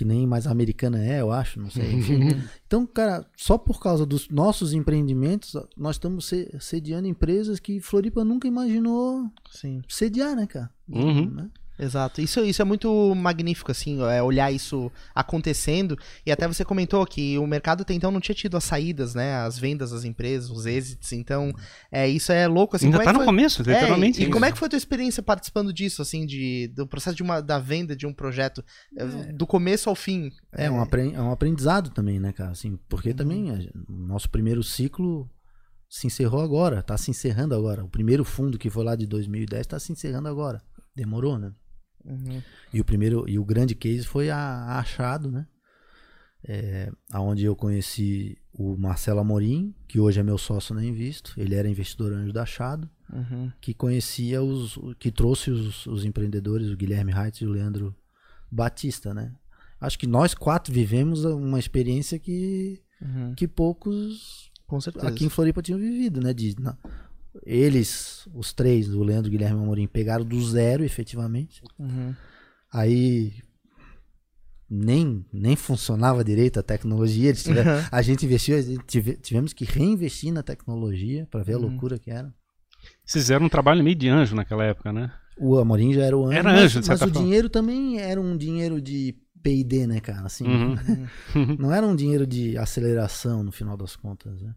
que 0.00 0.04
nem 0.06 0.26
mais 0.26 0.46
americana 0.46 1.04
é, 1.04 1.20
eu 1.20 1.30
acho, 1.30 1.60
não 1.60 1.68
sei. 1.68 1.92
enfim. 1.92 2.20
então, 2.66 2.86
cara, 2.86 3.22
só 3.36 3.58
por 3.58 3.78
causa 3.78 4.06
dos 4.06 4.30
nossos 4.30 4.72
empreendimentos, 4.72 5.54
nós 5.76 5.96
estamos 5.96 6.24
se- 6.24 6.50
sediando 6.58 7.06
empresas 7.06 7.60
que 7.60 7.80
Floripa 7.80 8.24
nunca 8.24 8.48
imaginou 8.48 9.30
Sim, 9.50 9.82
sediar, 9.86 10.34
né, 10.34 10.46
cara? 10.46 10.70
Uhum. 10.88 11.28
Né? 11.28 11.50
Exato. 11.80 12.20
Isso, 12.20 12.40
isso 12.44 12.60
é 12.60 12.64
muito 12.64 13.14
magnífico, 13.14 13.70
assim, 13.70 14.00
é 14.02 14.22
olhar 14.22 14.52
isso 14.52 14.90
acontecendo. 15.14 15.96
E 16.26 16.30
até 16.32 16.46
você 16.46 16.64
comentou 16.64 17.04
que 17.06 17.38
o 17.38 17.46
mercado 17.46 17.82
até 17.82 17.94
então 17.94 18.10
não 18.10 18.20
tinha 18.20 18.34
tido 18.34 18.56
as 18.56 18.64
saídas, 18.64 19.14
né? 19.14 19.34
As 19.36 19.58
vendas 19.58 19.90
das 19.90 20.04
empresas, 20.04 20.50
os 20.50 20.66
exits. 20.66 21.12
Então, 21.12 21.52
é, 21.90 22.08
isso 22.08 22.30
é 22.32 22.46
louco, 22.46 22.76
assim. 22.76 22.86
Ainda 22.86 22.98
como 22.98 23.02
é 23.02 23.04
tá 23.06 23.12
que 23.12 23.18
no 23.18 23.24
foi- 23.24 23.26
começo, 23.26 23.62
É, 23.62 23.74
literalmente. 23.74 24.22
e, 24.22 24.26
e 24.26 24.30
como 24.30 24.44
é 24.44 24.52
que 24.52 24.58
foi 24.58 24.66
a 24.66 24.68
tua 24.70 24.76
experiência 24.76 25.22
participando 25.22 25.72
disso, 25.72 26.02
assim, 26.02 26.26
de, 26.26 26.68
do 26.74 26.86
processo 26.86 27.16
de 27.16 27.22
uma, 27.22 27.40
da 27.40 27.58
venda 27.58 27.94
de 27.96 28.06
um 28.06 28.12
projeto, 28.12 28.64
eh, 28.96 29.32
do 29.32 29.46
começo 29.46 29.88
ao 29.88 29.94
fim? 29.94 30.30
É, 30.52 30.70
um, 30.70 30.80
apren- 30.80 31.14
é 31.14 31.20
um 31.20 31.30
aprendizado 31.30 31.90
também, 31.90 32.18
né, 32.20 32.32
cara? 32.32 32.50
Assim, 32.50 32.78
porque 32.88 33.14
também 33.14 33.50
a- 33.50 33.58
o 33.88 33.92
nosso 34.06 34.28
primeiro 34.30 34.62
ciclo 34.62 35.28
se 35.88 36.06
encerrou 36.06 36.40
agora, 36.40 36.82
tá 36.82 36.96
se 36.96 37.10
encerrando 37.10 37.54
agora. 37.54 37.84
O 37.84 37.88
primeiro 37.88 38.24
fundo 38.24 38.56
que 38.58 38.70
foi 38.70 38.84
lá 38.84 38.94
de 38.94 39.06
2010 39.06 39.66
tá 39.66 39.78
se 39.80 39.90
encerrando 39.92 40.28
agora. 40.28 40.62
Demorou, 40.94 41.38
né? 41.38 41.50
Uhum. 42.04 42.42
E 42.72 42.80
o 42.80 42.84
primeiro 42.84 43.28
e 43.28 43.38
o 43.38 43.44
grande 43.44 43.74
case 43.74 44.04
foi 44.06 44.30
a, 44.30 44.36
a 44.38 44.78
Achado, 44.78 45.30
né? 45.30 45.46
É, 46.42 46.90
aonde 47.12 47.44
eu 47.44 47.54
conheci 47.54 48.38
o 48.52 48.74
Marcelo 48.76 49.20
Amorim, 49.20 49.74
que 49.86 50.00
hoje 50.00 50.18
é 50.20 50.22
meu 50.22 50.38
sócio 50.38 50.74
na 50.74 50.82
Invisto. 50.84 51.34
Ele 51.36 51.54
era 51.54 51.68
investidor 51.68 52.12
anjo 52.12 52.32
da 52.32 52.42
Achado, 52.44 52.88
Uhum. 53.12 53.50
que 53.60 53.74
conhecia 53.74 54.40
os, 54.42 54.78
que 54.98 55.10
trouxe 55.10 55.50
os, 55.50 55.84
os 55.86 56.04
empreendedores, 56.04 56.70
o 56.70 56.76
Guilherme 56.76 57.12
Reitz 57.12 57.40
e 57.40 57.46
o 57.46 57.50
Leandro 57.50 57.94
Batista, 58.50 59.12
né? 59.12 59.32
Acho 59.80 59.98
que 59.98 60.06
nós 60.06 60.32
quatro 60.34 60.72
vivemos 60.72 61.24
uma 61.24 61.58
experiência 61.58 62.18
que, 62.18 62.80
Uhum. 63.02 63.34
que 63.34 63.46
poucos 63.48 64.50
aqui 65.08 65.24
em 65.24 65.28
Floripa 65.28 65.60
tinham 65.60 65.78
vivido, 65.80 66.20
né? 66.20 66.32
De, 66.32 66.54
na- 66.60 66.76
eles, 67.44 68.26
os 68.34 68.52
três, 68.52 68.92
o 68.94 69.02
Leandro, 69.02 69.30
Guilherme 69.30 69.56
e 69.56 69.60
o 69.60 69.64
Amorim, 69.64 69.86
pegaram 69.86 70.24
do 70.24 70.40
zero, 70.44 70.82
efetivamente. 70.84 71.62
Uhum. 71.78 72.14
Aí 72.72 73.32
nem, 74.68 75.24
nem 75.32 75.56
funcionava 75.56 76.22
direito 76.22 76.60
a 76.60 76.62
tecnologia. 76.62 77.28
Eles 77.30 77.42
tiveram- 77.42 77.72
Uhum. 77.78 77.84
a 77.90 78.02
gente 78.02 78.24
investiu, 78.24 78.56
a 78.56 78.62
gente 78.62 78.84
tive- 78.86 79.16
tivemos 79.16 79.52
que 79.52 79.64
reinvestir 79.64 80.32
na 80.32 80.42
tecnologia 80.42 81.26
para 81.30 81.42
ver 81.42 81.54
a 81.54 81.56
Uhum. 81.58 81.68
loucura 81.70 81.98
que 81.98 82.10
era. 82.10 82.32
Vocês 83.04 83.24
fizeram 83.24 83.46
um 83.46 83.48
trabalho 83.48 83.82
meio 83.82 83.96
de 83.96 84.08
anjo 84.08 84.34
naquela 84.36 84.64
época, 84.64 84.92
né? 84.92 85.12
O 85.38 85.58
Amorim 85.58 85.92
já 85.92 86.02
era 86.04 86.16
o 86.16 86.24
anjo. 86.26 86.34
Era 86.38 86.52
mas, 86.52 86.62
anjo, 86.64 86.76
mas 86.78 86.86
certa 86.86 87.06
o 87.06 87.08
forma. 87.08 87.22
dinheiro 87.26 87.48
também 87.48 87.98
era 87.98 88.20
um 88.20 88.36
dinheiro 88.36 88.80
de 88.80 89.14
P&D, 89.42 89.86
né, 89.86 90.00
cara? 90.00 90.22
Assim, 90.26 90.44
Uhum. 90.46 91.56
Não 91.58 91.72
era 91.72 91.86
um 91.86 91.96
dinheiro 91.96 92.26
de 92.26 92.56
aceleração 92.58 93.42
no 93.42 93.50
final 93.50 93.76
das 93.76 93.96
contas, 93.96 94.40
né? 94.40 94.54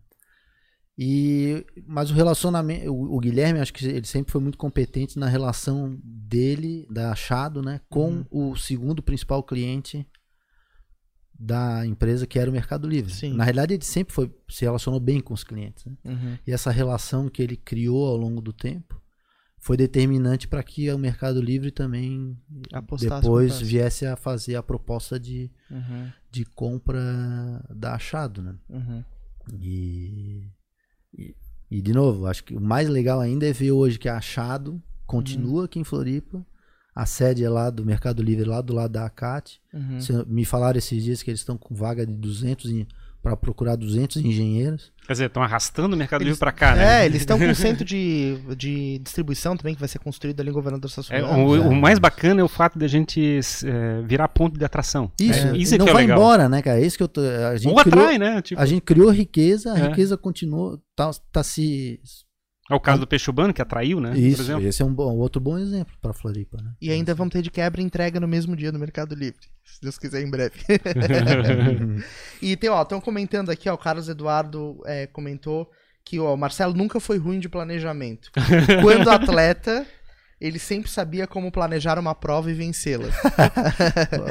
E, 0.98 1.66
mas 1.88 2.12
o 2.12 2.14
relacionamento, 2.14 2.92
o, 2.94 3.16
o 3.16 3.20
Guilherme, 3.20 3.60
acho 3.60 3.74
que 3.74 3.84
ele 3.86 4.06
sempre 4.06 4.32
foi 4.32 4.40
muito 4.42 4.58
competente 4.58 5.18
na 5.18 5.28
relação 5.28 5.98
dele, 6.04 6.88
da 6.90 7.12
Achado, 7.12 7.62
né, 7.64 7.82
com 7.90 8.24
Uhum. 8.32 8.52
o 8.52 8.56
segundo 8.56 9.02
principal 9.02 9.42
cliente 9.44 10.08
da 11.38 11.86
empresa, 11.86 12.28
que 12.28 12.38
era 12.38 12.50
o 12.50 12.54
Mercado 12.54 12.88
Livre. 12.88 13.12
Sim. 13.12 13.34
Na 13.34 13.44
realidade, 13.44 13.74
ele 13.74 13.84
sempre 13.84 14.14
foi, 14.14 14.32
se 14.48 14.64
relacionou 14.64 15.00
bem 15.00 15.20
com 15.20 15.34
os 15.34 15.44
clientes. 15.44 15.84
né? 15.86 15.94
Uhum. 16.06 16.38
E 16.46 16.52
essa 16.52 16.70
relação 16.72 17.28
que 17.28 17.42
ele 17.42 17.58
criou 17.58 18.06
ao 18.08 18.16
longo 18.16 18.40
do 18.40 18.54
tempo 18.54 19.02
foi 19.60 19.76
determinante 19.76 20.48
para 20.48 20.62
que 20.62 20.92
o 20.92 20.98
Mercado 20.98 21.42
Livre 21.42 21.72
também 21.72 22.38
Apostasse 22.72 23.22
depois 23.22 23.60
viesse 23.62 24.06
a 24.06 24.16
fazer 24.16 24.56
a 24.56 24.64
proposta 24.64 25.20
de, 25.20 25.50
Uhum. 25.72 26.12
de 26.30 26.46
compra 26.46 27.02
da 27.74 27.96
Achado, 27.96 28.42
né? 28.44 28.56
Uhum. 28.70 29.04
E, 29.60 30.44
e, 31.18 31.36
e, 31.70 31.82
de 31.82 31.94
novo, 31.94 32.26
acho 32.26 32.44
que 32.44 32.56
o 32.56 32.62
mais 32.62 32.88
legal 32.90 33.20
ainda 33.20 33.48
é 33.48 33.54
ver 33.54 33.72
hoje 33.72 34.00
que 34.00 34.10
a 34.10 34.18
Achado 34.18 34.82
continua 35.06 35.66
aqui 35.66 35.80
em 35.80 35.84
Floripa. 35.84 36.46
A 36.96 37.06
sede 37.06 37.44
é 37.44 37.50
lá 37.50 37.70
do 37.70 37.84
Mercado 37.84 38.22
Livre, 38.22 38.46
lá 38.48 38.62
do 38.62 38.74
lado 38.74 38.92
da 38.92 39.06
ACAT. 39.06 39.60
Uhum. 39.74 40.26
Me 40.28 40.46
falaram 40.46 40.78
esses 40.78 41.04
dias 41.04 41.24
que 41.24 41.32
eles 41.32 41.40
estão 41.40 41.58
com 41.58 41.74
vaga 41.74 42.06
de 42.06 42.14
200 42.14 42.70
para 43.24 43.38
procurar 43.38 43.76
200 43.78 44.18
engenheiros. 44.18 44.92
Quer 45.08 45.14
dizer, 45.14 45.26
estão 45.28 45.42
arrastando 45.42 45.96
o 45.96 45.98
Mercado 45.98 46.22
Eles- 46.22 46.34
Livre 46.34 46.40
pra 46.40 46.52
cá, 46.52 46.76
né? 46.76 47.02
É, 47.02 47.06
eles 47.06 47.22
estão 47.24 47.40
com 47.40 47.46
um 47.46 47.56
centro 47.56 47.84
de, 47.86 48.38
de 48.56 49.00
distribuição 49.00 49.56
também 49.58 49.74
que 49.74 49.80
vai 49.80 49.88
ser 49.90 50.00
construído 50.00 50.40
ali 50.42 50.50
em 50.50 50.54
Governador 50.54 50.90
É, 50.92 50.94
Sassuolo. 50.94 51.26
o, 51.64 51.70
o 51.70 51.76
mais 51.76 51.98
bacana 52.00 52.42
é 52.42 52.44
o 52.44 52.48
fato 52.50 52.78
de 52.78 52.84
a 52.86 52.88
gente 52.88 53.40
é, 53.66 54.02
virar 54.04 54.28
ponto 54.28 54.60
de 54.60 54.66
atração. 54.66 55.10
Isso, 55.20 55.48
é, 55.48 55.58
isso 55.58 55.74
e 55.74 55.76
é 55.76 55.78
não 55.78 55.86
que 55.86 55.92
é 55.92 55.94
vai 55.94 56.04
legal. 56.04 56.18
embora, 56.20 56.50
né, 56.50 56.62
cara? 56.62 56.80
É 56.80 56.86
isso 56.86 56.98
que 56.98 57.04
eu 57.04 57.08
tô. 57.08 57.22
A 57.22 57.56
gente, 57.56 57.70
Ou 57.74 57.82
criou, 57.82 58.02
atrai, 58.04 58.20
né? 58.20 58.42
Tipo, 58.42 58.62
a 58.62 58.66
gente 58.66 58.82
criou 58.82 59.10
riqueza, 59.10 59.74
a 59.74 59.80
É. 59.80 59.88
riqueza 59.88 60.18
continuou, 60.18 60.78
tá, 60.96 61.10
tá 61.32 61.42
se. 61.44 62.00
É 62.70 62.76
o 62.76 62.80
caso 62.80 63.02
do 63.02 63.08
Peixe 63.08 63.30
Urbano, 63.30 63.54
que 63.54 63.62
atraiu, 63.62 64.00
né? 64.00 64.18
Isso, 64.18 64.60
esse 64.60 64.82
é 64.82 64.86
um 64.86 64.94
bom, 64.94 65.18
outro 65.18 65.42
bom 65.42 65.58
exemplo 65.58 65.94
para 66.02 66.14
Floripa, 66.14 66.58
né? 66.62 66.72
E 66.82 66.92
ainda 66.92 67.14
vamos 67.14 67.34
ter 67.34 67.42
de 67.42 67.52
quebra 67.52 67.82
e 67.82 67.84
entrega 67.84 68.20
no 68.20 68.28
mesmo 68.28 68.56
dia 68.56 68.72
no 68.72 68.80
Mercado 68.80 69.14
Livre. 69.14 69.48
Se 69.66 69.82
Deus 69.82 69.98
quiser, 69.98 70.22
em 70.22 70.30
breve. 70.30 70.60
e 72.42 72.56
tem, 72.56 72.70
ó, 72.70 72.82
estão 72.82 73.02
comentando 73.02 73.50
aqui, 73.50 73.68
ó, 73.70 73.74
o 73.74 73.78
Carlos 73.78 74.08
Eduardo 74.08 74.82
é, 74.86 75.08
comentou 75.08 75.70
que 76.06 76.20
ó, 76.20 76.34
o 76.34 76.38
Marcelo 76.38 76.74
nunca 76.74 77.00
foi 77.00 77.18
ruim 77.18 77.40
de 77.40 77.50
planejamento. 77.50 78.32
Quando 78.82 79.10
atleta, 79.10 79.86
ele 80.46 80.60
sempre 80.60 80.92
sabia 80.92 81.26
como 81.26 81.52
planejar 81.52 81.98
uma 81.98 82.14
prova 82.14 82.52
e 82.52 82.54
vencê-la. 82.54 83.08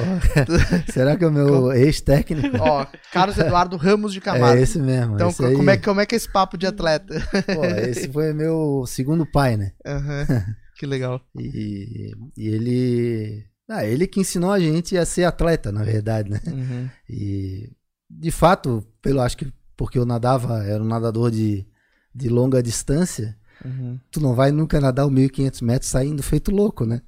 Será 0.93 1.17
que 1.17 1.25
é 1.25 1.27
o 1.27 1.33
meu 1.33 1.73
ex-técnico? 1.73 2.57
Ó, 2.61 2.87
Carlos 3.13 3.39
Eduardo 3.39 3.77
Ramos 3.77 4.13
de 4.13 4.21
Camargo. 4.21 4.59
É 4.59 4.63
esse 4.63 4.79
mesmo. 4.79 5.15
Então, 5.15 5.29
esse 5.31 5.45
aí, 5.45 5.55
como, 5.57 5.71
é, 5.71 5.77
que- 5.77 5.85
como 5.85 6.01
é 6.01 6.07
que 6.07 6.15
é 6.15 6.17
esse 6.17 6.31
papo 6.31 6.57
de 6.59 6.67
atleta? 6.67 7.15
pô, 7.55 7.65
esse 7.65 8.09
foi 8.09 8.33
meu 8.33 8.85
segundo 8.87 9.25
pai, 9.27 9.57
né? 9.57 9.73
Aham, 9.87 10.27
Que 10.79 10.87
legal. 10.87 11.21
E, 11.39 12.13
e 12.37 12.49
ele. 12.49 13.45
Ah, 13.71 13.87
ele 13.87 14.07
que 14.07 14.21
ensinou 14.21 14.51
a 14.51 14.59
gente 14.59 14.97
a 14.99 15.07
ser 15.07 15.25
atleta, 15.25 15.71
na 15.71 15.85
verdade, 15.85 16.29
né? 16.29 16.41
Uhum. 16.47 16.89
E 17.09 17.71
de 18.11 18.31
fato, 18.31 18.85
pelo 19.01 19.21
acho 19.21 19.37
que 19.37 19.53
porque 19.77 19.99
eu 19.99 20.05
nadava, 20.05 20.63
era 20.65 20.83
um 20.83 20.87
nadador 20.87 21.31
de, 21.31 21.67
de 22.15 22.29
longa 22.29 22.63
distância, 22.63 23.37
Uhum. 23.65 23.99
tu 24.11 24.21
não 24.21 24.35
vai 24.35 24.51
nunca 24.51 24.81
nadar 24.81 25.07
os 25.07 25.13
1.500 25.13 25.63
metros 25.63 25.91
saindo 25.91 26.23
feito 26.23 26.51
louco, 26.51 26.85
né? 26.85 27.01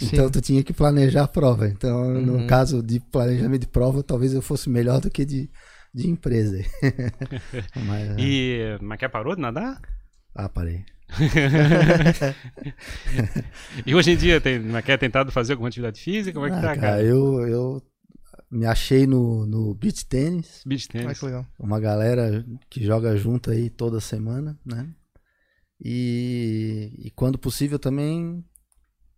Então 0.00 0.26
Sim. 0.26 0.30
tu 0.32 0.40
tinha 0.40 0.62
que 0.62 0.72
planejar 0.72 1.24
a 1.24 1.28
prova. 1.28 1.68
Então, 1.68 2.14
Uhum. 2.14 2.20
no 2.40 2.46
caso 2.46 2.82
de 2.82 3.00
planejamento 3.00 3.62
de 3.62 3.66
prova, 3.68 4.02
talvez 4.02 4.32
eu 4.34 4.42
fosse 4.42 4.68
melhor 4.70 5.00
do 5.00 5.10
que 5.10 5.24
de, 5.24 5.50
de 5.94 6.08
empresa. 6.08 6.58
Mas, 7.86 8.08
é. 8.10 8.16
E 8.18 8.78
mas 8.82 8.98
quer 8.98 9.08
parou 9.08 9.34
de 9.34 9.40
nadar? 9.42 9.80
Ah, 10.34 10.48
parei. 10.48 10.84
E 13.84 13.94
hoje 13.94 14.10
em 14.12 14.16
dia 14.16 14.40
tem, 14.40 14.58
mas 14.58 14.84
quer 14.84 14.98
tentado 14.98 15.30
fazer 15.30 15.52
alguma 15.52 15.68
atividade 15.68 16.00
física? 16.00 16.32
Como 16.34 16.46
é 16.46 16.50
que 16.50 16.56
Ah, 16.56 16.60
tá, 16.60 16.66
cara, 16.74 16.80
cara? 16.80 17.02
eu, 17.02 17.46
eu 17.48 17.82
me 18.50 18.66
achei 18.66 19.06
no, 19.06 19.46
no 19.46 19.74
beach 19.74 20.04
tênis. 20.06 20.62
Beach 20.66 20.88
tennis. 20.88 21.18
que 21.18 21.24
legal. 21.26 21.46
Uma 21.58 21.80
galera 21.80 22.44
que 22.70 22.84
joga 22.84 23.16
junto 23.16 23.50
aí 23.50 23.70
toda 23.70 24.00
semana, 24.00 24.58
né? 24.64 24.88
E, 25.82 26.92
e 26.98 27.10
quando 27.10 27.38
possível 27.38 27.78
também 27.78 28.44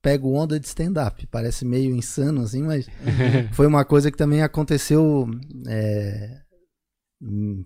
pego 0.03 0.33
onda 0.33 0.59
de 0.59 0.67
stand-up. 0.67 1.27
Parece 1.27 1.65
meio 1.65 1.95
insano 1.95 2.43
assim, 2.43 2.63
mas 2.63 2.87
foi 3.53 3.67
uma 3.67 3.85
coisa 3.85 4.11
que 4.11 4.17
também 4.17 4.43
aconteceu, 4.43 5.29
é, 5.67 6.41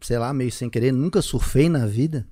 sei 0.03 0.19
lá, 0.19 0.33
meio 0.33 0.51
sem 0.51 0.69
querer. 0.69 0.93
Nunca 0.93 1.23
surfei 1.23 1.69
na 1.69 1.87
vida. 1.87 2.27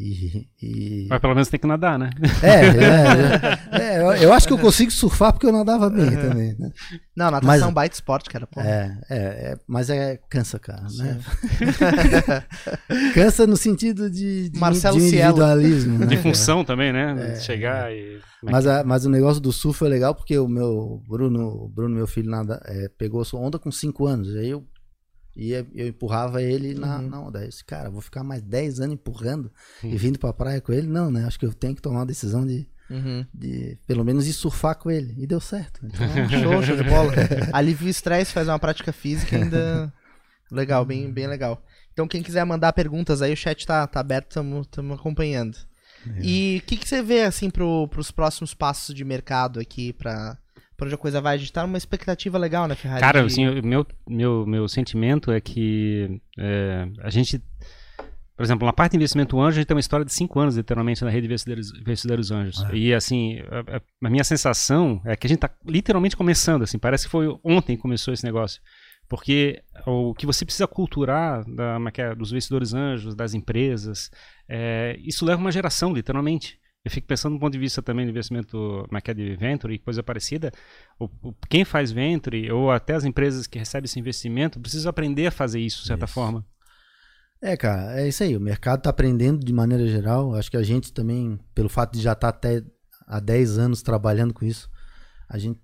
E, 0.00 0.46
e- 0.62 1.06
Mas 1.10 1.20
pelo 1.20 1.34
menos 1.34 1.48
tem 1.48 1.58
que 1.58 1.66
nadar, 1.66 1.98
né? 1.98 2.10
é, 2.40 3.74
é, 3.76 3.96
é, 3.96 4.00
eu, 4.00 4.12
eu 4.28 4.32
acho 4.32 4.46
que 4.46 4.52
eu 4.52 4.58
consigo 4.58 4.92
surfar 4.92 5.32
porque 5.32 5.46
eu 5.46 5.50
nadava 5.52 5.90
bem 5.90 6.10
também. 6.12 6.54
Né? 6.56 6.70
Não, 7.16 7.26
natação 7.32 7.48
Mas- 7.48 7.62
é 7.62 7.66
um 7.66 7.72
baita 7.72 7.96
esporte, 7.96 8.30
cara. 8.30 8.46
Pô. 8.46 8.60
É, 8.60 8.96
é, 9.10 9.16
é, 9.18 9.58
mas 9.66 9.90
é 9.90 10.16
cansa, 10.30 10.56
cara, 10.60 10.82
né? 10.96 11.18
cansa 13.14 13.46
no 13.46 13.56
sentido 13.56 14.10
de, 14.10 14.50
de, 14.50 14.58
Marcelo 14.58 14.98
de 14.98 15.08
Cielo. 15.08 15.30
individualismo, 15.32 15.98
né? 15.98 16.06
De 16.06 16.16
função 16.18 16.64
também, 16.64 16.92
né? 16.92 17.32
É. 17.32 17.40
Chegar 17.40 17.92
e. 17.92 18.18
Mas, 18.42 18.66
a- 18.66 18.84
mas 18.84 19.04
o 19.04 19.10
negócio 19.10 19.40
do 19.40 19.52
surf 19.52 19.78
foi 19.78 19.88
legal 19.88 20.14
porque 20.14 20.38
o 20.38 20.46
meu 20.46 21.02
Bruno, 21.08 21.68
Bruno 21.74 21.94
meu 21.94 22.06
filho, 22.06 22.30
nada, 22.30 22.60
é, 22.66 22.88
pegou 22.96 23.24
sua 23.24 23.40
onda 23.40 23.58
com 23.58 23.70
5 23.70 24.06
anos. 24.06 24.28
Aí 24.36 24.50
eu, 24.50 24.64
ia, 25.38 25.66
eu 25.74 25.86
empurrava 25.88 26.42
ele 26.42 26.74
na, 26.74 26.98
Uhum. 26.98 27.08
na 27.08 27.20
onda. 27.20 27.42
Eu 27.44 27.48
disse, 27.48 27.64
cara, 27.64 27.88
vou 27.90 28.00
ficar 28.00 28.22
mais 28.24 28.42
10 28.42 28.80
anos 28.80 28.94
empurrando 28.94 29.50
Hum. 29.84 29.90
e 29.90 29.96
vindo 29.96 30.18
pra 30.18 30.32
praia 30.32 30.60
com 30.60 30.72
ele? 30.72 30.86
Não, 30.88 31.10
né? 31.10 31.24
Acho 31.24 31.38
que 31.38 31.46
eu 31.46 31.54
tenho 31.54 31.74
que 31.74 31.82
tomar 31.82 32.00
uma 32.00 32.06
decisão 32.06 32.46
de, 32.46 32.66
Uhum. 32.90 33.24
de 33.32 33.78
pelo 33.86 34.04
menos 34.04 34.26
ir 34.26 34.32
surfar 34.32 34.76
com 34.76 34.90
ele. 34.90 35.14
E 35.18 35.26
deu 35.26 35.40
certo. 35.40 35.80
Então, 35.84 35.98
Show, 36.28 36.62
show 36.62 36.76
de 36.76 36.84
bola. 36.84 37.12
Alivia 37.52 37.86
o 37.86 37.90
estresse, 37.90 38.32
faz 38.32 38.48
uma 38.48 38.58
prática 38.58 38.92
física 38.92 39.36
e 39.36 39.42
ainda, 39.42 39.92
Legal, 40.50 40.84
bem, 40.84 41.12
bem 41.12 41.26
legal. 41.26 41.62
Então, 41.92 42.08
quem 42.08 42.22
quiser 42.22 42.44
mandar 42.44 42.72
perguntas 42.72 43.20
aí, 43.20 43.32
o 43.32 43.36
chat 43.36 43.66
tá, 43.66 43.86
tá 43.86 44.00
aberto, 44.00 44.28
estamos 44.30 44.98
acompanhando. 44.98 45.56
É. 46.16 46.20
E 46.22 46.58
o 46.58 46.66
que, 46.66 46.76
que 46.78 46.88
você 46.88 47.02
vê, 47.02 47.22
assim, 47.24 47.50
pro, 47.50 47.86
pros 47.88 48.10
próximos 48.10 48.54
passos 48.54 48.94
de 48.94 49.04
mercado 49.04 49.60
aqui, 49.60 49.92
pra, 49.92 50.38
pra 50.78 50.86
onde 50.86 50.94
a 50.94 50.98
coisa 50.98 51.20
vai? 51.20 51.34
A 51.34 51.38
gente 51.38 51.52
tá 51.52 51.66
numa 51.66 51.76
expectativa 51.76 52.38
legal, 52.38 52.66
né, 52.68 52.74
Ferrari? 52.74 53.00
Cara, 53.00 53.20
de- 53.20 53.26
assim, 53.26 53.46
o 53.48 53.66
meu, 53.66 53.84
meu, 54.08 54.46
meu 54.46 54.68
sentimento 54.68 55.30
é 55.30 55.40
que 55.40 56.20
é, 56.38 56.88
a 57.02 57.10
gente, 57.10 57.42
por 58.36 58.42
exemplo, 58.44 58.64
na 58.64 58.72
parte 58.72 58.92
de 58.92 58.96
investimento 58.96 59.38
anjo, 59.40 59.56
a 59.56 59.60
gente 59.60 59.66
tem 59.66 59.74
uma 59.74 59.80
história 59.80 60.06
de 60.06 60.12
cinco 60.12 60.38
anos, 60.38 60.56
literalmente, 60.56 61.04
na 61.04 61.10
rede 61.10 61.22
de 61.22 61.26
investidores, 61.26 61.70
investidores 61.78 62.30
anjos. 62.30 62.62
É. 62.64 62.74
E, 62.76 62.94
assim, 62.94 63.40
a, 63.50 63.76
a- 63.76 63.80
a 64.04 64.10
minha 64.10 64.24
sensação 64.24 65.02
é 65.04 65.16
que 65.16 65.26
a 65.26 65.28
gente 65.28 65.44
está 65.44 65.50
literalmente 65.66 66.16
começando, 66.16 66.62
assim, 66.62 66.78
parece 66.78 67.04
que 67.06 67.10
foi 67.10 67.26
ontem 67.44 67.74
que 67.76 67.82
começou 67.82 68.14
esse 68.14 68.24
negócio. 68.24 68.62
Porque 69.08 69.62
o 69.86 70.14
que 70.14 70.26
você 70.26 70.44
precisa 70.44 70.66
culturar 70.66 71.42
da, 71.50 71.78
é 71.78 72.00
é, 72.02 72.14
dos 72.14 72.30
investidores 72.30 72.74
anjos, 72.74 73.14
das 73.16 73.32
empresas, 73.34 74.10
é, 74.48 74.96
isso 75.00 75.24
leva 75.24 75.40
uma 75.40 75.50
geração, 75.50 75.92
literalmente. 75.94 76.58
Eu 76.84 76.90
fico 76.90 77.06
pensando 77.06 77.34
do 77.34 77.40
ponto 77.40 77.52
de 77.52 77.58
vista 77.58 77.82
também 77.82 78.06
do 78.06 78.10
investimento 78.10 78.84
como 78.86 78.96
é 78.96 79.00
que 79.00 79.10
é, 79.10 79.14
de 79.14 79.36
venture 79.36 79.74
e 79.74 79.78
coisa 79.78 80.02
parecida. 80.02 80.52
O, 80.98 81.06
o- 81.22 81.34
quem 81.48 81.64
faz 81.64 81.90
venture 81.90 82.50
ou 82.50 82.70
até 82.70 82.94
as 82.94 83.04
empresas 83.04 83.46
que 83.46 83.58
recebem 83.58 83.84
esse 83.84 83.98
investimento 83.98 84.60
precisam 84.60 84.88
aprender 84.88 85.26
a 85.26 85.30
fazer 85.30 85.60
isso, 85.60 85.82
de 85.82 85.86
certa 85.88 86.04
Isso. 86.04 86.14
forma. 86.14 86.46
É, 87.40 87.56
cara, 87.56 88.00
é 88.00 88.08
isso 88.08 88.22
aí. 88.22 88.36
O 88.36 88.40
mercado 88.40 88.82
tá 88.82 88.90
aprendendo 88.90 89.44
de 89.44 89.52
maneira 89.52 89.86
geral. 89.86 90.34
Acho 90.34 90.50
que 90.50 90.56
a 90.56 90.62
gente 90.62 90.92
também, 90.92 91.38
pelo 91.54 91.68
fato 91.68 91.92
de 91.92 92.00
já 92.02 92.12
estar 92.12 92.28
até 92.30 92.64
há 93.06 93.20
10 93.20 93.58
anos 93.58 93.82
trabalhando 93.82 94.32
com 94.34 94.44
isso, 94.44 94.68
a 95.28 95.38
gente 95.38 95.60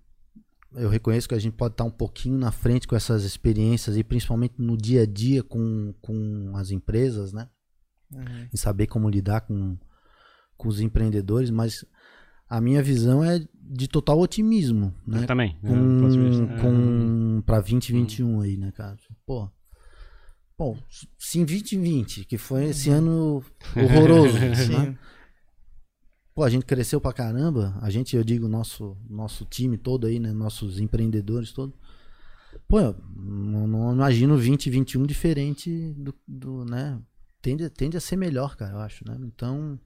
eu 0.77 0.89
reconheço 0.89 1.29
que 1.29 1.35
a 1.37 1.39
gente 1.39 1.55
pode 1.55 1.75
estar 1.75 1.85
um 1.85 1.91
pouquinho 1.91 2.37
na 2.37 2.51
frente 2.51 2.87
com 2.89 2.97
essas 2.97 3.23
experiências 3.23 3.97
e 3.97 4.03
principalmente 4.03 4.55
no 4.59 4.77
dia 4.77 5.03
a 5.03 5.07
dia 5.07 5.41
com, 5.41 5.95
com 6.01 6.53
as 6.57 6.73
empresas, 6.73 7.33
né? 7.33 7.49
Uhum. 8.12 8.49
Em 8.53 8.57
saber 8.57 8.89
como 8.89 9.09
lidar 9.09 9.43
com, 9.43 9.77
com 10.65 10.69
os 10.71 10.81
empreendedores, 10.81 11.51
mas 11.51 11.85
a 12.49 12.59
minha 12.59 12.83
visão 12.83 13.23
é 13.23 13.47
de 13.55 13.87
total 13.87 14.19
otimismo, 14.19 14.95
né? 15.07 15.23
Eu 15.23 15.27
também. 15.27 15.57
né, 15.62 15.69
com, 15.69 16.09
vista- 16.09 16.47
com 16.61 17.43
para 17.45 17.61
2021 17.61 18.41
aí, 18.41 18.57
né, 18.57 18.73
cara? 18.73 18.97
Pô. 19.27 19.49
Bom, 20.57 20.79
se 21.19 21.39
em 21.41 21.45
2020, 21.45 22.25
que 22.25 22.39
foi 22.39 22.67
esse 22.67 22.89
ano 22.89 23.45
horroroso, 23.77 24.39
né? 24.39 24.55
Sim. 24.55 24.97
Pô, 26.35 26.43
a 26.45 26.51
gente 26.51 26.65
cresceu 26.65 27.01
pra 27.01 27.12
caramba. 27.12 27.77
A 27.83 27.91
gente, 27.91 28.17
eu 28.17 28.25
digo, 28.25 28.49
nosso 28.49 28.97
nosso 29.09 29.45
time 29.45 29.77
todo 29.77 30.07
aí, 30.07 30.19
né, 30.19 30.33
nossos 30.33 30.81
empreendedores 30.81 31.53
todos. 31.53 31.75
Pô, 32.69 32.81
eu 32.81 32.97
não, 33.17 33.67
não 33.67 33.93
imagino 33.93 34.35
2021 34.35 35.05
diferente 35.07 35.93
do, 35.99 36.15
do 36.27 36.65
né? 36.65 36.99
Tende, 37.43 37.69
tende 37.69 37.97
a 37.97 38.01
ser 38.01 38.17
melhor, 38.17 38.57
cara, 38.57 38.73
eu 38.75 38.79
acho, 38.81 39.05
né? 39.07 39.17
Então, 39.21 39.79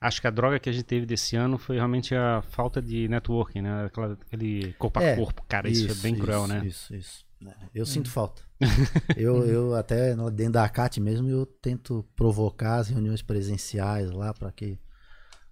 Acho 0.00 0.20
que 0.20 0.26
a 0.26 0.30
droga 0.30 0.58
que 0.58 0.68
a 0.68 0.72
gente 0.72 0.84
teve 0.84 1.06
desse 1.06 1.36
ano 1.36 1.56
foi 1.56 1.76
realmente 1.76 2.12
a 2.14 2.42
falta 2.42 2.82
de 2.82 3.06
networking, 3.08 3.62
né? 3.62 3.84
Aquela, 3.86 4.14
aquele 4.14 4.72
corpo 4.74 4.98
a 4.98 5.02
É, 5.02 5.16
corpo. 5.16 5.44
Cara, 5.48 5.68
isso, 5.70 5.90
é 5.90 5.94
bem 6.02 6.16
cruel, 6.18 6.40
isso, 6.44 6.52
né? 6.52 6.66
Isso, 6.66 6.94
isso. 6.96 7.24
É, 7.46 7.54
Eu 7.72 7.86
sinto 7.86 8.10
falta. 8.10 8.42
eu, 9.16 9.44
eu 9.46 9.74
até 9.76 10.14
dentro 10.32 10.52
da 10.54 10.64
ACAT 10.64 10.98
mesmo, 11.00 11.28
eu 11.28 11.46
tento 11.46 12.04
provocar 12.16 12.76
as 12.76 12.88
reuniões 12.88 13.22
presenciais 13.22 14.10
lá 14.10 14.34
para 14.34 14.50
que 14.50 14.76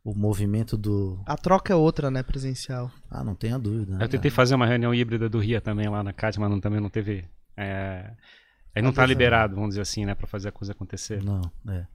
o 0.03 0.15
movimento 0.15 0.77
do... 0.77 1.21
A 1.27 1.37
troca 1.37 1.73
é 1.73 1.77
outra, 1.77 2.11
né, 2.11 2.23
presencial. 2.23 2.91
Ah, 3.09 3.23
não 3.23 3.35
tenha 3.37 3.57
dúvida. 3.59 3.97
né, 3.99 4.05
Eu 4.05 4.09
tentei 4.09 4.31
fazer 4.31 4.55
uma 4.57 4.67
reunião 4.67 4.93
híbrida 4.95 5.29
do 5.29 5.39
RIA 5.39 5.61
também 5.61 5.89
lá 5.89 6.03
na 6.03 6.13
CAT, 6.13 6.41
mas 6.41 6.51
não- 6.51 6.61
também 6.61 6.81
não 6.81 6.89
teve. 6.91 7.25
É, 7.57 8.11
aí 8.75 8.83
não 8.83 8.93
tá 8.93 9.05
liberado, 9.07 9.55
vamos 9.55 9.71
dizer 9.71 9.83
assim, 9.83 10.05
né, 10.07 10.15
pra 10.15 10.27
fazer 10.27 10.49
a 10.49 10.53
coisa 10.53 10.73
acontecer. 10.73 11.23
Não, 11.23 11.43
é. 11.69 11.87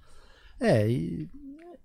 É, 0.60 0.89
e... 0.89 1.30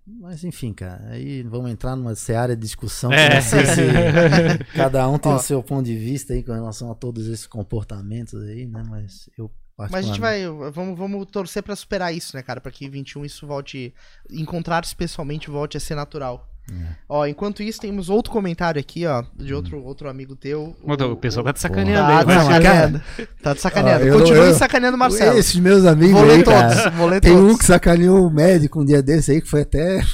Mas 0.06 0.42
enfim, 0.42 0.72
cara, 0.72 1.00
aí 1.10 1.42
vamos 1.42 1.70
entrar 1.70 1.94
numa 1.94 2.14
seara 2.16 2.56
de 2.56 2.62
discussão 2.62 3.12
É. 3.12 3.36
não 3.36 3.42
sei 3.42 3.64
se 3.66 3.82
cada 4.74 5.08
um 5.08 5.18
tem 5.18 5.30
Ó. 5.30 5.36
o 5.36 5.38
seu 5.38 5.62
ponto 5.62 5.86
de 5.86 5.96
vista 5.96 6.32
aí 6.32 6.42
com 6.42 6.52
relação 6.52 6.90
a 6.90 6.94
todos 6.94 7.28
esses 7.28 7.46
comportamentos 7.46 8.42
aí, 8.42 8.66
né? 8.66 8.82
Mas 8.88 9.30
eu 9.38 9.50
Mas 9.78 9.94
a 9.94 10.02
gente 10.02 10.20
vai. 10.20 10.44
Vamos, 10.72 10.98
vamos 10.98 11.26
torcer 11.26 11.62
pra 11.62 11.76
superar 11.76 12.12
isso, 12.12 12.36
né, 12.36 12.42
cara? 12.42 12.60
Pra 12.60 12.72
que 12.72 12.88
21 12.88 13.24
isso 13.24 13.46
volte. 13.46 13.94
Encontrar-se 14.28 14.96
pessoalmente 14.96 15.48
volte 15.48 15.76
a 15.76 15.80
ser 15.80 15.94
natural. 15.94 16.49
É. 16.70 16.74
Ó, 17.08 17.26
enquanto 17.26 17.62
isso, 17.62 17.80
temos 17.80 18.08
outro 18.08 18.32
comentário 18.32 18.80
aqui, 18.80 19.04
ó, 19.04 19.24
de 19.36 19.52
outro, 19.52 19.82
outro 19.82 20.08
amigo 20.08 20.36
teu. 20.36 20.76
Ô, 20.84 20.92
O, 20.92 21.16
pessoal 21.16 21.44
tá 21.44 21.52
te 21.52 21.60
sacaneando 21.60 22.06
Tá 22.06 22.18
aí, 22.18 22.20
te 22.20 22.24
vai. 22.26 22.36
não, 22.36 22.44
sacaneando. 22.44 23.02
Tá 23.42 23.54
te 23.54 23.60
sacaneando. 23.60 24.04
Ó, 24.04 24.08
eu- 24.08 24.18
Continue 24.20 24.46
eu- 24.46 24.54
sacaneando 24.54 24.96
o 24.96 24.98
Marcelo. 24.98 25.38
Esses 25.38 25.56
meus 25.56 25.84
amigos 25.84 26.12
Vou 26.12 26.24
ler 26.24 26.34
aí, 26.36 26.44
cara, 26.44 26.76
todos. 26.82 26.98
Vou 26.98 27.08
ler 27.08 27.20
Tem 27.20 27.34
todos. 27.34 27.54
um 27.54 27.58
que 27.58 27.64
sacaneou 27.64 28.26
o 28.26 28.30
médico 28.30 28.80
um 28.80 28.84
dia 28.84 29.02
desse 29.02 29.32
aí, 29.32 29.40
que 29.40 29.48
foi 29.48 29.62
até. 29.62 30.00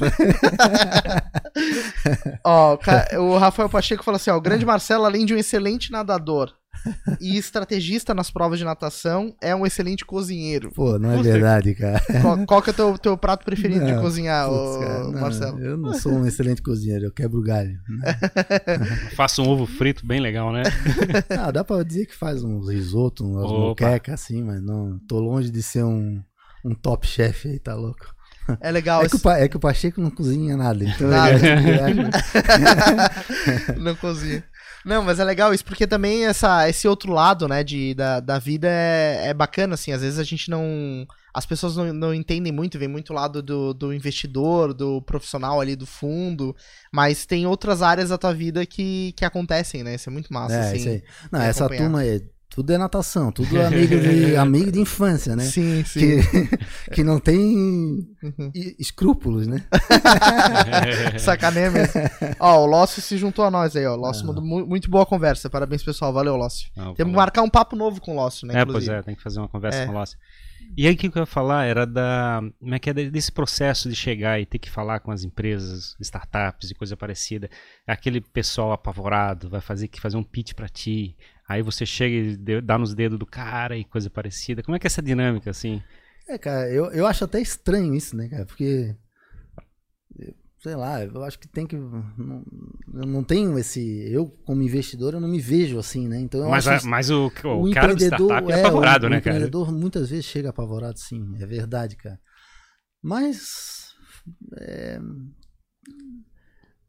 Ó, 2.44 2.78
o 3.18 3.36
Rafael 3.38 3.68
Pacheco 3.68 4.04
falou 4.04 4.16
assim: 4.16 4.30
ó, 4.30 4.36
o 4.36 4.40
grande 4.40 4.64
Marcelo, 4.64 5.04
além 5.04 5.24
de 5.26 5.34
um 5.34 5.38
excelente 5.38 5.90
nadador 5.90 6.52
e 7.20 7.36
estrategista 7.36 8.14
nas 8.14 8.30
provas 8.30 8.58
de 8.58 8.64
natação, 8.64 9.34
é 9.40 9.54
um 9.54 9.66
excelente 9.66 10.04
cozinheiro. 10.04 10.70
Pô, 10.72 10.98
não 10.98 11.12
é 11.12 11.22
verdade, 11.22 11.74
cara. 11.74 12.00
Qual, 12.22 12.46
qual 12.46 12.62
que 12.62 12.70
é 12.70 12.72
o 12.72 12.76
teu, 12.76 12.98
teu 12.98 13.16
prato 13.16 13.44
preferido 13.44 13.84
de 13.84 13.92
Não, 13.92 14.02
cozinhar, 14.02 14.48
Putz, 14.48 14.76
cara, 14.78 15.04
não, 15.04 15.20
Marcelo? 15.20 15.60
Eu 15.60 15.76
não 15.76 15.94
sou 15.94 16.12
um 16.12 16.26
excelente 16.26 16.62
cozinheiro, 16.62 17.06
eu 17.06 17.12
quebro 17.12 17.42
galho. 17.42 17.76
Faça 19.16 19.42
um 19.42 19.48
ovo 19.48 19.66
frito 19.66 20.06
bem 20.06 20.20
legal, 20.20 20.52
né? 20.52 20.62
Ah, 21.38 21.50
dá 21.50 21.62
pra 21.64 21.82
dizer 21.82 22.06
que 22.06 22.14
faz 22.14 22.42
uns 22.42 22.68
risoto, 22.70 23.24
umas 23.24 23.50
moquecas 23.50 24.14
assim, 24.14 24.42
mas 24.42 24.62
não. 24.62 24.98
Tô 25.08 25.18
longe 25.20 25.50
de 25.50 25.62
ser 25.62 25.84
um, 25.84 26.22
um 26.64 26.74
top 26.74 27.06
chef 27.06 27.48
aí, 27.48 27.58
tá 27.58 27.74
louco? 27.74 28.14
É 28.60 28.70
legal. 28.70 29.02
É 29.02 29.08
que, 29.08 29.16
o, 29.16 29.30
é 29.30 29.48
que 29.48 29.56
o 29.56 29.60
Pacheco 29.60 30.00
não 30.00 30.10
cozinha 30.10 30.56
nada, 30.56 30.84
então 30.84 31.08
Nada. 31.08 31.32
ele 31.32 31.70
é- 31.72 33.74
Não 33.78 33.94
cozinha. 33.96 34.44
Não, 34.86 35.02
mas 35.02 35.18
é 35.18 35.24
legal 35.24 35.52
isso, 35.52 35.64
porque 35.64 35.84
também 35.84 36.26
essa, 36.26 36.68
esse 36.68 36.86
outro 36.86 37.12
lado, 37.12 37.48
né, 37.48 37.64
de, 37.64 37.92
da, 37.92 38.20
da 38.20 38.38
vida 38.38 38.68
é, 38.70 39.30
é 39.30 39.34
bacana, 39.34 39.74
assim, 39.74 39.90
às 39.90 40.00
vezes 40.00 40.16
a 40.20 40.22
gente 40.22 40.48
não... 40.48 41.04
As 41.34 41.44
pessoas 41.44 41.76
não, 41.76 41.92
não 41.92 42.14
entendem 42.14 42.52
muito, 42.52 42.78
vem 42.78 42.86
muito 42.86 43.10
o 43.10 43.16
lado 43.16 43.42
do, 43.42 43.74
do 43.74 43.92
investidor, 43.92 44.72
do 44.72 45.02
profissional 45.02 45.60
ali, 45.60 45.74
do 45.74 45.84
fundo, 45.84 46.54
mas 46.92 47.26
tem 47.26 47.46
outras 47.46 47.82
áreas 47.82 48.10
da 48.10 48.16
tua 48.16 48.32
vida 48.32 48.64
que, 48.64 49.12
que 49.16 49.24
acontecem, 49.24 49.82
né, 49.82 49.96
isso 49.96 50.08
é 50.08 50.12
muito 50.12 50.32
massa, 50.32 50.54
é, 50.54 50.60
assim. 50.60 50.76
isso 50.76 50.88
aí. 50.88 51.02
Não, 51.32 51.42
essa 51.42 51.64
acompanhar. 51.64 51.82
turma 51.82 52.04
é. 52.04 52.20
Tudo 52.56 52.72
é 52.72 52.78
natação, 52.78 53.30
tudo 53.30 53.60
amigo 53.60 54.00
de, 54.00 54.34
amigo 54.36 54.72
de 54.72 54.80
infância, 54.80 55.36
né? 55.36 55.44
Sim, 55.44 55.84
sim. 55.84 56.00
Que, 56.00 56.90
que 56.96 57.04
não 57.04 57.20
tem 57.20 57.38
Uhum. 58.22 58.50
escrúpulos, 58.78 59.46
né? 59.46 59.62
Sacaneia 61.18 61.70
mesmo. 61.70 62.00
Ó, 62.40 62.62
o 62.62 62.66
Lócio 62.66 63.00
se 63.02 63.16
juntou 63.16 63.44
a 63.44 63.50
nós 63.50 63.76
aí, 63.76 63.86
ó. 63.86 63.94
Lócio 63.94 64.24
Ah. 64.24 64.26
mandou 64.26 64.42
mu- 64.44 64.66
muito 64.66 64.90
boa 64.90 65.04
conversa. 65.06 65.48
Parabéns, 65.50 65.82
pessoal. 65.82 66.12
Valeu, 66.12 66.36
Lócio. 66.36 66.68
Não, 66.76 66.94
Temos 66.94 67.12
que 67.12 67.16
marcar 67.16 67.42
um 67.42 67.50
papo 67.50 67.76
novo 67.76 68.00
com 68.00 68.12
o 68.12 68.16
Lócio, 68.16 68.46
né? 68.46 68.54
É, 68.54 68.64
pois 68.64 68.68
inclusive. 68.84 68.94
é, 68.94 69.02
tem 69.02 69.14
que 69.14 69.22
fazer 69.22 69.38
uma 69.38 69.48
conversa 69.48 69.80
É. 69.80 69.86
com 69.86 69.92
o 69.92 69.94
Lócio. 69.94 70.18
E 70.76 70.86
aí 70.88 70.94
o 70.94 70.96
que 70.96 71.06
eu 71.06 71.12
ia 71.20 71.26
falar 71.26 71.64
era 71.66 71.86
da. 71.86 72.40
Como 72.58 72.74
é 72.74 72.78
que 72.78 72.90
é 72.90 72.92
de- 72.92 73.10
desse 73.10 73.30
processo 73.30 73.88
de 73.88 73.94
chegar 73.94 74.40
e 74.40 74.46
ter 74.46 74.58
que 74.58 74.68
falar 74.70 74.98
com 75.00 75.12
as 75.12 75.22
empresas, 75.22 75.94
startups 76.00 76.70
e 76.70 76.74
coisa 76.74 76.96
parecida. 76.96 77.48
Aquele 77.86 78.20
pessoal 78.20 78.72
apavorado 78.72 79.48
vai 79.48 79.60
fazer 79.60 79.86
que 79.88 80.00
fazer 80.00 80.16
um 80.16 80.24
pitch 80.24 80.54
pra 80.54 80.68
ti. 80.68 81.16
Aí 81.48 81.62
você 81.62 81.86
chega 81.86 82.14
e 82.16 82.60
dá 82.60 82.76
nos 82.78 82.94
dedos 82.94 83.18
do 83.18 83.26
cara 83.26 83.76
e 83.76 83.84
coisa 83.84 84.10
parecida. 84.10 84.62
Como 84.62 84.76
é 84.76 84.78
que 84.78 84.86
é 84.86 84.88
essa 84.88 85.02
dinâmica, 85.02 85.50
assim? 85.50 85.82
É, 86.28 86.38
cara, 86.38 86.68
eu, 86.70 86.86
eu 86.92 87.06
acho 87.06 87.24
até 87.24 87.40
estranho 87.40 87.94
isso, 87.94 88.16
né, 88.16 88.28
cara? 88.28 88.44
Porque. 88.46 88.94
Sei 90.58 90.74
lá, 90.74 91.04
eu 91.04 91.22
acho 91.22 91.38
que 91.38 91.46
tem 91.46 91.66
que. 91.66 91.76
Não, 91.76 92.42
eu 92.94 93.06
não 93.06 93.22
tenho 93.22 93.58
esse. 93.58 93.80
Eu, 94.10 94.26
como 94.44 94.62
investidor, 94.62 95.14
eu 95.14 95.20
não 95.20 95.28
me 95.28 95.38
vejo 95.38 95.78
assim, 95.78 96.08
né? 96.08 96.18
Então 96.18 96.40
eu 96.40 96.50
Mas, 96.50 96.66
acho 96.66 96.88
mas 96.88 97.10
o, 97.10 97.26
o, 97.26 97.70
cara 97.72 97.94
do 97.94 98.00
startup 98.02 98.50
é, 98.50 98.56
o- 98.56 98.66
apavorado, 98.66 99.06
o 99.06 99.10
né, 99.10 99.20
cara? 99.20 99.36
empreendedor 99.36 99.70
muitas 99.72 100.10
vezes 100.10 100.24
chega 100.24 100.48
apavorado, 100.50 100.98
sim, 100.98 101.36
é 101.40 101.46
verdade, 101.46 101.94
cara. 101.96 102.18
Mas 103.02 103.94
é, 104.58 104.98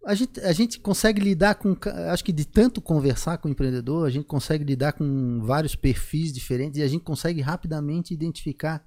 a, 0.08 0.16
gente, 0.16 0.40
a 0.40 0.54
gente 0.54 0.80
consegue 0.80 1.20
lidar 1.20 1.56
com, 1.56 1.76
acho 2.10 2.24
que 2.24 2.32
de 2.32 2.46
tanto 2.46 2.82
conversar 2.82 3.38
com 3.40 3.50
o 3.50 3.52
empreendedor, 3.52 4.08
a 4.08 4.10
gente 4.10 4.26
consegue 4.26 4.64
lidar 4.64 4.94
com 4.94 5.42
vários 5.44 5.76
perfis 5.76 6.32
diferentes 6.32 6.80
e 6.80 6.84
a 6.84 6.88
gente 6.88 7.04
consegue 7.04 7.42
rapidamente 7.42 8.14
identificar 8.14 8.86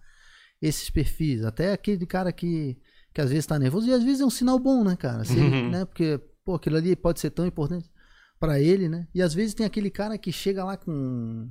esses 0.63 0.89
perfis. 0.89 1.45
Até 1.45 1.75
aquele 1.75 2.07
cara 2.07 2.33
que, 2.33 2.79
que 3.13 3.21
às 3.21 3.29
vezes 3.29 3.45
está 3.45 3.59
nervoso 3.59 3.87
e 3.87 3.93
às 3.93 4.03
vezes 4.03 4.23
é 4.23 4.25
um 4.25 4.31
sinal 4.31 4.59
bom, 4.59 4.83
né, 4.83 4.97
cara? 4.97 5.23
Uhum. 5.29 5.71
né? 5.71 5.85
Porque 5.85 6.19
pô, 6.43 6.55
aquilo 6.55 6.79
ali 6.79 6.97
pode 6.97 7.21
ser 7.21 7.29
tão 7.29 7.45
importante 7.47 7.91
para 8.39 8.59
ele, 8.59 8.89
né? 8.89 9.07
E 9.15 9.21
às 9.21 9.35
vezes 9.35 9.53
tem 9.53 9.67
aquele 9.67 9.91
cara 9.91 10.17
que 10.17 10.33
chega 10.33 10.65
lá 10.65 10.79
com 10.79 11.51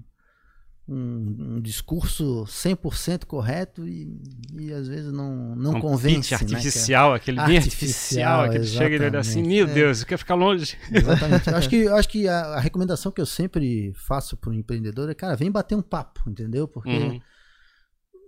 um, 0.91 1.55
um 1.57 1.61
discurso 1.61 2.45
100% 2.47 3.25
correto 3.25 3.87
e, 3.87 4.11
e 4.57 4.73
às 4.73 4.87
vezes 4.87 5.11
não, 5.11 5.55
não 5.55 5.75
um 5.75 5.79
convence. 5.79 6.31
né, 6.33 6.39
artificial, 6.39 7.13
aquele 7.13 7.37
bem 7.45 7.57
Artificial, 7.57 8.41
artificial, 8.41 8.43
aquele 8.43 8.65
chega 8.65 8.89
e 8.89 8.95
ele 8.95 9.05
olha 9.05 9.19
assim, 9.19 9.43
meu 9.43 9.67
É. 9.67 9.73
Deus, 9.73 10.01
eu 10.01 10.07
quero 10.07 10.17
ficar 10.19 10.33
longe. 10.35 10.75
é- 10.91 10.97
exatamente. 10.97 11.47
Eu 11.47 11.55
acho 11.57 11.69
que, 11.69 11.87
acho 11.87 12.09
que 12.09 12.27
a, 12.27 12.39
a 12.55 12.59
recomendação 12.59 13.11
que 13.11 13.21
eu 13.21 13.25
sempre 13.25 13.93
faço 13.95 14.35
para 14.35 14.49
o 14.49 14.53
empreendedor 14.53 15.09
é, 15.09 15.13
cara, 15.13 15.35
vem 15.35 15.51
bater 15.51 15.75
um 15.75 15.81
papo, 15.81 16.27
entendeu? 16.27 16.67
Porque 16.67 16.89
Uhum. 16.89 17.19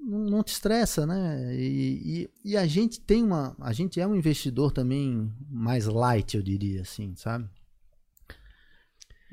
não, 0.03 0.19
não 0.29 0.43
te 0.43 0.53
estressa, 0.53 1.05
né? 1.07 1.55
E, 1.55 2.29
e, 2.45 2.51
e 2.51 2.57
a 2.57 2.65
gente 2.67 2.99
tem 3.01 3.23
uma. 3.23 3.55
A 3.59 3.73
gente 3.73 3.99
é 3.99 4.05
um 4.05 4.15
investidor 4.15 4.71
também 4.71 5.31
mais 5.49 5.85
light, 5.85 6.35
eu 6.37 6.43
diria 6.43 6.81
assim, 6.81 7.13
sabe? 7.15 7.49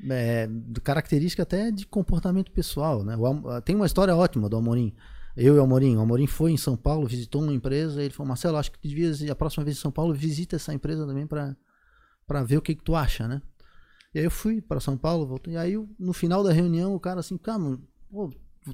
É, 0.09 0.47
característica 0.83 1.43
até 1.43 1.71
de 1.71 1.85
comportamento 1.85 2.51
pessoal, 2.51 3.03
né? 3.03 3.17
O 3.17 3.61
tem 3.61 3.75
uma 3.75 3.85
história 3.85 4.15
ótima 4.15 4.47
do 4.47 4.55
Amorim. 4.55 4.95
Eu 5.35 5.55
e 5.55 5.59
o 5.59 5.63
Amorim. 5.63 5.95
O 5.95 6.01
Amorim 6.01 6.27
foi 6.27 6.51
em 6.51 6.57
São 6.57 6.77
Paulo, 6.77 7.07
visitou 7.07 7.41
uma 7.41 7.53
empresa. 7.53 8.01
Ele 8.01 8.13
falou: 8.13 8.27
Marcelo, 8.29 8.57
acho 8.57 8.71
que 8.71 8.87
devia, 8.87 9.31
a 9.31 9.35
próxima 9.35 9.63
vez 9.63 9.77
em 9.77 9.81
São 9.81 9.91
Paulo, 9.91 10.13
visita 10.13 10.55
essa 10.55 10.73
empresa 10.73 11.05
também 11.05 11.27
para 11.27 12.43
ver 12.43 12.57
o 12.57 12.61
que, 12.61 12.75
que 12.75 12.83
tu 12.83 12.95
acha, 12.95 13.27
né? 13.27 13.41
E 14.13 14.19
aí 14.19 14.25
eu 14.25 14.31
fui 14.31 14.61
para 14.61 14.79
São 14.79 14.97
Paulo, 14.97 15.27
voltei. 15.27 15.53
E 15.53 15.57
aí 15.57 15.87
no 15.99 16.13
final 16.13 16.43
da 16.43 16.51
reunião 16.51 16.95
o 16.95 16.99
cara 16.99 17.19
assim, 17.19 17.37
cara, 17.37 17.59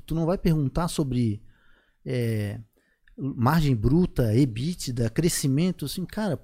tu 0.06 0.16
não 0.16 0.26
vai 0.26 0.38
perguntar 0.38 0.88
sobre 0.88 1.42
é, 2.06 2.60
margem 3.18 3.76
bruta, 3.76 4.34
EBITDA, 4.36 5.10
crescimento, 5.10 5.86
assim, 5.86 6.06
cara, 6.06 6.40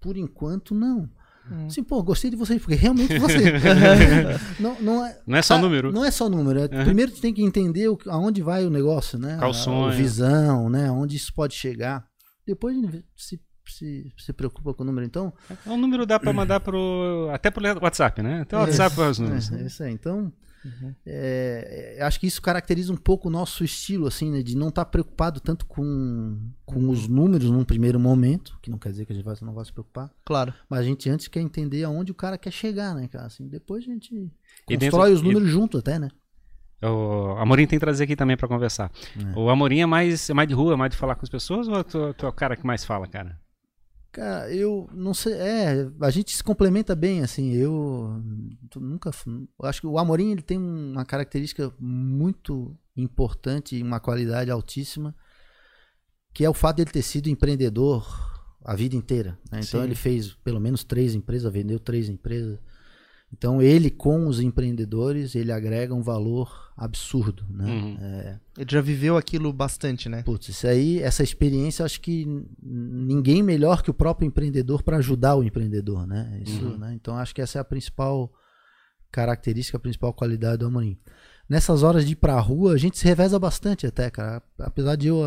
por 0.00 0.16
enquanto 0.16 0.74
não. 0.74 1.10
Hum. 1.50 1.66
Assim, 1.66 1.82
pô, 1.82 2.02
gostei 2.02 2.30
de 2.30 2.36
você, 2.36 2.58
porque 2.58 2.74
realmente 2.74 3.18
você. 3.18 3.38
não, 4.60 4.80
não 4.80 5.04
é, 5.06 5.18
Não 5.26 5.36
é 5.38 5.42
só 5.42 5.56
tá- 5.56 5.62
número. 5.62 5.92
Não 5.92 6.04
é 6.04 6.10
só 6.10 6.28
número. 6.28 6.60
é- 6.60 6.62
Uhum. 6.78 6.84
Primeiro 6.84 7.12
tu 7.12 7.20
tem 7.20 7.32
que 7.32 7.42
entender 7.42 7.88
o, 7.88 7.98
aonde 8.08 8.42
vai 8.42 8.64
o 8.66 8.70
negócio, 8.70 9.18
né? 9.18 9.38
O 9.40 9.44
A-. 9.44 9.88
A 9.88 9.90
visão, 9.90 10.68
né? 10.68 10.88
Aonde 10.88 11.16
isso 11.16 11.32
pode 11.34 11.54
chegar. 11.54 12.04
Depois 12.46 12.76
se, 13.16 13.40
se, 13.66 14.12
se 14.16 14.32
preocupa 14.32 14.72
com 14.74 14.82
o 14.82 14.86
número. 14.86 15.06
Então, 15.06 15.32
O 15.66 15.76
número 15.76 16.06
dá 16.06 16.18
pra 16.18 16.32
mandar 16.32 16.60
pro. 16.60 17.28
Até 17.32 17.50
pro 17.50 17.62
WhatsApp, 17.82 18.22
né? 18.22 18.40
Até 18.42 18.56
o 18.56 18.60
É, 18.60 18.62
WhatsApp 18.62 18.94
para 18.96 19.10
os 19.10 19.18
números. 19.18 19.52
É, 19.52 19.60
é 19.62 19.66
isso 19.66 19.82
aí. 19.82 19.92
Então, 19.92 20.32
Uhum. 20.64 20.94
é, 21.06 21.96
é, 21.98 22.02
acho 22.02 22.18
que 22.20 22.26
isso 22.26 22.40
caracteriza 22.42 22.92
um 22.92 22.96
pouco 22.96 23.28
o 23.28 23.30
nosso 23.30 23.62
estilo, 23.64 24.06
assim, 24.06 24.30
né? 24.30 24.42
De 24.42 24.56
não 24.56 24.68
estar 24.68 24.84
preocupado 24.86 25.40
tanto 25.40 25.66
com, 25.66 26.38
com 26.64 26.88
os 26.90 27.06
números 27.08 27.50
num 27.50 27.64
primeiro 27.64 27.98
momento, 28.00 28.58
que 28.62 28.70
não 28.70 28.78
quer 28.78 28.90
dizer 28.90 29.06
que 29.06 29.12
a 29.12 29.14
gente 29.16 29.24
vai, 29.24 29.34
não 29.42 29.54
vai 29.54 29.64
se 29.64 29.72
preocupar, 29.72 30.10
Claro. 30.24 30.52
mas 30.68 30.80
a 30.80 30.84
gente 30.84 31.08
antes 31.08 31.28
quer 31.28 31.40
entender 31.40 31.84
aonde 31.84 32.12
o 32.12 32.14
cara 32.14 32.36
quer 32.38 32.50
chegar, 32.52 32.94
né, 32.94 33.08
cara? 33.08 33.26
Assim, 33.26 33.46
depois 33.48 33.84
a 33.84 33.86
gente 33.86 34.14
E 34.68 34.76
constrói 34.78 35.10
dentro- 35.10 35.12
os 35.14 35.22
números 35.22 35.48
junto 35.48 35.78
até, 35.78 35.98
né? 35.98 36.08
O 36.80 37.32
Amorim 37.38 37.66
tem 37.66 37.76
que 37.76 37.84
trazer 37.84 38.04
aqui 38.04 38.14
também 38.14 38.36
pra 38.36 38.46
conversar. 38.46 38.92
É. 39.16 39.38
O 39.38 39.50
Amorim 39.50 39.80
é 39.80 39.86
mais, 39.86 40.30
é 40.30 40.34
mais 40.34 40.48
de 40.48 40.54
rua, 40.54 40.74
é 40.74 40.76
mais 40.76 40.92
de 40.92 40.96
falar 40.96 41.16
com 41.16 41.24
as 41.24 41.28
pessoas 41.28 41.66
ou 41.66 41.82
tu, 41.82 42.14
tu 42.14 42.24
é 42.24 42.28
o 42.28 42.32
cara 42.32 42.56
que 42.56 42.64
mais 42.64 42.84
fala, 42.84 43.08
cara? 43.08 43.36
Cara, 44.10 44.50
eu 44.52 44.88
não 44.92 45.12
sei. 45.12 45.34
É, 45.34 45.90
a 46.00 46.10
gente 46.10 46.34
se 46.34 46.42
complementa 46.42 46.96
bem, 46.96 47.22
assim. 47.22 47.52
Eu 47.52 48.22
nunca. 48.76 49.10
acho 49.62 49.80
que 49.80 49.86
o 49.86 49.98
Amorim 49.98 50.32
ele 50.32 50.42
tem 50.42 50.58
uma 50.58 51.04
característica 51.04 51.72
muito 51.78 52.76
importante 52.96 53.76
e 53.76 53.82
uma 53.82 54.00
qualidade 54.00 54.50
altíssima, 54.50 55.14
que 56.32 56.44
é 56.44 56.50
o 56.50 56.54
fato 56.54 56.76
dele 56.76 56.90
ter 56.90 57.02
sido 57.02 57.28
empreendedor 57.28 58.06
a 58.64 58.74
vida 58.74 58.96
inteira. 58.96 59.38
né? 59.50 59.60
Então 59.62 59.80
Sim. 59.80 59.86
ele 59.86 59.94
fez 59.94 60.34
pelo 60.44 60.60
menos 60.60 60.84
três 60.84 61.14
empresas, 61.14 61.52
vendeu 61.52 61.78
três 61.78 62.08
empresas. 62.08 62.58
Então 63.32 63.60
ele 63.60 63.90
com 63.90 64.26
os 64.26 64.40
empreendedores 64.40 65.34
ele 65.34 65.52
agrega 65.52 65.94
um 65.94 66.02
valor 66.02 66.72
absurdo, 66.76 67.44
né? 67.50 67.66
Uhum. 67.66 67.98
É, 68.00 68.40
Ele 68.56 68.70
já 68.70 68.80
viveu 68.80 69.16
aquilo 69.16 69.52
bastante, 69.52 70.08
né? 70.08 70.22
Putz, 70.22 70.48
isso 70.48 70.66
aí, 70.66 70.98
essa 71.00 71.22
experiência, 71.22 71.84
acho 71.84 72.00
que 72.00 72.24
ninguém 72.62 73.42
melhor 73.42 73.82
que 73.82 73.90
o 73.90 73.94
próprio 73.94 74.26
empreendedor 74.26 74.82
para 74.82 74.96
ajudar 74.98 75.34
o 75.36 75.42
empreendedor, 75.42 76.06
né? 76.06 76.40
Isso, 76.46 76.64
Uhum. 76.64 76.78
né? 76.78 76.94
Então, 76.94 77.16
acho 77.16 77.34
que 77.34 77.42
essa 77.42 77.58
é 77.58 77.60
a 77.60 77.64
principal 77.64 78.32
característica, 79.10 79.76
a 79.76 79.80
principal 79.80 80.12
qualidade 80.14 80.58
do 80.58 80.66
Amorim. 80.66 80.98
Nessas 81.48 81.82
horas 81.82 82.06
de 82.06 82.12
ir 82.12 82.16
pra 82.16 82.38
rua, 82.38 82.74
a 82.74 82.76
gente 82.78 82.98
se 82.98 83.04
reveza 83.06 83.38
bastante 83.38 83.86
até, 83.86 84.10
cara. 84.10 84.42
Apesar 84.58 84.96
de 84.96 85.08
eu, 85.08 85.20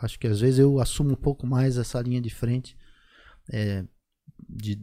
acho 0.00 0.18
que 0.18 0.26
às 0.26 0.40
vezes 0.40 0.58
eu 0.58 0.80
assumo 0.80 1.12
um 1.12 1.16
pouco 1.16 1.46
mais 1.46 1.76
essa 1.76 2.00
linha 2.00 2.20
de 2.20 2.30
frente, 2.30 2.76
é, 3.52 3.84
de, 4.48 4.80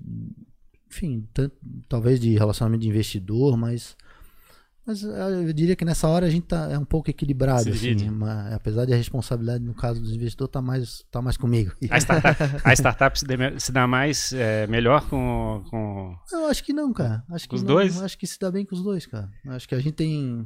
enfim, 0.94 1.28
tanto, 1.34 1.56
talvez 1.90 2.20
de 2.20 2.38
relacionamento 2.38 2.84
de 2.84 2.90
investidor, 2.90 3.58
mas 3.58 3.98
mas 4.86 5.04
ah, 5.06 5.30
eu 5.30 5.54
diria 5.54 5.78
que 5.78 5.86
nessa 5.86 6.10
hora 6.10 6.26
a 6.26 6.30
gente 6.30 6.46
tá, 6.46 6.70
é 6.70 6.78
um 6.78 6.84
pouco 6.84 7.10
equilibrado, 7.10 7.70
assim, 7.70 8.10
mas, 8.10 8.54
apesar 8.54 8.86
de 8.86 8.94
a 8.94 8.98
responsabilidade 8.98 9.64
no 9.64 9.74
caso 9.74 10.02
dos 10.02 10.12
investidores 10.12 10.52
tá 10.52 10.62
mais, 10.62 11.06
tá 11.10 11.22
mais 11.22 11.38
comigo. 11.38 11.72
A 11.90 11.98
startup, 11.98 12.62
a 12.66 12.74
startup 12.74 13.20
se, 13.20 13.26
dê- 13.26 13.60
se 13.60 13.72
dá 13.72 13.88
mais 13.88 14.34
é, 14.34 14.68
melhor 14.68 15.08
com, 15.08 15.64
com. 15.70 16.16
Eu 16.32 16.48
acho 16.48 16.64
que 16.64 16.74
não, 16.74 16.92
cara. 16.92 17.24
Acho 17.32 17.48
que 17.48 17.56
Os 17.56 17.64
não, 17.64 17.76
dois? 17.76 18.02
Acho 18.02 18.18
que 18.18 18.28
se 18.28 18.38
dá 18.38 18.52
bem 18.52 18.66
com 18.66 18.76
os 18.76 18.84
dois, 18.84 19.06
cara. 19.06 19.32
Acho 19.48 19.68
que 19.70 19.76
a 19.76 19.80
gente 19.80 19.96
tem 19.96 20.46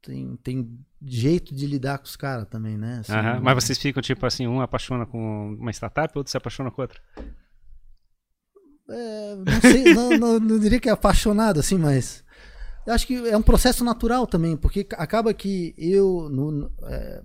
tem, 0.00 0.36
tem 0.36 0.78
jeito 1.02 1.54
de 1.54 1.66
lidar 1.66 1.98
com 1.98 2.04
os 2.04 2.16
caras 2.16 2.46
também, 2.48 2.78
né? 2.78 3.00
Assim, 3.00 3.12
Mas 3.42 3.64
vocês 3.64 3.76
ficam 3.76 4.00
tipo 4.00 4.24
assim, 4.24 4.46
um 4.46 4.60
apaixona 4.60 5.04
com 5.04 5.54
uma 5.58 5.70
startup, 5.72 6.16
outro 6.16 6.30
se 6.30 6.36
apaixona 6.36 6.70
com 6.70 6.80
outra. 6.80 7.00
É, 8.88 9.34
não 9.36 9.60
sei, 9.60 9.94
não, 9.94 10.10
não- 10.18 10.40
não 10.40 10.58
diria 10.58 10.78
que 10.80 10.88
é 10.88 10.92
apaixonado, 10.92 11.58
assim, 11.60 11.76
mas. 11.78 12.24
Eu 12.86 12.92
acho 12.94 13.04
que 13.06 13.14
é 13.16 13.36
um 13.36 13.42
processo 13.42 13.82
natural 13.84 14.26
também, 14.26 14.56
porque 14.56 14.86
acaba 14.92 15.34
que 15.34 15.74
eu. 15.76 16.28
no- 16.30 16.70
é, 16.84 17.22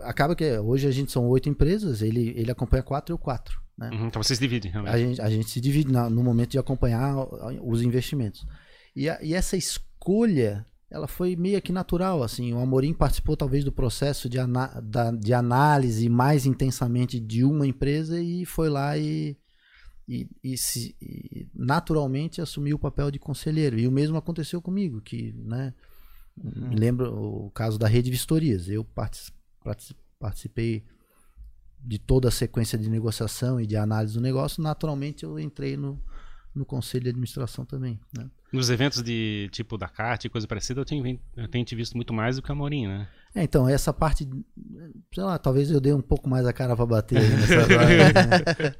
acaba 0.00 0.34
que 0.34 0.58
hoje 0.58 0.86
a 0.86 0.90
gente 0.90 1.12
são 1.12 1.26
oito 1.28 1.48
empresas, 1.50 2.00
ele, 2.00 2.32
ele 2.36 2.50
acompanha 2.50 2.82
quatro, 2.82 3.12
eu 3.12 3.18
quatro. 3.18 3.60
Né? 3.76 3.90
Uhum, 3.92 4.06
então 4.06 4.22
vocês 4.22 4.38
dividem, 4.38 4.70
realmente. 4.70 4.94
A 4.94 4.98
gente, 4.98 5.20
a 5.22 5.30
gente 5.30 5.50
se 5.50 5.60
divide 5.60 5.92
na- 5.92 6.08
no 6.08 6.22
momento 6.22 6.50
de 6.52 6.58
acompanhar 6.58 7.14
os 7.62 7.82
investimentos. 7.82 8.46
E, 8.96 9.08
a- 9.08 9.18
e 9.22 9.34
essa 9.34 9.56
escolha, 9.56 10.64
ela 10.90 11.06
foi 11.08 11.36
meio 11.36 11.60
que 11.60 11.72
natural, 11.72 12.22
assim. 12.22 12.52
O 12.54 12.58
Amorim 12.58 12.92
participou 12.94 13.36
talvez 13.36 13.64
do 13.64 13.72
processo 13.72 14.28
de, 14.30 14.38
ana- 14.38 14.80
da- 14.82 15.10
de 15.10 15.32
análise 15.34 16.08
mais 16.08 16.46
intensamente 16.46 17.18
de 17.20 17.44
uma 17.44 17.66
empresa 17.66 18.18
e 18.20 18.44
foi 18.46 18.68
lá 18.70 18.96
e, 18.96 19.36
e, 20.12 20.28
e 20.52 20.58
se, 20.58 20.94
e 21.00 21.48
naturalmente 21.54 22.40
assumiu 22.40 22.76
o 22.76 22.78
papel 22.78 23.10
de 23.10 23.18
conselheiro. 23.18 23.78
E 23.78 23.88
o 23.88 23.92
mesmo 23.92 24.16
aconteceu 24.16 24.60
comigo, 24.60 25.00
que, 25.00 25.32
né, 25.32 25.72
me 26.36 26.76
lembro 26.76 27.46
o 27.46 27.50
caso 27.50 27.78
da 27.78 27.88
Rede 27.88 28.10
Vistorias. 28.10 28.68
Eu 28.68 28.84
partici- 28.84 29.32
partici- 29.64 29.96
participei 30.18 30.84
de 31.80 31.98
toda 31.98 32.28
a 32.28 32.30
sequência 32.30 32.78
de 32.78 32.90
negociação 32.90 33.60
e 33.60 33.66
de 33.66 33.76
análise 33.76 34.14
do 34.14 34.20
negócio, 34.20 34.62
naturalmente 34.62 35.24
eu 35.24 35.38
entrei 35.38 35.76
no, 35.76 36.00
no 36.54 36.64
conselho 36.64 37.04
de 37.04 37.10
administração 37.10 37.64
também. 37.64 37.98
Né? 38.16 38.30
Nos 38.52 38.68
eventos 38.68 39.02
de 39.02 39.48
tipo 39.50 39.78
da 39.78 39.88
CAT 39.88 40.26
e 40.26 40.28
coisa 40.30 40.46
parecida, 40.46 40.80
eu 40.80 40.84
tenho, 40.84 41.18
eu 41.36 41.48
tenho 41.48 41.64
te 41.64 41.74
visto 41.74 41.94
muito 41.94 42.12
mais 42.12 42.36
do 42.36 42.42
que 42.42 42.50
a 42.50 42.54
Amorim, 42.54 42.86
né? 42.86 43.08
É, 43.34 43.42
então, 43.42 43.66
essa 43.66 43.94
parte, 43.94 44.28
sei 45.14 45.22
lá, 45.24 45.38
talvez 45.38 45.70
eu 45.70 45.80
dei 45.80 45.94
um 45.94 46.02
pouco 46.02 46.28
mais 46.28 46.46
a 46.46 46.52
cara 46.52 46.76
para 46.76 46.84
bater 46.84 47.16
aí 47.18 47.28
nessas 47.30 47.64
horas, 47.70 48.12
né? 48.14 48.74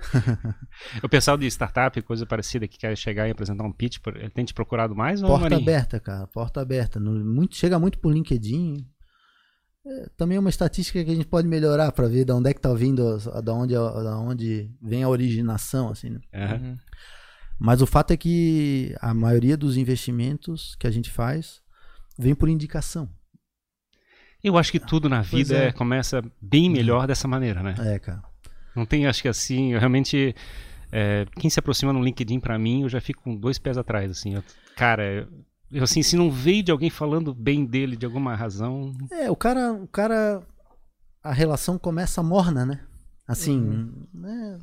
O 1.03 1.09
pessoal 1.09 1.39
de 1.39 1.47
startup 1.47 1.99
e 1.99 2.03
coisa 2.03 2.27
parecida 2.27 2.69
que 2.69 2.77
quer 2.79 2.95
chegar 2.97 3.27
e 3.27 3.31
apresentar 3.31 3.65
um 3.65 3.73
pitch, 3.73 3.97
tem 4.35 4.45
te 4.45 4.53
procurado 4.53 4.95
mais 4.95 5.23
ou 5.23 5.29
Porta 5.31 5.57
aberta, 5.57 5.99
cara, 6.01 6.27
porta 6.27 6.61
aberta. 6.61 7.01
No- 7.01 7.25
muito, 7.25 7.57
chega 7.57 7.79
muito 7.79 7.99
por 7.99 8.13
LinkedIn. 8.13 8.87
É, 9.87 10.09
também 10.17 10.37
é 10.37 10.41
uma 10.41 10.51
estatística 10.51 11.03
que 11.03 11.11
a 11.11 11.15
gente 11.15 11.27
pode 11.27 11.49
melhorar 11.49 11.91
para 11.93 12.07
ver 12.07 12.25
de 12.27 12.33
onde 12.33 12.51
é 12.51 12.55
que 12.55 12.61
tá 12.61 12.73
vindo, 12.75 13.19
da 13.43 13.55
onde, 13.55 13.75
da 13.75 14.19
onde 14.19 14.71
vem 14.83 15.03
a 15.03 15.09
originação, 15.09 15.89
assim, 15.89 16.11
né? 16.11 16.21
Uhum. 16.35 16.77
Mas 17.65 17.81
o 17.81 17.87
fato 17.87 18.11
é 18.13 18.17
que 18.17 18.93
a 19.01 19.15
maioria 19.15 19.57
dos 19.57 19.77
investimentos 19.77 20.75
que 20.81 20.87
a 20.87 20.91
gente 20.91 21.09
faz 21.11 21.63
vem 22.19 22.35
por 22.35 22.49
indicação. 22.49 23.09
Eu 24.43 24.59
acho 24.59 24.73
que 24.73 24.81
tudo 24.81 25.09
na 25.09 25.23
vida 25.23 25.57
é. 25.57 25.73
começa 25.73 26.21
bem 26.41 26.69
melhor 26.69 27.07
dessa 27.07 27.29
maneira, 27.29 27.63
né? 27.63 27.77
É, 27.79 27.99
cara. 28.01 28.21
Não 28.75 28.85
tem, 28.85 29.07
acho 29.07 29.23
que 29.23 29.29
assim, 29.29 29.73
eu 29.75 29.79
realmente. 29.79 30.35
é, 30.91 31.25
quem 31.39 31.49
se 31.49 31.61
aproxima 31.61 31.93
no 31.93 32.03
LinkedIn 32.03 32.41
pra 32.41 32.59
mim, 32.59 32.83
eu 32.83 32.89
já 32.89 33.01
fico 33.01 33.23
com 33.23 33.37
dois 33.37 33.59
pés 33.59 33.79
atrás, 33.79 34.11
assim. 34.11 34.35
eu- 34.35 34.45
cara, 34.77 35.29
eu, 35.71 35.85
assim, 35.85 36.03
se 36.03 36.17
não 36.17 36.33
veio 36.33 36.65
de 36.65 36.73
alguém 36.73 36.91
falando 36.91 37.33
bem 37.33 37.65
dele 37.65 37.97
de 37.97 38.05
alguma 38.05 38.35
razão. 38.35 38.93
É, 39.13 39.31
o 39.31 39.37
cara, 39.37 39.73
o 39.73 39.87
cara, 39.87 40.43
a 41.23 41.33
relação 41.33 41.79
começa 41.79 42.25
morna, 42.25 42.67
né? 42.67 42.81
Assim, 43.29 43.57
Uhum. 43.61 44.07
né? 44.13 44.59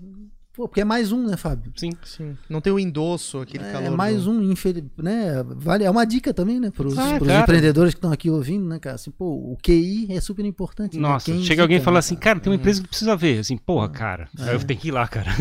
Pô, 0.54 0.68
porque 0.68 0.82
é 0.82 0.86
mais 0.86 1.12
um, 1.12 1.26
né, 1.28 1.38
Fábio? 1.38 1.72
Sim. 1.78 1.92
Sim. 2.04 2.38
Não 2.50 2.60
tem 2.60 2.74
o 2.74 2.80
endosso, 2.80 3.40
aquele 3.40 3.64
É, 3.64 3.72
calor. 3.72 3.92
mais 3.96 4.24
do- 4.26 4.32
um, 4.32 4.52
infeliz, 4.52 4.84
né? 4.98 5.42
Vale, 5.56 5.86
é 5.86 5.90
uma 5.90 6.06
dica 6.06 6.34
também, 6.34 6.60
né, 6.60 6.70
pros, 6.72 6.98
Ah, 6.98 7.16
pros 7.18 7.28
claro. 7.28 7.44
empreendedores 7.44 7.94
que 7.94 7.98
estão 8.00 8.12
aqui 8.12 8.30
ouvindo, 8.30 8.66
né, 8.68 8.78
cara? 8.80 8.96
Assim, 8.96 9.12
pô, 9.12 9.26
o 9.26 9.58
QI 9.64 10.08
é 10.12 10.20
super 10.20 10.44
importante. 10.44 10.96
né? 10.98 11.02
Nossa, 11.02 11.28
Quem 11.32 11.42
chega 11.44 11.62
alguém 11.62 11.78
e 11.78 11.82
fala 11.82 11.96
né, 11.96 12.00
assim, 12.00 12.16
cara, 12.16 12.40
tem 12.40 12.52
uma 12.52 12.58
empresa 12.58 12.82
que 12.82 12.88
precisa 12.90 13.16
ver. 13.16 13.40
Assim, 13.40 13.58
porra, 13.58 13.88
cara. 13.90 14.28
É. 14.38 14.44
Aí 14.50 14.56
eu 14.56 14.64
tenho 14.64 14.80
que 14.80 14.88
ir 14.90 14.92
lá, 14.92 15.08
cara. 15.08 15.32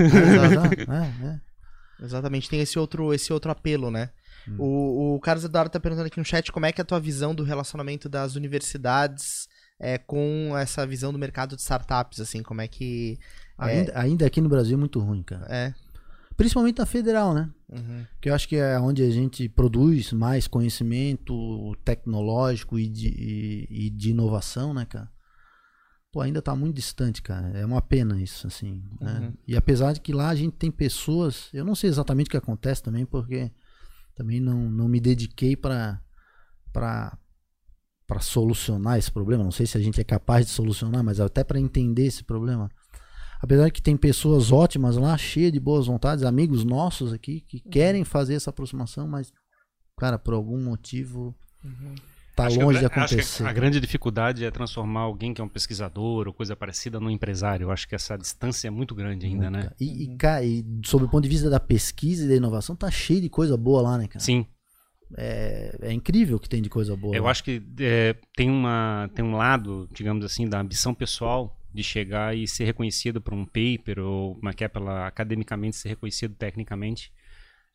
É, 0.89 1.27
é. 1.35 1.41
Exatamente, 2.05 2.49
tem 2.49 2.61
esse 2.61 2.79
outro, 2.79 3.13
esse 3.13 3.33
outro 3.33 3.51
apelo, 3.51 3.91
né? 3.91 4.11
Hum. 4.47 4.55
O, 4.59 5.15
o 5.17 5.21
Carlos 5.21 5.45
Eduardo 5.45 5.71
tá 5.71 5.81
perguntando 5.81 6.07
aqui 6.07 6.19
no 6.19 6.25
chat 6.25 6.53
como 6.53 6.65
é 6.65 6.71
que 6.71 6.81
é 6.81 6.83
a 6.83 6.85
tua 6.85 7.01
visão 7.01 7.35
do 7.35 7.43
relacionamento 7.43 8.09
das 8.09 8.37
universidades 8.37 9.49
é, 9.81 9.99
com 9.99 10.57
essa 10.57 10.87
visão 10.87 11.13
do 11.13 11.19
mercado 11.19 11.57
de 11.57 11.63
startups, 11.63 12.21
assim, 12.21 12.41
como 12.43 12.61
é 12.61 12.69
que... 12.69 13.19
Ainda, 13.59 13.93
ainda 13.99 14.27
aqui 14.27 14.41
no 14.41 14.49
Brasil 14.49 14.75
é 14.75 14.79
muito 14.79 15.01
ruim, 15.01 15.23
cara. 15.23 15.47
É. 15.49 15.75
Principalmente 16.37 16.79
na 16.79 16.87
federal, 16.87 17.35
né? 17.35 17.51
Uhum. 17.69 18.07
Que 18.21 18.31
eu 18.31 18.35
acho 18.35 18.49
que 18.49 18.57
é 18.57 18.79
onde 18.79 19.03
a 19.03 19.11
gente 19.11 19.49
produz 19.49 20.13
mais 20.13 20.47
conhecimento 20.47 21.77
tecnológico 21.85 22.79
e 22.79 22.89
de, 22.89 23.09
e, 23.09 23.87
e 23.87 23.91
de 23.91 24.11
inovação, 24.11 24.73
né, 24.73 24.85
cara? 24.85 25.11
Pô, 26.13 26.21
ainda 26.21 26.41
tá 26.41 26.55
muito 26.55 26.77
distante, 26.77 27.21
cara. 27.21 27.49
É 27.59 27.67
uma 27.67 27.83
pena 27.83 28.21
isso, 28.23 28.47
assim. 28.47 28.83
Né? 29.01 29.19
Uhum. 29.19 29.35
E 29.47 29.57
apesar 29.57 29.93
de 29.93 30.01
que 30.01 30.13
lá 30.13 30.29
a 30.29 30.35
gente 30.35 30.57
tem 30.57 30.71
pessoas, 30.71 31.51
eu 31.53 31.65
não 31.65 31.75
sei 31.75 31.91
exatamente 31.91 32.29
o 32.29 32.31
que 32.31 32.37
acontece 32.37 32.83
também, 32.83 33.05
porque 33.05 33.51
também 34.15 34.41
não, 34.41 34.71
não 34.71 34.89
me 34.89 35.01
dediquei 35.01 35.57
para 35.57 36.01
para 36.73 37.19
para 38.07 38.21
solucionar 38.21 38.97
esse 38.97 39.13
problema. 39.13 39.45
Não 39.45 39.51
sei 39.51 39.67
se 39.67 39.77
a 39.77 39.81
gente 39.81 40.01
é 40.01 40.05
capaz 40.05 40.47
de 40.47 40.53
solucionar, 40.53 41.05
mas 41.05 41.21
até 41.21 41.45
para 41.45 41.61
entender 41.61 42.07
esse 42.07 42.25
problema. 42.25 42.71
Apesar 43.41 43.67
de 43.67 43.73
que 43.73 43.83
tem 43.83 43.97
pessoas 43.97 44.51
ótimas 44.53 44.97
lá, 44.97 45.17
cheias 45.17 45.53
de 45.53 45.61
boas 45.61 45.87
vontades, 45.87 46.25
amigos 46.25 46.65
nossos 46.65 47.13
aqui 47.13 47.41
que 47.43 47.63
Uhum. 47.65 47.71
querem 47.71 48.05
fazer 48.05 48.35
essa 48.35 48.51
aproximação, 48.51 49.07
mas 49.07 49.33
cara, 49.97 50.19
por 50.19 50.35
algum 50.35 50.63
motivo 50.63 51.35
tá 52.37 52.47
Acho 52.47 52.57
que 52.59 52.65
longe 52.65 52.79
de 52.79 52.89
que 52.89 52.93
acontecer. 52.99 53.45
a 53.45 53.53
grande 53.53 53.81
dificuldade 53.81 54.45
é 54.45 54.51
transformar 54.51 55.01
alguém 55.01 55.35
que 55.35 55.41
é 55.41 55.45
um 55.45 55.49
pesquisador 55.49 56.29
ou 56.29 56.33
coisa 56.33 56.55
parecida 56.55 57.01
num 57.01 57.11
empresário. 57.11 57.65
Eu 57.65 57.71
acho 57.73 57.89
que 57.89 57.95
essa 57.97 58.17
distância 58.17 58.69
é 58.69 58.71
muito 58.71 58.95
grande 58.95 59.27
ainda, 59.27 59.51
né? 59.51 59.71
E, 59.81 60.05
e, 60.05 60.17
cara, 60.17 60.45
e 60.45 60.65
sob 60.85 61.05
o 61.05 61.09
ponto 61.09 61.25
de 61.25 61.29
vista 61.29 61.51
da 61.51 61.59
pesquisa 61.59 62.25
e 62.25 62.29
da 62.29 62.37
inovação, 62.37 62.77
tá 62.77 62.89
cheio 62.93 63.21
de 63.21 63.29
coisa 63.29 63.57
boa 63.57 63.83
lá, 63.83 63.99
né, 63.99 64.07
cara? 64.07 64.21
Sim, 64.25 64.47
É, 65.17 65.77
é 65.83 65.93
incrível 65.93 66.37
o 66.37 66.41
que 66.41 66.49
tem 66.49 66.63
de 66.63 66.69
coisa 66.69 66.95
boa. 66.97 67.17
eu 67.17 67.25
lá. 67.25 67.31
acho 67.31 67.43
que 67.43 67.61
é, 67.81 68.15
tem, 68.37 68.49
uma, 68.51 69.11
tem 69.15 69.25
um 69.25 69.35
lado, 69.37 69.89
digamos 69.93 70.25
assim, 70.25 70.49
da 70.49 70.61
ambição 70.61 70.95
pessoal 70.95 71.58
de 71.73 71.83
chegar 71.83 72.37
e 72.37 72.47
ser 72.49 72.65
reconhecido 72.65 73.21
por 73.21 73.35
um 73.35 73.45
paper 73.45 73.99
ou 74.01 74.39
uma 74.41 74.53
que 74.55 74.65
é 74.65 74.69
pela 74.69 75.07
academicamente 75.07 75.77
ser 75.77 75.89
reconhecido 75.91 76.35
tecnicamente. 76.35 77.13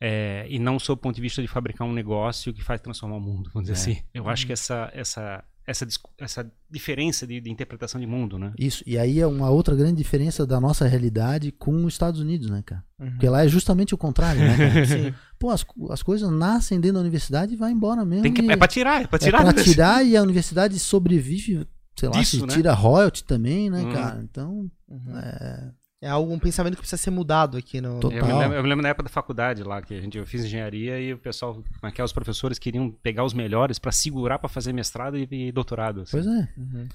é, 0.00 0.44
e 0.50 0.58
não 0.58 0.78
sob 0.78 0.98
o 0.98 1.02
ponto 1.02 1.14
de 1.16 1.22
vista 1.22 1.40
de 1.40 1.48
fabricar 1.48 1.86
um 1.86 1.92
negócio 1.92 2.52
que 2.52 2.62
faz 2.62 2.80
transformar 2.80 3.16
o 3.16 3.20
mundo, 3.20 3.50
vamos 3.54 3.70
dizer 3.70 3.90
É. 3.90 3.92
assim. 3.94 4.02
Eu 4.12 4.28
acho 4.28 4.44
que 4.46 4.52
essa, 4.52 4.90
essa, 4.92 5.44
essa, 5.66 5.86
essa 6.18 6.52
diferença 6.68 7.26
de, 7.26 7.40
de 7.40 7.48
interpretação 7.50 7.98
de 8.00 8.06
mundo, 8.06 8.36
né? 8.38 8.52
Isso, 8.58 8.82
e 8.86 8.98
aí 8.98 9.20
é 9.20 9.26
uma 9.26 9.48
outra 9.50 9.74
grande 9.74 9.96
diferença 9.96 10.44
da 10.44 10.60
nossa 10.60 10.86
realidade 10.86 11.52
com 11.52 11.84
os 11.84 11.94
Estados 11.94 12.20
Unidos, 12.20 12.50
né, 12.50 12.62
cara? 12.66 12.84
Uhum. 12.98 13.10
Porque 13.12 13.28
lá 13.28 13.44
é 13.44 13.48
justamente 13.48 13.94
o 13.94 13.98
contrário, 13.98 14.42
né. 14.42 15.14
Pô, 15.38 15.50
as, 15.50 15.64
as 15.90 16.02
coisas 16.02 16.28
nascem 16.30 16.80
dentro 16.80 16.94
da 16.96 17.00
universidade 17.00 17.54
e 17.54 17.56
vai 17.56 17.70
embora 17.70 18.04
mesmo. 18.04 18.24
Tem 18.24 18.32
que, 18.32 18.42
e 18.42 18.50
é 18.50 18.56
pra 18.56 18.66
tirar, 18.68 19.02
é 19.02 19.06
pra 19.06 19.16
é 19.16 19.20
tirar. 19.20 19.42
pra 19.42 19.52
desse- 19.52 19.70
tirar 19.70 20.04
e 20.04 20.16
a 20.16 20.22
universidade 20.22 20.78
sobrevive, 20.78 21.66
sei 21.98 22.08
lá, 22.08 22.14
Disso, 22.18 22.36
se 22.38 22.46
né? 22.46 22.52
tira 22.54 22.72
royalty 22.72 23.24
também, 23.24 23.70
né, 23.70 23.82
Uhum. 23.82 23.92
cara? 23.92 24.20
Então, 24.22 24.70
Uhum. 24.88 25.18
é, 25.18 25.70
É 26.02 26.08
algum 26.10 26.38
pensamento 26.38 26.74
que 26.74 26.80
precisa 26.80 27.00
ser 27.00 27.10
mudado 27.10 27.56
aqui 27.56 27.80
no. 27.80 27.98
Total. 27.98 28.18
Eu 28.18 28.26
me, 28.26 28.32
lembro, 28.34 28.56
eu 28.58 28.62
me 28.62 28.68
lembro 28.68 28.82
na 28.82 28.90
época 28.90 29.04
da 29.04 29.08
faculdade 29.08 29.62
lá, 29.62 29.80
que 29.80 29.94
a 29.94 30.00
gente, 30.02 30.18
eu 30.18 30.26
fiz 30.26 30.44
engenharia 30.44 31.00
e 31.00 31.14
o 31.14 31.18
pessoal, 31.18 31.54
como 31.54 31.64
é 31.82 31.90
é, 32.02 32.02
professores 32.12 32.58
queriam 32.58 32.90
pegar 32.90 33.24
os 33.24 33.32
melhores 33.32 33.78
pra 33.78 33.90
segurar 33.90 34.38
pra 34.38 34.46
fazer 34.50 34.74
mestrado 34.74 35.16
e, 35.16 35.26
e 35.30 35.50
doutorado. 35.50 36.02
assim. 36.02 36.10
pois 36.10 36.26
é. 36.26 36.48
Uhum. 36.58 36.88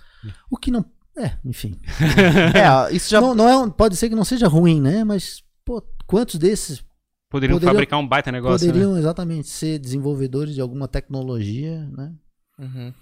O 0.52 0.58
que 0.58 0.70
não. 0.70 0.86
É, 1.18 1.32
enfim. 1.44 1.80
É, 2.54 2.94
isso 2.96 3.10
já. 3.10 3.20
Não, 3.20 3.34
não 3.34 3.50
é, 3.50 3.58
um- 3.58 3.72
pode 3.72 3.96
ser 3.96 4.10
que 4.10 4.16
não 4.16 4.24
seja 4.24 4.48
ruim, 4.48 4.80
né? 4.80 5.04
Mas, 5.04 5.44
pô, 5.66 5.82
quantos 6.06 6.36
desses 6.36 6.84
Poderiam 7.32 7.56
Poderiam- 7.58 7.74
fabricar 7.74 8.00
um 8.00 8.08
baita 8.08 8.32
negócio. 8.32 8.68
né? 8.68 8.72
poderiam 8.74 8.96
exatamente 8.98 9.48
ser 9.48 9.80
desenvolvedores 9.80 10.54
de 10.54 10.62
alguma 10.62 10.88
tecnologia, 10.88 11.84
né? 11.98 12.14
Uhum. 12.60 12.94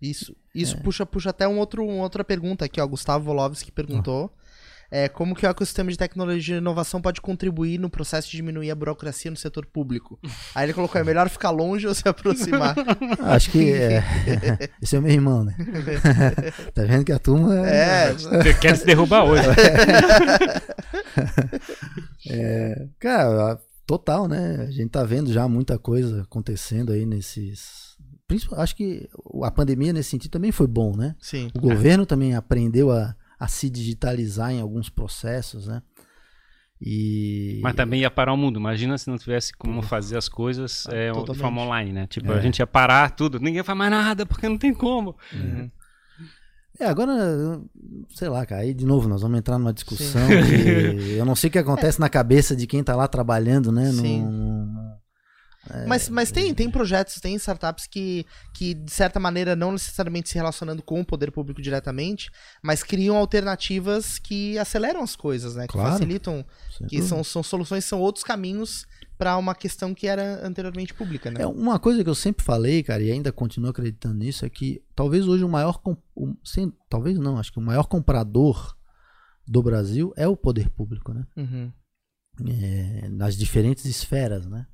Isso, 0.00 0.36
isso 0.54 0.76
É. 0.76 0.80
puxa, 0.80 1.04
puxa 1.06 1.30
até 1.30 1.46
um 1.46 1.58
outro, 1.58 1.84
uma 1.84 2.02
outra 2.02 2.24
pergunta 2.24 2.64
aqui, 2.64 2.80
ó. 2.80 2.86
Gustavo 2.86 3.24
Volovski 3.24 3.70
perguntou. 3.72 4.30
É, 4.92 5.08
como 5.08 5.36
que 5.36 5.46
o 5.46 5.48
ecossistema 5.48 5.88
de 5.88 5.96
tecnologia 5.96 6.56
e 6.56 6.58
inovação 6.58 7.00
pode 7.00 7.20
contribuir 7.20 7.78
no 7.78 7.88
processo 7.88 8.28
de 8.28 8.36
diminuir 8.36 8.72
a 8.72 8.74
burocracia 8.74 9.30
no 9.30 9.36
setor 9.36 9.64
público? 9.64 10.18
Aí 10.52 10.66
ele 10.66 10.72
colocou, 10.72 11.00
é 11.00 11.04
melhor 11.04 11.28
ficar 11.28 11.50
longe 11.50 11.86
ou 11.86 11.94
se 11.94 12.08
aproximar? 12.08 12.74
Acho 13.22 13.52
que 13.52 13.70
é. 13.72 14.02
Esse 14.82 14.96
é 14.96 15.00
meu 15.00 15.12
irmão, 15.12 15.44
né? 15.44 15.54
tá 16.74 16.82
vendo 16.82 17.04
que 17.04 17.12
a 17.12 17.20
turma 17.20 17.54
É, 17.68 18.12
Você 18.14 18.52
quer 18.54 18.76
se 18.76 18.84
derrubar 18.84 19.22
hoje. 19.26 19.44
é, 22.28 22.86
Cara, 22.98 23.60
total, 23.86 24.26
né? 24.26 24.66
A 24.68 24.70
gente 24.72 24.90
tá 24.90 25.04
vendo 25.04 25.32
já 25.32 25.46
muita 25.48 25.78
coisa 25.78 26.22
acontecendo 26.22 26.92
aí 26.92 27.06
nesses. 27.06 27.89
Acho 28.56 28.76
que 28.76 29.08
a 29.42 29.50
pandemia 29.50 29.92
nesse 29.92 30.10
sentido 30.10 30.30
também 30.30 30.52
foi 30.52 30.66
bom, 30.66 30.96
né? 30.96 31.14
sim. 31.20 31.50
O 31.54 31.60
governo 31.60 32.04
também 32.06 32.34
aprendeu 32.34 32.90
a, 32.92 33.14
a 33.38 33.48
se 33.48 33.68
digitalizar 33.70 34.52
em 34.52 34.60
alguns 34.60 34.88
processos, 34.88 35.66
né? 35.66 35.82
E. 36.80 37.60
Mas 37.62 37.74
também 37.74 38.00
ia 38.00 38.10
parar 38.10 38.32
o 38.32 38.36
mundo. 38.36 38.58
Imagina 38.58 38.96
se 38.96 39.08
não 39.08 39.18
tivesse 39.18 39.52
como 39.52 39.82
fazer 39.82 40.16
as 40.16 40.28
coisas 40.28 40.86
é, 40.88 41.10
de 41.12 41.34
forma 41.38 41.60
online, 41.62 41.92
né? 41.92 42.06
Tipo, 42.06 42.32
É. 42.32 42.38
a 42.38 42.40
gente 42.40 42.58
ia 42.60 42.66
parar 42.66 43.10
tudo. 43.10 43.38
Ninguém 43.38 43.62
faz 43.62 43.76
mais 43.76 43.90
nada 43.90 44.24
porque 44.24 44.48
não 44.48 44.56
tem 44.56 44.72
como. 44.72 45.14
Uhum. 45.32 45.70
É, 46.78 46.86
agora, 46.86 47.60
sei 48.14 48.30
lá, 48.30 48.46
cara, 48.46 48.62
aí 48.62 48.72
de 48.72 48.86
novo 48.86 49.06
nós 49.06 49.20
vamos 49.20 49.38
entrar 49.38 49.58
numa 49.58 49.74
discussão 49.74 50.26
que 50.26 51.10
eu 51.20 51.26
não 51.26 51.34
sei 51.36 51.48
o 51.48 51.50
que 51.52 51.58
acontece 51.58 52.00
na 52.00 52.08
cabeça 52.08 52.56
de 52.56 52.66
quem 52.66 52.82
tá 52.82 52.96
lá 52.96 53.06
trabalhando, 53.06 53.70
né? 53.70 53.92
no- 53.92 54.00
Sim. 54.00 54.24
No- 55.68 55.86
Mas, 55.88 56.08
mas 56.08 56.30
tem, 56.30 56.54
tem 56.54 56.70
projetos, 56.70 57.16
tem 57.20 57.34
startups 57.36 57.86
que, 57.86 58.24
que, 58.54 58.72
de 58.74 58.90
certa 58.90 59.20
maneira, 59.20 59.54
não 59.54 59.72
necessariamente 59.72 60.28
se 60.30 60.34
relacionando 60.36 60.82
com 60.82 61.00
o 61.00 61.04
poder 61.04 61.30
público 61.30 61.60
diretamente, 61.60 62.30
mas 62.62 62.82
criam 62.82 63.16
alternativas 63.16 64.18
que 64.18 64.58
aceleram 64.58 65.02
as 65.02 65.14
coisas, 65.16 65.54
né? 65.56 65.66
Que 65.66 65.72
Claro. 65.74 65.92
facilitam, 65.92 66.44
que 66.88 67.02
são, 67.02 67.22
são 67.22 67.42
soluções, 67.42 67.84
são 67.84 68.00
outros 68.00 68.24
caminhos 68.24 68.86
para 69.18 69.36
uma 69.36 69.54
questão 69.54 69.94
que 69.94 70.06
era 70.06 70.46
anteriormente 70.46 70.94
pública, 70.94 71.30
né? 71.30 71.42
É, 71.42 71.46
uma 71.46 71.78
coisa 71.78 72.02
que 72.02 72.08
eu 72.08 72.14
sempre 72.14 72.42
falei, 72.42 72.82
cara, 72.82 73.02
e 73.02 73.10
ainda 73.12 73.30
continuo 73.30 73.68
acreditando 73.70 74.14
nisso, 74.14 74.46
é 74.46 74.48
que 74.48 74.82
talvez 74.96 75.28
hoje 75.28 75.44
o 75.44 75.48
maior. 75.48 75.78
o- 76.16 76.34
sem- 76.42 76.72
talvez 76.88 77.18
não, 77.18 77.36
acho 77.38 77.52
que 77.52 77.58
o 77.58 77.62
maior 77.62 77.84
comprador 77.84 78.74
do 79.46 79.62
Brasil 79.62 80.12
é 80.16 80.26
o 80.26 80.36
poder 80.36 80.70
público, 80.70 81.12
né? 81.12 81.26
Uhum. 81.36 81.70
É, 82.48 83.08
nas 83.10 83.36
diferentes 83.36 83.84
esferas, 83.84 84.46
né? 84.46 84.66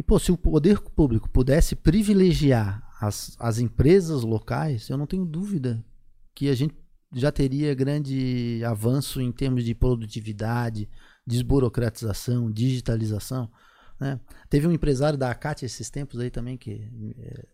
E, 0.00 0.02
pô, 0.02 0.18
se 0.18 0.32
o 0.32 0.38
poder 0.38 0.80
público 0.80 1.28
pudesse 1.28 1.76
privilegiar 1.76 2.82
as, 2.98 3.36
as 3.38 3.58
empresas 3.58 4.22
locais, 4.22 4.88
eu 4.88 4.96
não 4.96 5.06
tenho 5.06 5.26
dúvida 5.26 5.84
que 6.34 6.48
a 6.48 6.54
gente 6.54 6.74
já 7.12 7.30
teria 7.30 7.74
grande 7.74 8.62
avanço 8.64 9.20
em 9.20 9.30
termos 9.30 9.62
de 9.62 9.74
produtividade, 9.74 10.88
desburocratização, 11.26 12.50
digitalização. 12.50 13.50
Né? 14.00 14.18
Teve 14.48 14.66
um 14.66 14.72
empresário 14.72 15.18
da 15.18 15.30
ACAT 15.30 15.66
esses 15.66 15.90
tempos 15.90 16.18
aí 16.18 16.30
também 16.30 16.56
que 16.56 17.14
é, 17.18 17.46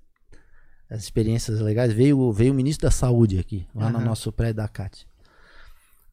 as 0.89 1.03
experiências 1.03 1.59
legais 1.61 1.93
veio 1.93 2.31
veio 2.31 2.53
o 2.53 2.57
ministro 2.57 2.87
da 2.87 2.93
saúde 2.93 3.41
aqui 3.41 3.67
lá 3.75 3.91
no 3.91 3.97
Aham. 3.97 4.05
nosso 4.07 4.31
prédio 4.31 4.59
da 4.59 4.67
ACAT. 4.67 5.05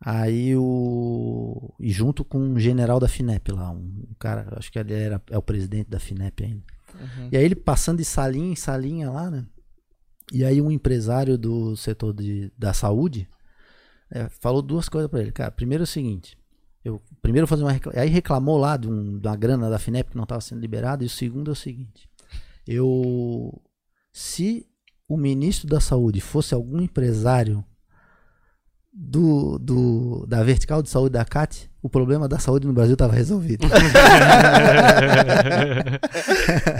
Aí 0.05 0.53
o. 0.55 1.73
E 1.79 1.89
junto 1.91 2.25
com 2.25 2.37
um 2.37 2.59
general 2.59 2.99
da 2.99 3.07
FINEP 3.07 3.53
lá, 3.53 3.71
um 3.71 4.05
cara, 4.19 4.47
acho 4.57 4.69
que 4.69 4.77
ele 4.77 4.93
era, 4.93 5.21
é 5.29 5.37
o 5.37 5.41
presidente 5.41 5.89
da 5.89 5.99
FINEP 5.99 6.43
ainda. 6.43 6.63
Uhum. 6.93 7.29
E 7.31 7.37
aí 7.37 7.43
ele 7.45 7.55
passando 7.55 7.99
de 7.99 8.05
salinha 8.05 8.51
em 8.51 8.55
salinha 8.55 9.09
lá, 9.09 9.31
né? 9.31 9.45
E 10.31 10.43
aí 10.43 10.61
um 10.61 10.69
empresário 10.69 11.37
do 11.37 11.75
setor 11.77 12.13
de, 12.13 12.51
da 12.57 12.73
saúde 12.73 13.29
é, 14.11 14.27
falou 14.27 14.61
duas 14.61 14.89
coisas 14.89 15.09
pra 15.09 15.21
ele. 15.21 15.31
Cara, 15.31 15.51
primeiro 15.51 15.83
é 15.83 15.85
o 15.85 15.87
seguinte. 15.87 16.37
Eu 16.83 17.01
primeiro 17.21 17.47
fazer 17.47 17.63
uma 17.63 17.71
recla- 17.71 17.93
aí 17.95 18.09
reclamou 18.09 18.57
lá 18.57 18.75
de, 18.75 18.89
um, 18.89 19.17
de 19.17 19.25
uma 19.25 19.37
grana 19.37 19.69
da 19.69 19.79
FINEP 19.79 20.11
que 20.11 20.17
não 20.17 20.23
estava 20.23 20.41
sendo 20.41 20.59
liberada. 20.59 21.01
E 21.03 21.07
o 21.07 21.09
segundo 21.09 21.49
é 21.49 21.53
o 21.53 21.55
seguinte. 21.55 22.09
Eu. 22.67 23.61
Se 24.11 24.65
o 25.07 25.15
ministro 25.15 25.67
da 25.67 25.79
saúde 25.79 26.19
fosse 26.19 26.53
algum 26.53 26.81
empresário 26.81 27.63
do, 28.93 29.57
do, 29.57 30.25
da 30.27 30.43
vertical 30.43 30.83
de 30.83 30.89
saúde 30.89 31.13
da 31.13 31.25
CAT, 31.25 31.69
o 31.81 31.89
problema 31.89 32.27
da 32.27 32.37
saúde 32.37 32.67
no 32.67 32.73
Brasil 32.73 32.93
estava 32.93 33.13
resolvido. 33.13 33.65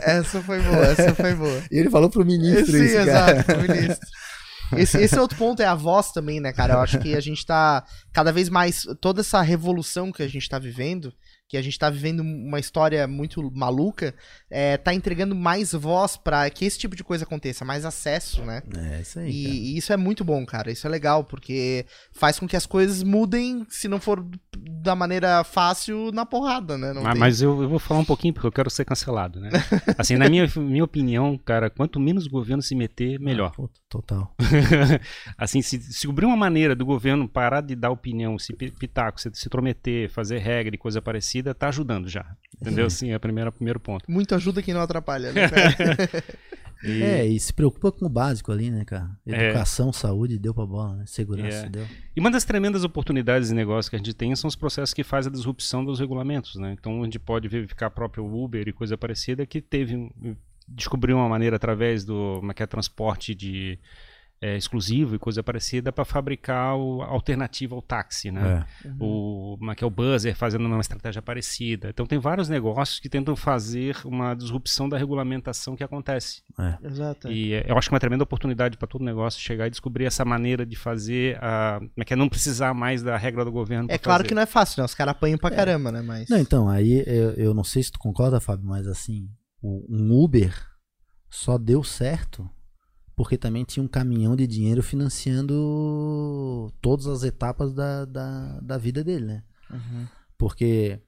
Essa 0.04 0.42
foi 0.42 0.62
boa, 0.62 0.86
essa 0.86 1.16
foi 1.16 1.34
boa. 1.34 1.62
e 1.72 1.78
ele 1.78 1.90
falou 1.90 2.10
pro 2.10 2.24
ministro 2.26 2.78
Sim, 2.78 2.84
isso, 2.86 3.06
cara. 3.06 3.32
exato, 3.40 3.52
o 3.54 3.62
ministro. 3.62 4.08
Esse, 4.78 4.98
esse 4.98 5.20
outro 5.20 5.38
ponto 5.38 5.62
é 5.62 5.66
a 5.66 5.76
voz 5.76 6.12
também, 6.12 6.40
né, 6.40 6.52
cara? 6.52 6.76
Eu 6.76 6.80
acho 6.80 7.00
que 7.00 7.16
a 7.16 7.20
gente 7.20 7.46
tá 7.46 7.84
cada 8.12 8.32
vez 8.32 8.50
mais. 8.50 8.86
Toda 9.00 9.22
essa 9.22 9.42
revolução 9.42 10.12
que 10.12 10.24
a 10.24 10.28
gente 10.28 10.50
tá 10.50 10.58
vivendo, 10.58 11.14
que 11.54 11.58
a 11.58 11.62
gente 11.62 11.78
tá 11.78 11.88
vivendo 11.88 12.22
uma 12.22 12.60
história 12.60 13.06
muito 13.06 13.52
maluca, 13.54 14.16
é, 14.50 14.76
tá 14.76 14.92
entregando 14.92 15.36
mais 15.36 15.72
voz 15.72 16.18
para 16.18 16.50
que 16.50 16.66
esse 16.66 16.80
tipo 16.80 16.96
de 16.96 17.04
coisa 17.04 17.26
aconteça, 17.26 17.64
mais 17.64 17.86
acesso, 17.86 18.42
né? 18.42 18.64
É 18.76 19.02
isso 19.02 19.20
aí. 19.20 19.30
E, 19.30 19.76
e, 19.76 19.78
isso 19.78 19.94
é 19.94 19.98
muito 19.98 20.24
bom, 20.24 20.44
cara. 20.48 20.72
Isso 20.72 20.88
é 20.88 20.90
legal, 20.90 21.24
porque 21.24 21.86
faz 22.12 22.40
com 22.40 22.48
que 22.48 22.56
as 22.56 22.66
coisas 22.66 23.04
mudem, 23.04 23.68
se 23.70 23.88
não 23.88 24.00
for 24.00 24.26
da 24.58 24.96
maneira 24.96 25.44
fácil, 25.44 26.12
na 26.12 26.26
porrada, 26.26 26.76
né? 26.76 26.92
Não 26.92 27.04
mas, 27.04 27.14
tem... 27.14 27.20
mas 27.20 27.42
eu, 27.44 27.62
eu, 27.62 27.70
vou 27.70 27.78
falar 27.78 28.00
um 28.00 28.06
pouquinho, 28.06 28.34
porque 28.34 28.48
eu 28.48 28.52
quero 28.52 28.72
ser 28.72 28.84
cancelado, 28.84 29.40
né? 29.40 29.52
assim, 29.96 30.16
na 30.16 30.28
minha, 30.28 30.52
minha 30.58 30.84
opinião, 30.84 31.38
cara, 31.38 31.70
quanto 31.70 32.00
menos 32.00 32.26
o 32.26 32.32
governo 32.32 32.64
se 32.64 32.74
meter, 32.74 33.20
melhor. 33.20 33.54
Ah, 33.60 33.68
total. 33.88 34.36
assim, 35.38 35.62
se, 35.62 35.80
se 35.80 36.08
cobrir 36.08 36.26
uma 36.26 36.36
maneira 36.36 36.76
do 36.76 36.84
governo 36.84 37.30
parar 37.30 37.62
de 37.62 37.76
dar 37.76 37.92
opinião, 37.92 38.40
se 38.40 38.54
pitaco, 38.54 39.22
se, 39.22 39.30
se 39.34 39.48
intrometer, 39.48 40.10
fazer 40.10 40.40
regra 40.40 40.74
e 40.74 40.80
coisa 40.80 41.00
parecida, 41.00 41.43
tá 41.52 41.70
ajudando 41.70 42.08
já. 42.08 42.24
Entendeu? 42.62 42.88
Sim, 42.92 43.10
é 43.10 43.18
o 43.18 43.20
primeiro, 43.20 43.52
primeiro 43.52 43.80
ponto. 43.80 44.10
Muito 44.10 44.36
ajuda 44.36 44.62
quem 44.62 44.74
não 44.74 44.82
atrapalha, 44.82 45.32
né, 45.34 45.50
e... 46.84 47.02
É, 47.02 47.26
e 47.26 47.40
se 47.40 47.52
preocupa 47.52 47.92
com 47.92 48.06
o 48.06 48.10
básico 48.10 48.52
ali, 48.52 48.70
né, 48.70 48.86
cara? 48.86 49.10
É. 49.26 49.48
Educação, 49.48 49.90
é. 49.90 49.94
saúde, 49.94 50.38
deu 50.38 50.54
pra 50.54 50.66
bola, 50.66 50.98
né? 50.98 51.06
Segurança, 51.08 51.66
é. 51.66 51.70
deu. 51.70 51.88
E 52.16 52.20
uma 52.20 52.30
das 52.30 52.44
tremendas 52.44 52.84
oportunidades 52.84 53.50
de 53.50 53.56
negócio 53.56 53.90
que 53.90 53.96
a 53.96 54.00
gente 54.00 54.14
tem 54.14 54.36
são 54.36 54.48
os 54.48 54.56
processos 54.56 54.94
que 54.94 55.04
fazem 55.04 55.32
a 55.32 55.34
disrupção 55.34 55.84
dos 55.84 56.00
regulamentos, 56.00 56.56
né? 56.56 56.76
Então 56.78 57.02
a 57.02 57.06
gente 57.06 57.18
pode 57.18 57.48
verificar 57.48 57.90
próprio 57.90 58.24
Uber 58.24 58.68
e 58.68 58.72
coisa 58.72 58.96
parecida 58.96 59.46
que 59.46 59.60
teve 59.60 60.12
descobriu 60.68 61.18
uma 61.18 61.28
maneira 61.28 61.56
através 61.56 62.06
do 62.06 62.38
como 62.38 62.52
é 62.52 62.54
que 62.54 62.64
é, 62.64 62.68
transporte 62.68 63.36
de 63.36 63.80
é, 64.44 64.58
exclusivo 64.58 65.16
e 65.16 65.20
coisa 65.20 65.42
parecida 65.42 65.90
para 65.90 66.04
fabricar 66.04 66.76
o, 66.76 67.02
a 67.02 67.06
alternativa 67.06 67.74
ao 67.76 67.82
táxi, 67.82 68.30
né? 68.30 68.66
É. 68.84 68.88
Uhum. 68.90 69.58
O, 69.62 69.72
é 69.72 69.76
que 69.76 69.86
é 69.86 69.88
o 69.88 69.90
buzzer 69.90 70.36
fazendo 70.36 70.66
uma 70.66 70.82
estratégia 70.82 71.22
parecida. 71.22 71.88
Então 71.90 72.06
tem 72.06 72.20
vários 72.20 72.50
negócios 72.50 73.00
que 73.00 73.08
tentam 73.08 73.38
fazer 73.38 73.96
uma 74.04 74.34
disrupção 74.34 74.90
da 74.90 74.98
regulamentação 74.98 75.78
que 75.78 75.84
acontece. 75.84 76.42
É. 76.60 76.78
Exato. 76.86 77.32
E 77.32 77.54
é, 77.54 77.64
eu 77.70 77.78
acho 77.78 77.88
que 77.88 77.94
é 77.94 77.96
uma 77.96 78.02
tremenda 78.02 78.26
oportunidade 78.26 78.78
para 78.78 78.86
todo 78.86 79.06
negócio 79.06 79.40
chegar 79.40 79.68
e 79.68 79.70
descobrir 79.70 80.04
essa 80.04 80.26
maneira 80.26 80.66
de 80.66 80.76
fazer, 80.76 81.42
a, 81.42 81.80
é 81.96 82.04
que 82.04 82.12
é 82.12 82.18
não 82.18 82.28
precisar 82.28 82.74
mais 82.74 83.02
da 83.02 83.16
regra 83.16 83.46
do 83.46 83.52
governo. 83.52 83.88
É 83.90 83.98
claro 83.98 84.24
fazer. 84.24 84.28
que 84.28 84.36
não 84.36 84.42
é 84.42 84.46
fácil, 84.46 84.82
né? 84.82 84.86
Os 84.86 84.94
caras 84.94 85.12
apanham 85.12 85.38
pra 85.38 85.54
é. 85.54 85.56
caramba, 85.56 85.90
né? 85.90 86.02
Mas... 86.02 86.28
Não, 86.28 86.38
então, 86.38 86.68
aí 86.68 87.02
eu, 87.08 87.32
eu 87.36 87.54
não 87.54 87.64
sei 87.64 87.82
se 87.82 87.94
tu 87.94 88.00
concorda, 88.00 88.42
Fábio, 88.42 88.66
mas 88.66 88.88
assim, 88.88 89.30
o, 89.62 89.86
um 89.90 90.22
Uber 90.22 90.54
só 91.30 91.58
deu 91.58 91.82
certo 91.82 92.50
porque 93.16 93.38
também 93.38 93.64
tinha 93.64 93.84
um 93.84 93.88
caminhão 93.88 94.36
de 94.36 94.48
dinheiro 94.48 94.82
financiando 94.82 96.74
todas 96.82 97.08
as 97.08 97.24
etapas 97.24 97.74
da, 97.74 98.06
da, 98.06 98.60
da 98.60 98.78
vida 98.78 99.04
dele, 99.04 99.26
né? 99.26 99.44
Uhum. 99.70 100.08
Porque, 100.38 101.00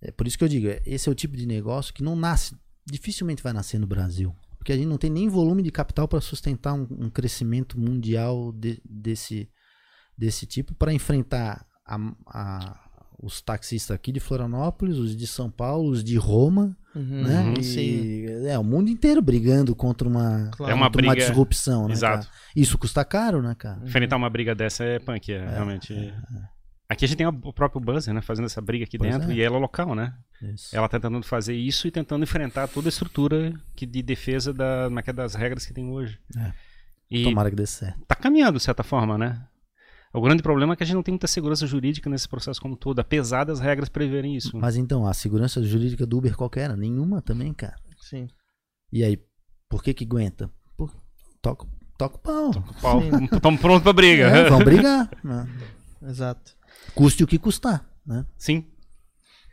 é 0.00 0.10
por 0.10 0.26
isso 0.26 0.38
que 0.38 0.44
eu 0.44 0.48
digo, 0.48 0.68
esse 0.86 1.08
é 1.08 1.12
o 1.12 1.14
tipo 1.14 1.36
de 1.36 1.46
negócio 1.46 1.92
que 1.92 2.02
não 2.02 2.16
nasce, 2.16 2.56
dificilmente 2.86 3.42
vai 3.42 3.52
nascer 3.52 3.78
no 3.78 3.86
Brasil. 3.86 4.34
Porque 4.58 4.72
a 4.72 4.76
gente 4.76 4.86
não 4.86 4.96
tem 4.96 5.10
nem 5.10 5.28
volume 5.28 5.62
de 5.62 5.70
capital 5.70 6.08
para 6.08 6.20
sustentar 6.20 6.72
um, 6.72 6.86
um, 6.90 7.10
crescimento 7.10 7.78
mundial 7.78 8.52
de, 8.52 8.80
desse, 8.84 9.50
desse 10.16 10.46
tipo 10.46 10.74
para 10.74 10.92
enfrentar 10.92 11.66
a, 11.84 11.96
a, 12.28 12.90
os 13.22 13.40
taxistas 13.40 13.94
aqui 13.94 14.10
de 14.10 14.18
Florianópolis, 14.18 14.98
os 14.98 15.16
de 15.16 15.26
São 15.28 15.48
Paulo, 15.48 15.88
os 15.90 16.02
de 16.02 16.16
Roma, 16.16 16.76
uhum, 16.94 17.22
né? 17.22 17.54
E, 17.58 17.62
sim. 17.62 18.26
É, 18.46 18.58
o 18.58 18.64
mundo 18.64 18.90
inteiro 18.90 19.22
brigando 19.22 19.76
contra 19.76 20.08
uma, 20.08 20.50
claro. 20.52 20.72
é 20.72 20.74
uma, 20.74 20.90
briga... 20.90 21.08
uma 21.08 21.16
disrupção, 21.16 21.86
né? 21.86 21.92
Exato. 21.92 22.26
Cara? 22.26 22.38
Isso 22.56 22.76
custa 22.76 23.04
caro, 23.04 23.40
né, 23.40 23.54
cara? 23.56 23.80
Enfrentar 23.84 24.16
uma 24.16 24.28
briga 24.28 24.56
dessa 24.56 24.82
é 24.82 24.98
punk, 24.98 25.32
é, 25.32 25.36
é 25.36 25.48
realmente. 25.50 25.94
É, 25.94 26.08
é. 26.08 26.52
Aqui 26.88 27.04
a 27.04 27.08
gente 27.08 27.16
tem 27.16 27.26
o 27.26 27.52
próprio 27.52 27.80
Buzzer, 27.80 28.12
né? 28.12 28.20
Fazendo 28.20 28.46
essa 28.46 28.60
briga 28.60 28.84
aqui 28.84 28.98
pois 28.98 29.10
dentro, 29.10 29.30
é. 29.30 29.34
e 29.34 29.40
ela 29.40 29.56
é 29.56 29.60
local, 29.60 29.94
né? 29.94 30.12
Isso. 30.42 30.76
Ela 30.76 30.88
tá 30.88 30.98
tentando 30.98 31.24
fazer 31.24 31.54
isso 31.54 31.86
e 31.86 31.92
tentando 31.92 32.24
enfrentar 32.24 32.66
toda 32.66 32.88
a 32.88 32.90
estrutura 32.90 33.54
que, 33.76 33.86
de 33.86 34.02
defesa 34.02 34.52
da, 34.52 34.88
das 35.14 35.34
regras 35.34 35.64
que 35.64 35.72
tem 35.72 35.88
hoje. 35.88 36.18
É. 36.36 36.52
E 37.08 37.24
Tomara 37.24 37.50
que 37.50 37.56
dê 37.56 37.66
certo. 37.66 38.00
Tá 38.06 38.16
caminhando, 38.16 38.58
de 38.58 38.64
certa 38.64 38.82
forma, 38.82 39.16
né? 39.16 39.46
O 40.14 40.20
grande 40.20 40.42
problema 40.42 40.74
é 40.74 40.76
que 40.76 40.82
a 40.82 40.86
gente 40.86 40.94
não 40.94 41.02
tem 41.02 41.12
muita 41.12 41.26
segurança 41.26 41.66
jurídica 41.66 42.10
nesse 42.10 42.28
processo 42.28 42.60
como 42.60 42.76
todo, 42.76 42.98
apesar 42.98 43.44
das 43.44 43.60
regras 43.60 43.88
preverem 43.88 44.36
isso. 44.36 44.56
Mas 44.58 44.76
então, 44.76 45.06
a 45.06 45.14
segurança 45.14 45.62
jurídica 45.62 46.04
do 46.06 46.18
Uber 46.18 46.36
qualquer 46.36 46.76
Nenhuma 46.76 47.22
também, 47.22 47.52
cara. 47.54 47.76
Sim. 47.98 48.28
E 48.92 49.02
aí, 49.02 49.18
por 49.70 49.82
que 49.82 49.94
que 49.94 50.04
aguenta? 50.04 50.50
Por... 50.76 50.94
Toca, 51.40 51.66
toca 51.96 52.16
o 52.16 52.18
pau. 52.18 52.50
Toca 52.50 52.70
o 52.70 52.74
pau. 52.74 53.00
Estamos 53.32 53.60
prontos 53.60 53.82
pra 53.82 53.92
briga. 53.92 54.26
É, 54.26 54.50
vamos 54.50 54.64
brigar. 54.64 55.10
né? 55.24 55.48
Exato. 56.02 56.52
Custe 56.94 57.24
o 57.24 57.26
que 57.26 57.38
custar, 57.38 57.88
né? 58.04 58.26
Sim. 58.36 58.66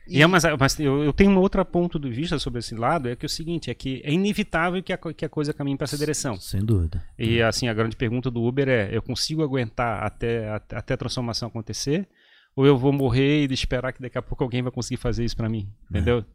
E, 0.10 0.22
é, 0.22 0.28
mas, 0.28 0.44
mas 0.60 0.80
eu, 0.80 1.04
eu, 1.04 1.14
tenho 1.14 1.30
um 1.30 1.38
outro 1.38 1.64
ponto 1.64 2.00
de 2.00 2.10
vista 2.10 2.40
sobre 2.40 2.60
esse 2.60 2.74
lado, 2.74 3.08
é 3.08 3.16
que 3.16 3.26
é 3.26 3.28
o 3.28 3.30
seguinte, 3.30 3.70
é 3.70 3.74
que 3.76 4.02
é 4.04 4.12
inevitável 4.12 4.82
que 4.82 4.92
a, 4.92 4.98
que 4.98 5.24
a 5.24 5.30
coisa 5.30 5.54
caminhe 5.54 5.78
para 5.78 5.86
essa 5.86 5.98
direção. 5.98 6.36
Sem 6.38 6.66
dúvida. 6.66 7.04
E 7.18 7.42
assim, 7.42 7.68
a 7.68 7.74
grande 7.74 7.96
pergunta 7.96 8.32
do 8.32 8.44
Uber 8.44 8.68
é, 8.68 8.90
eu 8.92 9.02
consigo 9.02 9.44
aguentar 9.44 10.04
até, 10.04 10.50
até, 10.50 10.76
até 10.78 10.94
a 10.96 10.98
transformação 10.98 11.48
acontecer? 11.48 12.08
Ou 12.56 12.66
eu 12.66 12.78
vou 12.78 12.92
morrer 12.92 13.50
e 13.50 13.54
esperar 13.54 13.94
que 13.94 14.02
daqui 14.02 14.18
a 14.18 14.22
pouco 14.22 14.44
alguém 14.44 14.64
vai 14.64 14.72
conseguir 14.72 14.98
fazer 14.98 15.24
isso 15.24 15.38
para 15.38 15.48
mim? 15.48 15.70
É. 15.84 15.98
Entendeu? 15.98 16.26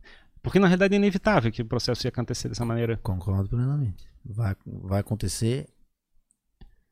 Porque 0.40 0.58
na 0.58 0.66
realidade 0.68 0.94
é 0.94 0.96
inevitável 0.96 1.50
que 1.50 1.62
o 1.62 1.66
processo 1.66 2.06
ia 2.06 2.10
acontecer 2.10 2.48
dessa 2.48 2.64
maneira. 2.64 2.98
Concordo 3.02 3.48
plenamente. 3.48 4.06
Vai, 4.24 4.54
vai 4.64 5.00
acontecer 5.00 5.66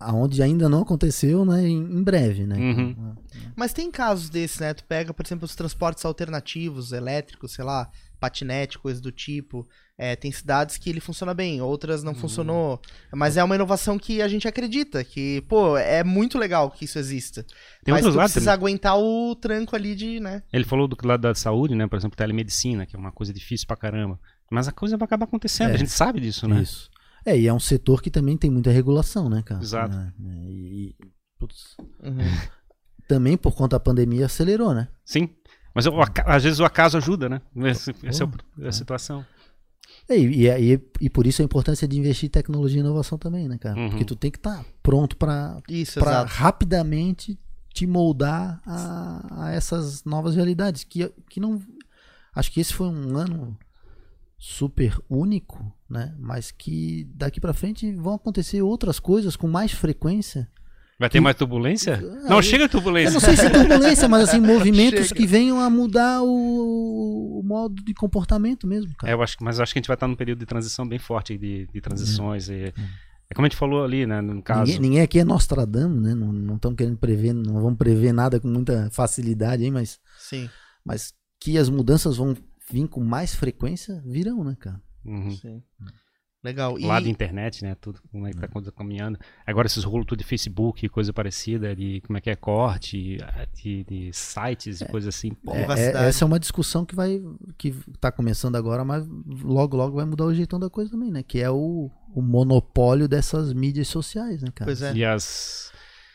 aonde 0.05 0.43
ainda 0.43 0.69
não 0.69 0.83
aconteceu, 0.83 1.45
né, 1.45 1.67
em, 1.67 2.03
breve, 2.03 2.47
né? 2.47 2.57
Uhum. 2.57 3.15
Mas 3.57 3.73
tem 3.73 3.91
casos 3.91 4.29
desses, 4.29 4.59
né? 4.59 4.75
Tu 4.75 4.85
pega, 4.85 5.13
por 5.13 5.25
exemplo, 5.25 5.45
os 5.45 5.55
transportes 5.55 6.05
alternativos, 6.05 6.93
elétricos, 6.93 7.53
sei 7.53 7.65
lá, 7.65 7.91
patinete, 8.21 8.79
coisa 8.79 9.01
do 9.01 9.11
tipo. 9.11 9.67
É, 9.99 10.17
tem 10.17 10.33
cidades 10.33 10.79
que 10.79 10.89
ele 10.89 11.01
funciona 11.01 11.35
bem, 11.35 11.61
outras 11.61 12.03
não 12.03 12.13
uhum. 12.13 12.19
funcionou. 12.19 12.81
Mas 13.13 13.37
é 13.37 13.45
uma 13.45 13.55
inovação 13.55 13.99
que 13.99 14.23
a 14.23 14.29
gente 14.29 14.49
acredita, 14.49 15.05
que, 15.05 15.43
pô, 15.43 15.77
é 15.77 16.03
muito 16.03 16.39
legal 16.39 16.71
que 16.71 16.85
isso 16.85 16.99
exista. 16.99 17.45
Tem 17.85 17.93
mas 17.93 18.05
tu 18.05 18.13
precisa 18.13 18.41
também. 18.41 18.55
aguentar 18.55 18.99
o 18.99 19.35
tranco 19.37 19.77
ali 19.77 19.95
de, 19.95 20.19
né? 20.19 20.43
Ele 20.53 20.65
falou 20.65 20.89
do 20.89 20.97
lado 21.07 21.21
da 21.21 21.35
saúde, 21.35 21.75
né? 21.75 21.87
Por 21.87 21.97
exemplo, 21.97 22.17
telemedicina, 22.17 22.87
que 22.87 22.97
é 22.97 22.99
uma 22.99 23.13
coisa 23.13 23.33
difícil 23.33 23.67
pra 23.67 23.77
caramba. 23.77 24.19
Mas 24.51 24.69
a 24.69 24.73
coisa 24.73 24.97
vai 24.97 25.07
acabar 25.07 25.25
acontecendo, 25.25 25.71
é. 25.71 25.75
a 25.75 25.79
gente 25.79 25.91
sabe 25.91 26.21
disso, 26.21 26.47
né? 26.47 26.63
Isso. 26.63 26.91
É, 27.25 27.39
e 27.39 27.47
é 27.47 27.53
um 27.53 27.61
setor 27.61 28.03
que 28.03 28.11
também 28.11 28.37
tem 28.37 28.51
muita 28.51 28.71
regulação, 28.71 29.29
né, 29.29 29.43
cara? 29.43 29.63
Exato. 29.63 29.97
É, 29.97 30.13
é, 30.29 30.51
e, 30.51 30.97
putz, 31.39 31.77
uhum. 32.03 32.19
Também 33.09 33.37
por 33.37 33.53
conta 33.55 33.77
da 33.77 33.81
pandemia 33.81 34.27
acelerou, 34.27 34.75
né? 34.75 34.89
Sim. 35.05 35.29
Mas 35.75 35.87
eu, 35.87 35.95
às 36.27 36.43
vezes 36.43 36.61
o 36.61 36.65
acaso 36.65 36.97
ajuda, 36.97 37.29
né? 37.29 37.41
Essa, 37.57 37.95
essa 38.03 38.25
é 38.25 38.65
a 38.65 38.69
é. 38.69 38.73
situação. 38.73 39.25
É, 40.09 40.19
e, 40.19 40.49
e, 40.49 40.81
e, 41.01 41.11
por 41.11 41.27
isso 41.27 41.43
a 41.43 41.45
importância 41.45 41.87
de 41.87 41.99
investir 41.99 42.27
em 42.27 42.31
tecnologia 42.31 42.79
e 42.79 42.81
inovação 42.81 43.19
também, 43.19 43.49
né, 43.49 43.59
cara? 43.59 43.79
Uhum. 43.79 43.91
Porque 43.91 44.05
tu 44.05 44.17
tem 44.17 44.31
que 44.31 44.39
estar 44.39 44.59
tá 44.59 44.65
pronto 44.83 45.17
para 45.17 45.63
rapidamente 46.27 47.39
te 47.73 47.87
moldar 47.87 48.61
a, 48.67 49.45
a, 49.45 49.53
essas 49.53 50.05
novas 50.05 50.35
realidades. 50.35 50.85
Que, 50.85 51.11
que 51.29 51.41
não. 51.41 51.61
Acho 52.35 52.51
que 52.51 52.61
esse 52.61 52.73
foi 52.73 52.89
um 52.89 53.17
ano 53.17 53.57
super 54.45 54.99
único, 55.09 55.73
né? 55.89 56.13
Mas 56.19 56.51
que 56.51 57.09
daqui 57.15 57.41
para 57.41 57.55
frente 57.55 57.95
vão 57.95 58.15
acontecer 58.15 58.61
outras 58.61 58.99
coisas 58.99 59.37
com 59.37 59.47
mais 59.47 59.71
frequência. 59.71 60.51
Vai 60.99 61.09
ter 61.09 61.19
que... 61.19 61.21
mais 61.23 61.37
turbulência? 61.37 61.95
Ah, 61.95 62.29
não, 62.29 62.37
eu... 62.39 62.43
chega 62.43 62.69
turbulência. 62.69 63.11
Eu 63.11 63.13
não 63.13 63.21
sei 63.21 63.37
se 63.37 63.49
turbulência, 63.51 64.09
mas 64.09 64.29
assim, 64.29 64.41
movimentos 64.41 65.07
chega. 65.07 65.15
que 65.15 65.29
venham 65.29 65.61
a 65.61 65.71
mudar 65.71 66.25
o... 66.25 67.39
o, 67.39 67.43
modo 67.45 67.85
de 67.85 67.95
comportamento 67.95 68.67
mesmo, 68.67 68.93
cara. 68.97 69.13
É, 69.13 69.15
eu 69.15 69.23
acho, 69.23 69.37
mas 69.41 69.59
eu 69.59 69.63
acho 69.63 69.73
que 69.73 69.79
a 69.79 69.81
gente 69.81 69.87
vai 69.87 69.95
estar 69.95 70.09
num 70.09 70.17
período 70.17 70.41
de 70.41 70.47
transição 70.47 70.89
bem 70.89 70.99
forte 70.99 71.39
de, 71.39 71.69
de 71.73 71.81
transições. 71.81 72.51
É. 72.51 72.67
E... 72.67 72.75
É 73.31 73.35
como 73.35 73.47
a 73.47 73.49
gente 73.49 73.57
falou 73.57 73.85
ali, 73.85 74.05
né? 74.07 74.21
No 74.21 74.43
caso. 74.43 74.73
Ninguém, 74.73 74.81
ninguém 74.81 75.01
aqui 75.03 75.21
é 75.21 75.25
Nostradamus, 75.25 76.03
né? 76.03 76.15
Não 76.17 76.57
estamos 76.57 76.77
querendo 76.77 76.97
prever, 76.97 77.33
não 77.33 77.63
vamos 77.63 77.79
prever 77.79 78.13
nada 78.13 78.41
com 78.41 78.49
muita 78.49 78.91
facilidade 78.91 79.63
aí, 79.63 79.71
mas. 79.71 80.01
Sim. 80.19 80.51
Mas 80.85 81.15
que 81.39 81.57
as 81.57 81.69
mudanças 81.69 82.17
vão 82.17 82.37
vir 82.73 82.89
com 82.89 83.05
mais 83.05 83.35
frequência, 83.35 84.03
virão, 84.05 84.43
né, 84.43 84.57
cara? 84.59 84.81
Uhum. 85.05 85.31
Sim. 85.31 85.63
Legal. 86.43 86.77
E... 86.77 86.85
Lado 86.85 87.09
internet, 87.09 87.63
né? 87.63 87.77
Tudo 87.81 88.01
como 88.11 88.27
é 88.27 88.33
que 88.33 88.37
tá 88.37 88.49
uhum. 88.53 88.63
caminhando. 88.77 89.19
Agora 89.47 89.67
esses 89.67 89.85
rolos 89.85 90.07
tudo 90.07 90.19
de 90.19 90.25
Facebook, 90.25 90.89
coisa 90.89 91.13
parecida, 91.13 91.77
de 91.77 92.01
como 92.01 92.19
é 92.19 92.21
que 92.21 92.31
é 92.31 92.35
corte, 92.35 93.19
de, 93.55 93.85
de 93.85 94.11
sites 94.13 94.81
e 94.81 94.85
é, 94.85 94.89
coisa 94.89 95.11
assim. 95.11 95.31
Pô, 95.35 95.55
é, 95.55 95.67
é, 95.79 96.09
essa 96.09 96.25
é 96.25 96.27
uma 96.27 96.41
discussão 96.41 96.85
que 96.85 96.97
vai. 96.97 97.23
que 97.57 97.73
tá 98.01 98.11
começando 98.11 98.57
agora, 98.57 98.85
mas 98.85 99.07
logo, 99.43 99.77
logo 99.77 99.97
vai 99.97 100.05
mudar 100.05 100.25
o 100.25 100.35
jeitão 100.35 100.59
da 100.59 100.69
coisa 100.69 100.91
também, 100.91 101.13
né? 101.13 101.23
Que 101.23 101.41
é 101.41 101.51
o, 101.51 101.89
o 102.13 102.21
monopólio 102.21 103.07
dessas 103.07 103.53
mídias 103.53 103.87
sociais, 103.87 104.43
né, 104.43 104.49
cara? 104.53 104.69
Pois 104.69 104.83
é. 104.83 104.95
E 104.95 105.05
as 105.05 105.71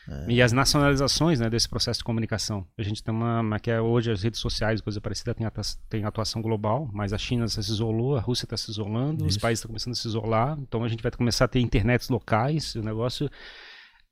é. 0.08 0.30
E 0.30 0.40
as 0.40 0.52
nacionalizações 0.52 1.38
né, 1.38 1.50
desse 1.50 1.68
processo 1.68 1.98
de 1.98 2.04
comunicação. 2.04 2.66
A 2.78 2.82
gente 2.82 3.02
tem 3.02 3.14
uma, 3.14 3.40
uma 3.40 3.60
que 3.60 3.70
é 3.70 3.80
hoje 3.80 4.10
as 4.10 4.22
redes 4.22 4.40
sociais, 4.40 4.80
coisa 4.80 5.00
parecida, 5.00 5.34
tem, 5.34 5.46
tem 5.88 6.04
atuação 6.04 6.40
global, 6.40 6.88
mas 6.92 7.12
a 7.12 7.18
China 7.18 7.46
se 7.46 7.60
isolou, 7.60 8.16
a 8.16 8.20
Rússia 8.20 8.46
está 8.46 8.56
se 8.56 8.70
isolando, 8.70 9.26
Isso. 9.26 9.36
os 9.36 9.42
países 9.42 9.60
estão 9.60 9.68
começando 9.68 9.92
a 9.92 9.96
se 9.96 10.08
isolar, 10.08 10.58
então 10.58 10.82
a 10.82 10.88
gente 10.88 11.02
vai 11.02 11.12
começar 11.12 11.44
a 11.44 11.48
ter 11.48 11.60
internets 11.60 12.08
locais, 12.08 12.74
o 12.74 12.82
negócio 12.82 13.28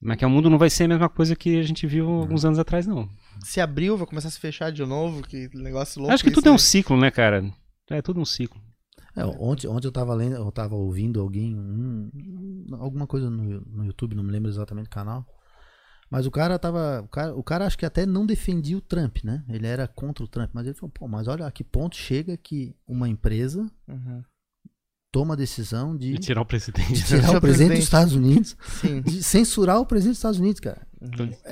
Mas 0.01 0.19
que 0.19 0.27
o 0.27 0.31
mundo 0.31 0.51
não 0.51 0.59
vai 0.59 0.69
ser 0.69 0.85
a 0.85 0.89
mesma 0.89 1.09
coisa 1.09 1.35
que 1.35 1.59
a 1.59 1.63
gente 1.63 1.87
viu 1.87 2.09
alguns 2.11 2.45
anos 2.45 2.59
atrás, 2.59 2.87
não. 2.87 3.09
Se 3.43 3.61
abriu, 3.61 3.97
vai 3.97 4.07
começar 4.07 4.29
a 4.29 4.31
se 4.31 4.39
fechar 4.39 4.71
de 4.71 4.85
novo, 4.85 5.23
que 5.23 5.49
negócio 5.55 6.01
louco. 6.01 6.13
Acho 6.13 6.23
que 6.25 6.31
tudo 6.31 6.49
é 6.49 6.51
um 6.51 6.55
né? 6.55 6.59
ciclo, 6.59 6.97
né, 6.99 7.11
cara? 7.11 7.51
É 7.91 8.03
tudo 8.03 8.21
um 8.21 8.25
ciclo. 8.25 8.61
É, 9.17 9.25
ontem, 9.25 9.67
ontem 9.67 9.87
eu 9.87 9.93
tava 9.93 10.15
lendo, 10.15 10.37
eu 10.37 10.53
tava 10.53 10.75
ouvindo 10.75 11.21
alguém, 11.23 11.57
um- 11.59 12.11
um- 12.15 12.77
alguma 12.79 13.07
coisa 13.07 13.31
no, 13.31 13.61
no 13.63 13.85
YouTube, 13.87 14.15
não 14.15 14.23
me 14.23 14.31
lembro 14.31 14.51
exatamente 14.51 14.89
o 14.89 14.91
canal. 14.91 15.25
Mas 16.11 16.27
o 16.27 16.31
cara 16.31 16.59
tava. 16.59 17.03
O 17.03 17.09
cara, 17.09 17.35
o 17.35 17.43
cara 17.43 17.67
acho 17.67 17.77
que 17.79 17.87
até 17.87 18.07
não 18.07 18.25
defendia 18.25 18.77
o 18.77 18.81
Trump, 18.81 19.19
né? 19.25 19.45
Ele 19.49 19.67
era 19.67 19.89
contra 19.89 20.25
o 20.25 20.29
Trump. 20.29 20.51
Mas 20.53 20.67
ele 20.67 20.75
falou, 20.75 20.91
pô, 20.91 21.09
mas 21.09 21.27
olha 21.27 21.47
a 21.47 21.51
que 21.51 21.65
ponto 21.65 21.97
chega 21.97 22.37
que 22.37 22.75
uma 22.87 23.09
empresa 23.09 23.71
Uhum. 23.89 24.23
Toma 25.17 25.33
a 25.33 25.37
decisão 25.37 25.97
de, 25.97 26.13
E 26.13 26.19
tirar 26.19 26.43
o 26.43 26.45
presidente. 26.45 26.93
de 26.93 27.03
tirar 27.05 27.39
o 27.39 27.41
presidente 27.41 27.41
presidente. 27.41 27.77
dos 27.77 27.85
Estados 27.85 28.13
Unidos, 28.15 28.57
Sim. 28.83 29.01
de 29.01 29.23
censurar 29.23 29.81
o 29.81 29.87
presidente 29.87 30.13
dos 30.13 30.19
Estados 30.19 30.39
Unidos, 30.39 30.61
cara. 30.61 30.87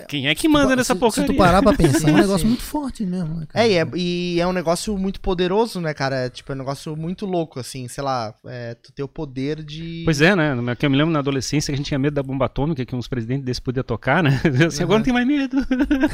Quem 0.07 0.29
é 0.29 0.35
que 0.35 0.47
manda 0.49 0.77
nessa 0.77 0.93
se, 0.93 1.01
porcaria? 1.01 1.29
Se 1.29 1.35
tu 1.35 1.39
parar 1.39 1.63
pra 1.63 1.73
pensar, 1.73 2.11
é 2.11 2.13
um 2.13 2.17
negócio 2.17 2.41
sim. 2.41 2.49
muito 2.49 2.63
forte 2.63 3.07
mesmo, 3.07 3.35
né, 3.37 3.47
cara? 3.49 3.67
É, 3.67 3.71
e 3.71 3.77
é, 3.77 3.87
e 3.95 4.41
é 4.41 4.47
um 4.47 4.53
negócio 4.53 4.99
muito 4.99 5.19
poderoso, 5.19 5.81
né, 5.81 5.95
cara? 5.95 6.27
É, 6.27 6.31
tipo, 6.31 6.53
é 6.53 6.55
um 6.55 6.59
negócio 6.59 6.95
muito 6.95 7.25
louco, 7.25 7.59
assim, 7.59 7.89
sei 7.89 8.05
lá, 8.05 8.35
é, 8.47 8.75
tu 8.75 8.93
ter 8.93 9.03
o 9.03 9.09
poder 9.09 9.63
de. 9.63 10.03
Pois 10.05 10.21
é, 10.21 10.37
né? 10.37 10.53
Eu 10.53 10.91
me 10.91 10.97
lembro 10.97 11.13
na 11.13 11.21
adolescência 11.21 11.71
que 11.71 11.75
a 11.75 11.77
gente 11.77 11.87
tinha 11.87 11.99
medo 11.99 12.15
da 12.15 12.23
bomba 12.23 12.47
atômica, 12.47 12.85
que 12.85 12.95
uns 12.95 13.09
presidentes 13.09 13.45
desses 13.45 13.61
podiam 13.61 13.85
tocar, 13.85 14.23
né? 14.23 14.41
Assim, 14.67 14.83
Agora 14.83 14.99
não 14.99 15.05
tem 15.05 15.15
mais 15.15 15.27
medo. 15.27 15.57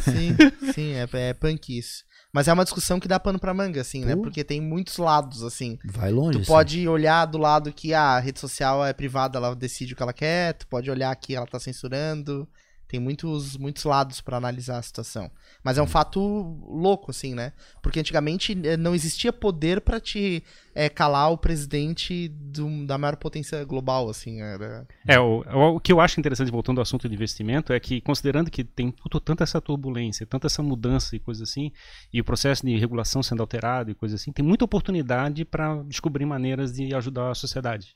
Sim, 0.02 0.36
sim, 0.72 0.92
é, 0.92 1.08
é 1.12 1.34
punk 1.34 1.76
isso. 1.76 2.04
Mas 2.32 2.46
é 2.46 2.52
uma 2.52 2.64
discussão 2.64 3.00
que 3.00 3.08
dá 3.08 3.18
pano 3.18 3.38
pra 3.38 3.52
manga, 3.52 3.80
assim, 3.80 4.04
né? 4.04 4.14
Pô. 4.14 4.22
Porque 4.22 4.44
tem 4.44 4.60
muitos 4.60 4.98
lados, 4.98 5.42
assim. 5.42 5.78
Vai 5.84 6.12
longe. 6.12 6.40
Tu 6.40 6.46
pode 6.46 6.86
olhar 6.86 7.26
do 7.26 7.38
lado 7.38 7.72
que 7.72 7.92
ah, 7.92 8.16
a 8.16 8.20
rede 8.20 8.38
social 8.38 8.84
é 8.84 8.92
privada, 8.92 9.38
ela 9.38 9.54
decide 9.54 9.92
o 9.92 9.96
que 9.96 10.02
ela 10.02 10.12
quer. 10.12 10.54
Tu 10.54 10.66
pode 10.68 10.90
olhar 10.90 11.14
que 11.16 11.34
ela 11.34 11.46
tá 11.46 11.58
censurando. 11.58 12.48
Tem 12.90 12.98
muitos, 12.98 13.56
muitos 13.56 13.84
lados 13.84 14.20
pra 14.20 14.36
analisar 14.36 14.78
a 14.78 14.82
situação. 14.82 15.30
Mas 15.62 15.78
é 15.78 15.82
um 15.82 15.86
fato 15.86 16.18
louco, 16.20 17.12
assim, 17.12 17.36
né? 17.36 17.52
Porque 17.80 18.00
antigamente 18.00 18.50
eh, 18.64 18.76
não 18.76 18.96
existia 18.96 19.32
poder 19.32 19.80
pra 19.80 20.00
te 20.00 20.42
eh, 20.74 20.88
calar 20.88 21.30
o 21.30 21.38
presidente 21.38 22.26
do- 22.28 22.84
da 22.86 22.98
maior 22.98 23.14
potência 23.14 23.64
global, 23.64 24.10
assim. 24.10 24.40
Era... 24.42 24.88
É, 25.06 25.20
o, 25.20 25.44
o- 25.48 25.76
o 25.76 25.80
que 25.80 25.92
eu 25.92 26.00
acho 26.00 26.18
interessante, 26.18 26.50
voltando 26.50 26.78
ao 26.78 26.82
assunto 26.82 27.08
de 27.08 27.14
investimento, 27.14 27.72
é 27.72 27.78
que, 27.78 28.00
considerando 28.00 28.50
que 28.50 28.64
tem 28.64 28.90
tudo, 28.90 29.20
tanta 29.20 29.44
essa 29.44 29.60
turbulência, 29.60 30.26
tanta 30.26 30.48
essa 30.48 30.60
mudança 30.60 31.14
e 31.14 31.20
coisa 31.20 31.44
assim, 31.44 31.70
e 32.12 32.20
o 32.20 32.24
processo 32.24 32.66
de 32.66 32.76
regulação 32.76 33.22
sendo 33.22 33.40
alterado 33.40 33.92
e 33.92 33.94
coisa 33.94 34.16
assim, 34.16 34.32
tem 34.32 34.44
muita 34.44 34.64
oportunidade 34.64 35.44
para 35.44 35.80
descobrir 35.84 36.26
maneiras 36.26 36.72
de 36.72 36.92
ajudar 36.92 37.30
a 37.30 37.34
sociedade. 37.36 37.94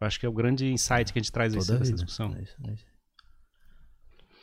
Eu 0.00 0.06
acho 0.06 0.18
que 0.18 0.24
é 0.24 0.28
o 0.30 0.32
grande 0.32 0.66
insight 0.72 1.12
que 1.12 1.18
a 1.18 1.22
gente 1.22 1.30
traz 1.30 1.52
Toda 1.52 1.60
desse- 1.60 1.72
a 1.72 1.78
dessa 1.78 1.84
vida. 1.90 1.96
discussão. 2.04 2.34
É 2.34 2.42
isso, 2.42 2.56
é 2.66 2.72
isso. 2.72 2.84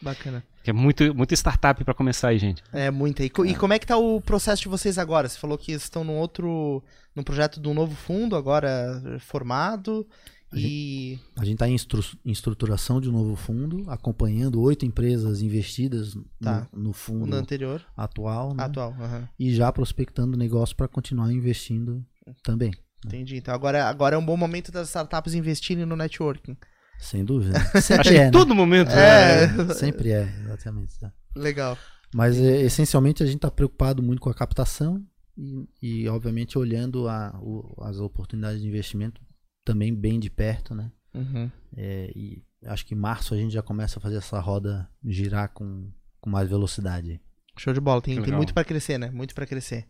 Bacana. 0.01 0.43
Que 0.63 0.69
é 0.69 0.73
muito, 0.73 1.13
muita 1.15 1.33
startup 1.33 1.83
para 1.83 1.93
começar 1.93 2.29
aí, 2.29 2.37
gente. 2.37 2.61
É, 2.73 2.91
muita. 2.91 3.23
E, 3.23 3.29
co- 3.29 3.45
e 3.45 3.55
como 3.55 3.73
é 3.73 3.79
que 3.79 3.87
tá 3.87 3.97
o 3.97 4.19
processo 4.21 4.61
de 4.63 4.67
vocês 4.67 4.97
agora? 4.97 5.27
Você 5.27 5.37
falou 5.39 5.57
que 5.57 5.71
estão 5.71 6.03
num 6.03 6.17
outro. 6.17 6.83
num 7.15 7.23
projeto 7.23 7.59
de 7.59 7.67
um 7.67 7.73
novo 7.73 7.95
fundo, 7.95 8.35
agora 8.35 9.01
formado. 9.21 10.05
E. 10.53 11.19
A 11.35 11.43
gente 11.43 11.55
está 11.55 11.67
em, 11.67 11.75
em 12.25 12.31
estruturação 12.31 13.01
de 13.01 13.09
um 13.09 13.11
novo 13.11 13.35
fundo, 13.35 13.83
acompanhando 13.89 14.61
oito 14.61 14.85
empresas 14.85 15.41
investidas 15.41 16.15
no, 16.15 16.25
Tá. 16.41 16.67
no 16.73 16.91
O 16.91 16.93
fundo 16.93 17.35
anterior, 17.35 17.83
atual, 17.97 18.53
né? 18.53 18.63
atual. 18.63 18.95
e 19.37 19.53
já 19.53 19.69
prospectando 19.73 20.37
negócio 20.37 20.73
para 20.75 20.87
continuar 20.87 21.33
investindo 21.33 22.01
também, 22.43 22.71
Entendi. 23.05 23.35
Então 23.37 23.53
agora, 23.53 23.85
agora 23.87 24.15
é 24.15 24.17
um 24.17 24.25
bom 24.25 24.35
momento 24.37 24.71
das 24.71 24.87
startups 24.87 25.33
investirem 25.33 25.85
no 25.85 25.95
networking. 25.97 26.55
Sem 26.99 27.23
dúvida. 27.25 27.57
Acho 27.73 27.81
Sempre 27.81 28.09
que 28.09 28.15
é, 28.15 28.25
né? 28.25 28.31
todo 28.31 28.53
momento. 28.55 28.89
É. 28.91 29.47
né? 29.47 29.73
Sempre 29.73 30.11
é, 30.11 30.23
exatamente. 30.45 30.99
tá. 30.99 31.11
Legal. 31.35 31.77
Mas 32.13 32.37
é, 32.39 32.61
essencialmente 32.61 33.21
a 33.21 33.25
gente 33.25 33.37
está 33.37 33.51
preocupado 33.51 34.01
muito 34.01 34.21
com 34.21 34.29
a 34.29 34.33
captação 34.33 35.03
e, 35.37 35.67
e, 35.81 36.07
obviamente 36.09 36.57
olhando 36.57 37.07
a- 37.07 37.37
o- 37.41 37.75
as 37.83 37.97
oportunidades 37.99 38.61
de 38.61 38.67
investimento 38.67 39.21
também 39.65 39.93
bem 39.93 40.19
de 40.19 40.29
perto, 40.29 40.73
né? 40.73 40.91
Uhum. 41.13 41.51
É, 41.75 42.11
e 42.15 42.41
acho 42.65 42.85
que 42.85 42.95
em 42.95 42.97
março 42.97 43.33
a 43.33 43.37
gente 43.37 43.53
já 43.53 43.61
começa 43.61 43.99
a 43.99 44.01
fazer 44.01 44.17
essa 44.17 44.39
roda 44.39 44.89
girar 45.05 45.49
com, 45.53 45.91
com 46.21 46.29
mais 46.29 46.49
velocidade. 46.49 47.19
Show 47.57 47.73
de 47.73 47.79
bola. 47.81 48.01
Tem, 48.01 48.21
tem 48.21 48.33
muito 48.33 48.53
pra 48.53 48.63
crescer, 48.63 48.97
né? 48.97 49.09
Muito 49.11 49.35
pra 49.35 49.45
crescer. 49.45 49.85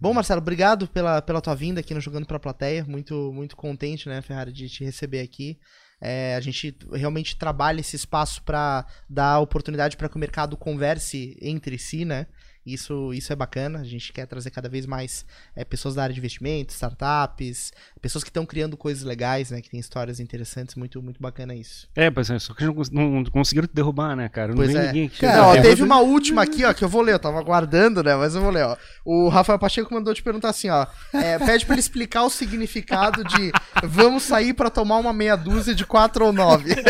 Bom, 0.00 0.12
Marcelo, 0.12 0.40
obrigado 0.40 0.88
pela, 0.88 1.22
pela 1.22 1.40
tua 1.40 1.54
vinda 1.54 1.78
aqui 1.80 1.94
no 1.94 2.00
Jogando 2.00 2.26
pra 2.26 2.40
Plateia. 2.40 2.84
Muito, 2.84 3.30
muito 3.32 3.54
contente, 3.56 4.08
né, 4.08 4.20
Ferrari, 4.20 4.50
de 4.52 4.68
te 4.68 4.82
receber 4.82 5.20
aqui. 5.20 5.58
É, 6.04 6.34
a 6.34 6.40
gente 6.40 6.76
realmente 6.92 7.36
trabalha 7.36 7.78
esse 7.78 7.94
espaço 7.94 8.42
para 8.42 8.84
dar 9.08 9.38
oportunidade 9.38 9.96
para 9.96 10.08
que 10.08 10.16
o 10.16 10.18
mercado 10.18 10.56
converse 10.56 11.38
entre 11.40 11.78
si, 11.78 12.04
né? 12.04 12.26
Isso, 12.64 13.12
isso 13.12 13.32
é 13.32 13.36
bacana. 13.36 13.80
A 13.80 13.84
gente 13.84 14.12
quer 14.12 14.26
trazer 14.26 14.50
cada 14.50 14.68
vez 14.68 14.86
mais 14.86 15.24
é, 15.56 15.64
pessoas 15.64 15.94
da 15.96 16.02
área 16.04 16.12
de 16.14 16.20
investimento, 16.20 16.72
startups, 16.72 17.72
pessoas 18.00 18.22
que 18.22 18.30
estão 18.30 18.46
criando 18.46 18.76
coisas 18.76 19.02
legais, 19.02 19.50
né? 19.50 19.60
Que 19.60 19.68
tem 19.68 19.80
histórias 19.80 20.20
interessantes. 20.20 20.74
Muito, 20.76 21.02
muito 21.02 21.20
bacana 21.20 21.54
isso. 21.54 21.88
É, 21.96 22.10
pois 22.10 22.30
é, 22.30 22.38
só 22.38 22.54
que 22.54 22.64
não, 22.64 22.74
não 22.92 23.24
conseguiram 23.24 23.66
te 23.66 23.74
derrubar, 23.74 24.14
né, 24.14 24.28
cara? 24.28 24.48
Não 24.48 24.56
Pois 24.56 24.72
vem 24.72 24.80
é. 24.80 24.86
ninguém 24.86 25.08
que 25.08 25.20
Cara, 25.20 25.48
ó, 25.48 25.60
teve 25.60 25.82
uma 25.82 26.00
última 26.00 26.42
aqui, 26.42 26.64
ó, 26.64 26.72
que 26.72 26.84
eu 26.84 26.88
vou 26.88 27.02
ler. 27.02 27.14
Eu 27.14 27.18
tava 27.18 27.38
aguardando, 27.38 28.02
né? 28.02 28.14
Mas 28.14 28.34
eu 28.34 28.40
vou 28.40 28.50
ler, 28.50 28.64
ó. 28.64 28.76
O 29.04 29.28
Rafael 29.28 29.58
Pacheco 29.58 29.92
mandou 29.92 30.14
te 30.14 30.22
perguntar 30.22 30.50
assim, 30.50 30.68
ó. 30.70 30.86
é, 31.12 31.38
pede 31.38 31.66
pra 31.66 31.74
ele 31.74 31.80
explicar 31.80 32.22
o 32.22 32.30
significado 32.30 33.24
de 33.24 33.50
vamos 33.82 34.22
sair 34.22 34.54
pra 34.54 34.70
tomar 34.70 34.98
uma 34.98 35.12
meia 35.12 35.36
dúzia 35.36 35.74
de 35.74 35.84
quatro 35.84 36.26
ou 36.26 36.32
nove. 36.32 36.70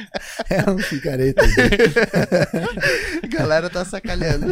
É 0.50 0.68
um 0.70 0.76
picareta. 0.76 1.42
A 3.22 3.26
galera 3.28 3.68
tá 3.70 3.84
sacaneando. 3.84 4.46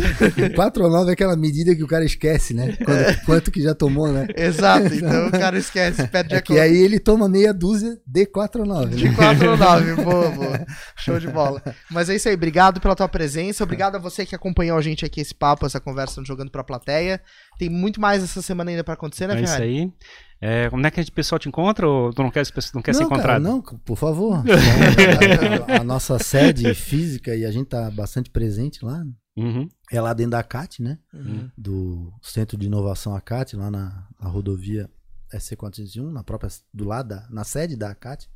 4 0.55 0.85
ou 0.85 0.91
9 0.91 1.11
é 1.11 1.13
aquela 1.15 1.37
medida 1.37 1.75
que 1.75 1.83
o 1.83 1.87
cara 1.87 2.05
esquece, 2.05 2.55
né? 2.55 2.77
Quando- 2.85 3.25
quanto 3.25 3.51
que 3.51 3.63
já 3.63 3.75
tomou, 3.75 4.13
né? 4.13 4.27
Exato, 4.37 4.95
então 4.95 5.29
o 5.29 5.31
cara 5.33 5.59
esquece, 5.59 6.07
perde 6.09 6.35
a 6.35 6.39
É 6.39 6.41
que 6.41 6.49
conta. 6.53 6.63
aí 6.63 6.77
ele 6.77 6.99
toma 7.01 7.29
meia 7.29 7.53
dúzia 7.53 7.99
de 8.07 8.27
4 8.27 8.61
ou 8.63 8.67
9. 8.67 8.97
De 8.97 9.09
Né? 9.09 9.15
4 9.15 9.51
ou 9.51 9.57
9, 9.57 9.95
boa, 10.03 10.31
boa. 10.31 10.67
Show 10.97 11.19
de 11.19 11.29
bola. 11.29 11.63
Mas 11.91 12.09
é 12.09 12.17
isso 12.17 12.29
aí, 12.29 12.35
obrigado 12.35 12.81
pela 12.81 12.95
tua 12.95 13.09
presença, 13.09 13.65
obrigado 13.65 13.97
a 13.97 13.99
você 13.99 14.25
que 14.27 14.35
acompanhou 14.35 14.79
a 14.79 14.83
gente 14.83 15.05
aqui, 15.05 15.21
esse 15.21 15.35
papo, 15.35 15.67
essa 15.67 15.81
conversa 15.81 16.23
Jogando 16.25 16.51
pra 16.51 16.63
Plateia. 16.65 17.21
Tem 17.59 17.69
muito 17.69 18.01
mais 18.01 18.23
essa 18.23 18.41
semana 18.41 18.71
ainda 18.71 18.85
pra 18.85 18.95
acontecer, 18.95 19.27
né, 19.27 19.35
É 19.39 19.43
isso 19.43 19.53
Ferrari? 19.53 19.71
aí. 19.81 19.93
É, 20.41 20.71
como 20.71 20.87
é 20.87 20.91
que 20.93 21.01
a 21.01 21.03
gente- 21.03 21.11
o 21.11 21.15
pessoal 21.15 21.39
te 21.39 21.49
encontra 21.49 21.87
ou 21.89 22.13
tu 22.13 22.23
não 22.23 22.31
quer, 22.31 22.45
não 22.73 22.81
quer 22.81 22.95
ser 22.95 23.03
não, 23.03 23.09
cara, 23.09 23.21
encontrado? 23.39 23.43
não, 23.43 23.61
por 23.61 23.97
favor. 23.97 24.43
Então, 24.47 25.75
a, 25.77 25.81
a 25.81 25.85
nossa 25.85 26.19
sede 26.21 26.73
física 26.75 27.35
e 27.35 27.45
a 27.45 27.51
gente 27.51 27.67
tá 27.67 27.91
bastante 27.91 28.31
presente 28.31 28.85
lá. 28.85 29.05
Uhum. 29.37 29.69
É 29.91 30.01
lá 30.01 30.13
dentro 30.15 30.33
da 30.33 30.43
CAT, 30.43 30.81
né? 30.83 30.99
Uhum. 31.13 31.51
Do 31.57 32.13
Centro 32.23 32.57
de 32.57 32.67
Inovação 32.67 33.15
ACAT, 33.15 33.55
lá 33.57 33.71
na, 33.71 34.07
na 34.21 34.29
rodovia 34.29 34.89
SC401, 35.33 36.11
na 36.11 36.23
própria, 36.25 36.51
do 36.73 36.85
lado 36.85 37.09
da, 37.11 37.27
na 37.31 37.45
sede 37.45 37.77
da 37.77 37.91
ACAT, 37.91 38.29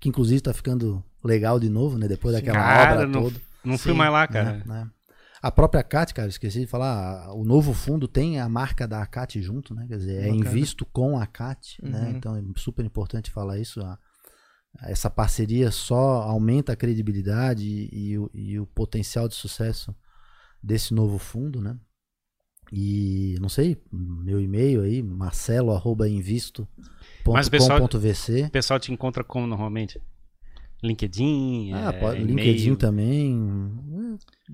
que 0.00 0.08
inclusive 0.08 0.40
tá 0.40 0.52
ficando 0.54 1.02
legal 1.24 1.58
de 1.60 1.68
novo, 1.68 1.98
né? 1.98 2.06
Depois 2.08 2.34
daquela 2.34 2.58
Cara, 2.58 2.92
obra 2.94 3.06
não- 3.06 3.22
toda. 3.24 3.40
Não 3.64 3.76
fui 3.76 3.92
Sim, 3.92 3.98
mais 3.98 4.12
lá, 4.12 4.26
cara. 4.26 4.52
né, 4.52 4.62
né. 4.64 4.88
A 5.42 5.50
própria 5.52 5.80
ACAT, 5.80 6.12
cara, 6.14 6.28
esqueci 6.28 6.60
de 6.60 6.66
falar, 6.66 7.32
o 7.34 7.44
novo 7.44 7.72
fundo 7.72 8.08
tem 8.08 8.40
a 8.40 8.48
marca 8.48 8.86
da 8.88 9.00
ACAT 9.02 9.40
junto, 9.40 9.74
né? 9.74 9.86
Quer 9.88 9.98
dizer, 9.98 10.14
é 10.22 10.30
Bacana. 10.32 10.36
invisto 10.36 10.84
com 10.86 11.16
a 11.18 11.22
ACAT, 11.22 11.78
né? 11.82 12.02
Uhum. 12.04 12.10
Então 12.16 12.36
é 12.36 12.42
super 12.56 12.84
importante 12.84 13.30
falar 13.30 13.58
isso. 13.58 13.80
a- 13.80 13.98
essa 14.82 15.08
parceria 15.08 15.70
só 15.70 16.22
aumenta 16.22 16.72
a 16.72 16.76
credibilidade 16.76 17.64
e, 17.66 18.10
e 18.10 18.18
o, 18.18 18.30
e 18.34 18.60
o 18.60 18.66
potencial 18.66 19.26
de 19.26 19.34
sucesso 19.34 19.94
desse 20.62 20.92
novo 20.92 21.18
fundo, 21.18 21.60
né? 21.60 21.76
E 22.70 23.36
não 23.40 23.48
sei, 23.48 23.80
meu 23.90 24.38
e-mail 24.40 24.82
aí, 24.82 25.02
Mas 25.02 25.12
o 27.46 27.50
pessoal- 27.50 27.80
marcelo.invisto.com.vc. 27.80 28.44
O 28.44 28.50
pessoal 28.50 28.78
te 28.78 28.92
encontra 28.92 29.24
como 29.24 29.46
normalmente? 29.46 30.00
LinkedIn? 30.82 31.72
Ah, 31.74 31.90
é, 31.90 31.92
pode? 31.92 32.22
LinkedIn 32.22 32.74
também. 32.76 33.34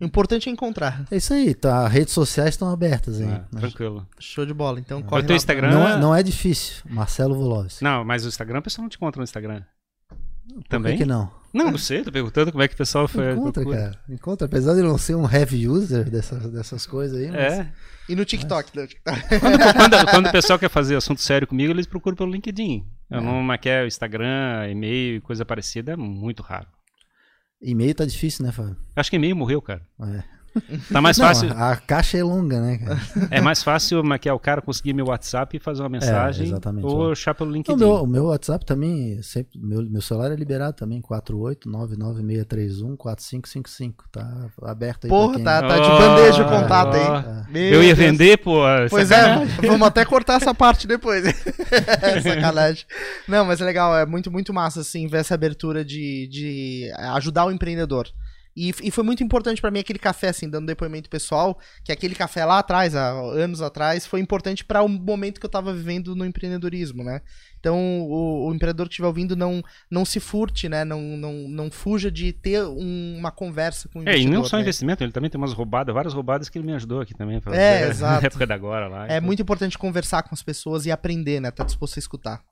O 0.00 0.04
importante 0.04 0.48
é 0.48 0.52
encontrar. 0.52 1.04
É 1.10 1.16
isso 1.16 1.34
aí, 1.34 1.54
tá? 1.54 1.86
Redes 1.86 2.14
sociais 2.14 2.50
estão 2.50 2.68
abertas 2.70 3.20
aí. 3.20 3.26
Ah, 3.26 3.46
né? 3.52 3.60
tranquilo. 3.60 4.06
Show 4.18 4.46
de 4.46 4.54
bola. 4.54 4.80
Então, 4.80 5.00
é 5.00 5.02
corre 5.02 5.22
o 5.22 5.26
teu 5.26 5.34
lá. 5.34 5.36
Instagram? 5.36 5.70
Não 5.70 5.88
é, 5.88 5.98
não 5.98 6.14
é 6.14 6.22
difícil. 6.22 6.82
Marcelo 6.88 7.34
Volovski. 7.34 7.84
Não, 7.84 8.04
mas 8.04 8.24
o 8.24 8.28
Instagram, 8.28 8.58
o 8.60 8.62
pessoal 8.62 8.84
não 8.84 8.88
te 8.88 8.96
encontra 8.96 9.20
no 9.20 9.24
Instagram. 9.24 9.62
Por 10.08 10.64
Também? 10.64 10.96
que 10.96 11.04
não? 11.04 11.30
Não, 11.52 11.70
não 11.70 11.78
sei, 11.78 12.02
tô 12.02 12.10
perguntando 12.10 12.50
como 12.50 12.64
é 12.64 12.68
que 12.68 12.74
o 12.74 12.76
pessoal 12.76 13.06
foi. 13.06 13.32
Encontra, 13.32 13.62
procura. 13.62 13.78
cara. 13.78 14.00
Encontra. 14.08 14.46
Apesar 14.46 14.74
de 14.74 14.80
eu 14.80 14.86
não 14.86 14.98
ser 14.98 15.14
um 15.14 15.30
heavy 15.30 15.68
user 15.68 16.10
dessas, 16.10 16.50
dessas 16.50 16.84
coisas 16.84 17.16
aí, 17.16 17.30
mas... 17.30 17.52
É. 17.60 17.72
E 18.08 18.16
no 18.16 18.24
TikTok, 18.24 18.76
né? 18.76 18.82
no 18.82 18.88
TikTok. 18.88 19.20
quando, 19.78 20.10
quando 20.10 20.26
o 20.26 20.32
pessoal 20.32 20.58
quer 20.58 20.68
fazer 20.68 20.96
assunto 20.96 21.22
sério 21.22 21.46
comigo, 21.46 21.72
eles 21.72 21.86
procuram 21.86 22.16
pelo 22.16 22.32
LinkedIn. 22.32 22.84
Eu 23.10 23.18
É. 23.18 23.20
não 23.20 23.42
mas 23.42 23.60
quer 23.60 23.86
Instagram, 23.86 24.68
e-mail, 24.70 25.20
coisa 25.22 25.44
parecida, 25.44 25.92
é 25.92 25.96
muito 25.96 26.42
raro. 26.42 26.68
E-mail 27.60 27.94
tá 27.94 28.04
difícil, 28.04 28.44
né, 28.44 28.52
Fábio? 28.52 28.76
Acho 28.96 29.10
que 29.10 29.16
e-mail 29.16 29.36
morreu, 29.36 29.60
cara. 29.62 29.86
É. 30.00 30.33
Tá 30.92 31.00
mais 31.00 31.18
Não, 31.18 31.26
fácil. 31.26 31.50
a 31.52 31.76
caixa 31.76 32.18
é 32.18 32.22
longa, 32.22 32.60
né, 32.60 32.78
cara? 32.78 33.00
É 33.30 33.40
mais 33.40 33.62
fácil 33.62 34.02
mas 34.04 34.20
que 34.20 34.28
é 34.28 34.32
o 34.32 34.38
cara 34.38 34.60
conseguir 34.62 34.92
meu 34.92 35.06
WhatsApp 35.06 35.56
e 35.56 35.60
fazer 35.60 35.82
uma 35.82 35.88
mensagem 35.88 36.46
exatamente. 36.46 36.86
ou 36.86 37.12
achar 37.12 37.34
pelo 37.34 37.50
O 37.50 37.52
LinkedIn. 37.52 37.78
meu, 37.78 37.94
o 38.02 38.06
meu 38.06 38.24
WhatsApp 38.26 38.64
também, 38.64 39.20
sempre, 39.22 39.58
meu, 39.58 39.82
meu 39.88 40.00
celular 40.02 40.30
é 40.32 40.36
liberado 40.36 40.76
também, 40.76 41.00
48996314555. 41.02 43.94
Tá 44.12 44.46
aberto 44.62 45.04
aí 45.04 45.10
Porra, 45.10 45.34
quem- 45.34 45.44
tá, 45.44 45.62
tá 45.62 45.78
de 45.78 45.88
bandeja 45.88 46.46
o 46.46 46.48
contato, 46.48 46.96
hein? 46.96 47.44
Meu 47.50 47.62
Eu 47.62 47.82
ia 47.82 47.94
Deus. 47.94 47.98
vender, 48.10 48.36
pô. 48.38 48.60
Pois 48.90 49.08
sacanagem. 49.08 49.54
é, 49.62 49.66
vamos 49.66 49.86
até 49.86 50.04
cortar 50.04 50.34
essa 50.34 50.54
parte 50.54 50.86
depois. 50.86 51.24
Sacanagem. 52.22 52.84
Não, 53.28 53.44
mas 53.44 53.60
é 53.60 53.64
legal, 53.64 53.96
é 53.96 54.06
muito, 54.06 54.30
muito 54.30 54.52
massa, 54.52 54.80
assim, 54.80 55.06
ver 55.08 55.18
essa 55.18 55.34
abertura 55.34 55.84
de, 55.84 56.26
de 56.28 56.90
ajudar 57.14 57.46
o 57.46 57.50
empreendedor. 57.50 58.06
E, 58.56 58.72
e 58.82 58.90
foi 58.90 59.02
muito 59.02 59.22
importante 59.22 59.60
pra 59.60 59.70
mim 59.70 59.80
aquele 59.80 59.98
café, 59.98 60.28
assim, 60.28 60.48
dando 60.48 60.66
depoimento 60.66 61.10
pessoal, 61.10 61.58
que 61.84 61.90
aquele 61.90 62.14
café 62.14 62.44
lá 62.44 62.60
atrás, 62.60 62.94
há 62.94 63.10
anos 63.10 63.60
atrás, 63.60 64.06
foi 64.06 64.20
importante 64.20 64.64
para 64.64 64.80
o 64.82 64.88
momento 64.88 65.40
que 65.40 65.46
eu 65.46 65.50
tava 65.50 65.72
vivendo 65.74 66.14
no 66.14 66.24
empreendedorismo, 66.24 67.02
né? 67.02 67.20
Então, 67.58 67.76
o, 68.02 68.46
o 68.48 68.54
empreendedor 68.54 68.86
que 68.86 68.92
estiver 68.92 69.08
ouvindo 69.08 69.34
não, 69.34 69.62
não 69.90 70.04
se 70.04 70.20
furte, 70.20 70.68
né? 70.68 70.84
Não, 70.84 71.00
não, 71.00 71.32
não 71.48 71.70
fuja 71.70 72.10
de 72.10 72.32
ter 72.32 72.62
um- 72.64 73.16
uma 73.18 73.32
conversa 73.32 73.88
com 73.88 74.00
o 74.00 74.02
É, 74.02 74.12
e 74.12 74.14
investidor. 74.16 74.34
não 74.34 74.44
só 74.44 74.56
né? 74.56 74.62
investimento, 74.62 75.02
ele 75.02 75.12
também 75.12 75.30
tem 75.30 75.40
umas 75.40 75.52
roubadas, 75.52 75.94
várias 75.94 76.12
roubadas 76.14 76.48
que 76.48 76.56
ele 76.58 76.66
me 76.66 76.74
ajudou 76.74 77.00
aqui 77.00 77.14
também. 77.14 77.40
pra 77.40 77.56
É, 77.56 77.78
fazer 77.80 77.90
exato. 77.90 78.20
Na 78.20 78.26
época 78.28 78.46
da 78.46 78.54
agora 78.54 78.86
lá. 78.86 79.08
É 79.08 79.16
então. 79.16 79.26
muito 79.26 79.42
importante 79.42 79.76
conversar 79.78 80.22
com 80.22 80.34
as 80.34 80.42
pessoas 80.42 80.84
e 80.86 80.92
aprender, 80.92 81.40
né? 81.40 81.50
Tá 81.50 81.64
disposto 81.64 81.96
a 81.96 82.00
escutar. 82.00 82.42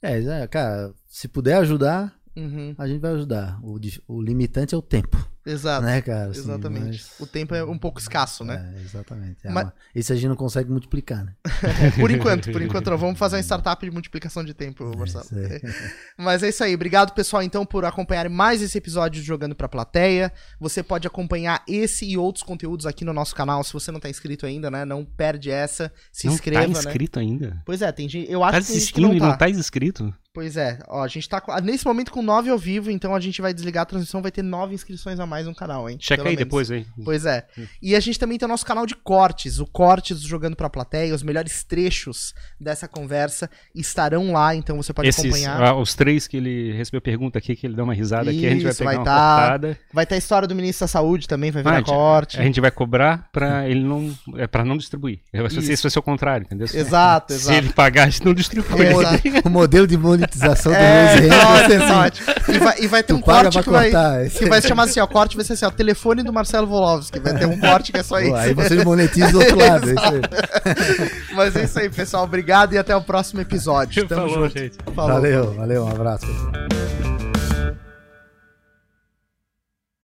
É, 0.00 0.18
é, 0.42 0.46
cara, 0.46 0.92
se 1.06 1.28
puder 1.28 1.56
ajudar, 1.56 2.14
Uhum, 2.36 2.74
a 2.78 2.86
gente 2.86 3.00
vai 3.00 3.10
ajudar. 3.12 3.58
O, 3.60 3.76
o 4.06 4.22
limitante 4.22 4.72
é 4.72 4.78
o 4.78 4.80
tempo, 4.80 5.18
exato. 5.50 5.84
né, 5.84 6.00
cara? 6.02 6.30
Assim, 6.30 6.40
Exatamente. 6.40 6.86
mas- 6.86 7.20
O 7.20 7.26
tempo 7.26 7.54
é 7.54 7.64
um 7.64 7.78
pouco 7.78 7.98
escasso, 8.00 8.44
né? 8.44 8.72
É, 8.76 8.80
exatamente. 8.82 9.38
É 9.44 9.50
Mas- 9.50 9.64
uma- 9.64 9.74
Esse 9.94 10.12
a 10.12 10.16
gente 10.16 10.28
não 10.28 10.36
consegue 10.36 10.70
multiplicar, 10.70 11.24
né? 11.24 11.34
Por 12.00 12.10
enquanto, 12.10 12.50
por 12.52 12.62
enquanto 12.62 12.90
não. 12.90 12.98
Vamos 12.98 13.18
fazer 13.18 13.36
uma 13.36 13.42
startup 13.42 13.84
de 13.84 13.90
multiplicação 13.90 14.44
de 14.44 14.54
tempo, 14.54 14.96
Marcelo. 14.96 15.24
isso 15.24 15.34
aí. 15.34 15.60
Mas 16.18 16.42
é 16.42 16.48
isso 16.48 16.62
aí. 16.64 16.74
Obrigado, 16.74 17.12
pessoal, 17.12 17.42
então, 17.42 17.64
por 17.66 17.84
acompanharem 17.84 18.30
mais 18.32 18.62
esse 18.62 18.76
episódio 18.78 19.20
de 19.20 19.26
Jogando 19.26 19.54
Pra 19.54 19.68
Plateia. 19.68 20.32
Você 20.58 20.82
pode 20.82 21.06
acompanhar 21.06 21.62
esse 21.68 22.04
e 22.06 22.16
outros 22.16 22.42
conteúdos 22.42 22.86
aqui 22.86 23.04
no 23.04 23.12
nosso 23.12 23.34
canal. 23.34 23.62
Se 23.64 23.72
você 23.72 23.90
não 23.90 24.00
tá 24.00 24.08
inscrito 24.08 24.46
ainda, 24.46 24.70
né? 24.70 24.84
Não 24.84 25.04
perde 25.04 25.50
essa. 25.50 25.92
Se 26.12 26.26
não 26.26 26.34
inscreva, 26.34 26.62
tá 26.62 26.68
né? 26.68 26.78
inscrito 26.78 27.18
ainda. 27.18 27.62
Pois 27.64 27.82
é, 27.82 27.90
tem 27.92 28.08
gente. 28.08 28.30
Eu 28.30 28.42
acho 28.44 28.52
Tá 28.52 28.60
que 28.60 28.66
tem 28.68 28.78
gente 28.80 28.92
que 28.92 29.00
não 29.00 29.14
e 29.14 29.18
tá. 29.18 29.26
não 29.28 29.36
tá 29.38 29.48
inscrito? 29.50 30.14
Pois 30.32 30.56
é, 30.56 30.78
ó, 30.86 31.02
a 31.02 31.08
gente 31.08 31.28
tá 31.28 31.42
nesse 31.60 31.84
momento 31.84 32.12
com 32.12 32.22
nove 32.22 32.48
ao 32.50 32.56
vivo, 32.56 32.88
então 32.88 33.12
a 33.16 33.18
gente 33.18 33.42
vai 33.42 33.52
desligar 33.52 33.82
a 33.82 33.84
transmissão, 33.84 34.22
vai 34.22 34.30
ter 34.30 34.42
nove 34.42 34.72
inscrições 34.72 35.18
a 35.18 35.26
mais 35.26 35.44
no 35.44 35.52
canal, 35.56 35.90
hein? 35.90 35.96
Checa 36.00 36.22
aí 36.22 36.28
menos. 36.28 36.38
depois 36.38 36.70
aí. 36.70 36.86
Pois 37.04 37.26
é. 37.26 37.44
E 37.82 37.96
a 37.96 38.00
gente 38.00 38.16
também 38.16 38.38
tem 38.38 38.46
o 38.46 38.48
nosso 38.48 38.64
canal 38.64 38.86
de 38.86 38.94
cortes, 38.94 39.58
o 39.58 39.66
Cortes 39.66 40.20
do 40.20 40.28
Jogando 40.28 40.54
Pra 40.54 40.70
Plateia, 40.70 41.12
os 41.12 41.24
melhores 41.24 41.64
trechos 41.64 42.32
dessa 42.60 42.86
conversa 42.86 43.50
estarão 43.74 44.30
lá, 44.30 44.54
então 44.54 44.76
você 44.76 44.92
pode 44.92 45.08
Esses, 45.08 45.24
acompanhar. 45.24 45.60
ah, 45.64 45.74
os 45.74 45.94
três 45.96 46.28
que 46.28 46.36
ele 46.36 46.72
recebeu 46.74 47.00
pergunta 47.00 47.36
aqui, 47.36 47.56
que 47.56 47.66
ele 47.66 47.74
dá 47.74 47.82
uma 47.82 47.92
risada 47.94 48.30
aqui, 48.30 48.46
a 48.46 48.50
gente 48.50 48.62
vai 48.62 48.70
Isso, 48.70 48.78
pegar 48.78 48.90
vai 48.92 48.98
uma 48.98 49.04
tá- 49.04 49.36
cortada. 49.40 49.78
Vai 49.92 50.06
ter 50.06 50.14
a 50.14 50.18
história 50.18 50.46
do 50.46 50.54
ministro 50.54 50.84
da 50.84 50.88
Saúde 50.88 51.26
também, 51.26 51.50
vai 51.50 51.62
Ah, 51.62 51.64
virar 51.64 51.78
a 51.78 51.82
corte. 51.82 52.38
A 52.38 52.44
gente 52.44 52.60
vai 52.60 52.70
cobrar 52.70 53.28
pra 53.32 53.68
ele 53.68 53.82
não. 53.82 54.16
É 54.36 54.46
pra 54.46 54.64
não 54.64 54.76
distribuir. 54.76 55.18
Isso. 55.34 55.58
isso 55.72 55.82
vai 55.82 55.90
ser 55.90 55.98
o 55.98 56.02
contrário, 56.02 56.44
entendeu? 56.44 56.68
Exato, 56.72 57.32
Se 57.34 57.38
exato. 57.40 57.58
ele 57.58 57.72
pagar, 57.72 58.04
a 58.06 58.10
gente 58.10 58.24
não 58.24 58.32
distribui. 58.32 58.86
Exato. 58.86 59.20
O 59.44 59.50
modelo 59.50 59.88
de 59.88 59.96
monetização 60.38 60.72
do 60.72 60.76
É, 60.78 61.16
ser 61.16 61.82
ótimo, 61.92 62.30
assim. 62.30 62.52
E 62.52 62.58
vai, 62.58 62.74
e 62.80 62.86
vai 62.86 63.02
ter 63.02 63.12
Tu 63.12 63.16
um 63.18 63.20
corte 63.20 63.62
que 63.62 63.70
vai, 63.70 63.90
cortar. 63.90 64.28
que 64.30 64.46
vai 64.46 64.60
se 64.60 64.68
chamar 64.68 64.84
assim, 64.84 65.00
ó, 65.00 65.06
corte 65.06 65.36
vai 65.36 65.44
ser 65.44 65.52
assim, 65.54 65.64
ó, 65.66 65.70
telefone 65.70 66.22
do 66.22 66.32
Marcelo 66.32 66.66
Volovski, 66.66 67.18
vai 67.20 67.34
ter 67.36 67.46
um 67.46 67.58
corte 67.58 67.92
que 67.92 67.98
é 67.98 68.02
só 68.02 68.20
isso. 68.20 68.34
aí 68.34 68.54
você 68.54 68.84
monetiza 68.84 69.32
do 69.32 69.38
outro 69.40 69.58
lado. 69.58 69.88
é 69.90 69.92
isso 69.92 70.04
aí. 70.04 71.10
Mas 71.34 71.56
é 71.56 71.64
isso 71.64 71.78
aí, 71.78 71.88
pessoal, 71.88 72.24
obrigado 72.24 72.72
e 72.74 72.78
até 72.78 72.94
o 72.94 73.00
próximo 73.02 73.40
episódio. 73.40 74.06
Tamo 74.08 74.28
Falou, 74.28 74.44
junto. 74.48 74.58
gente. 74.58 74.76
Falou. 74.94 75.12
Valeu, 75.12 75.54
valeu, 75.54 75.84
um 75.84 75.90
abraço. 75.90 76.26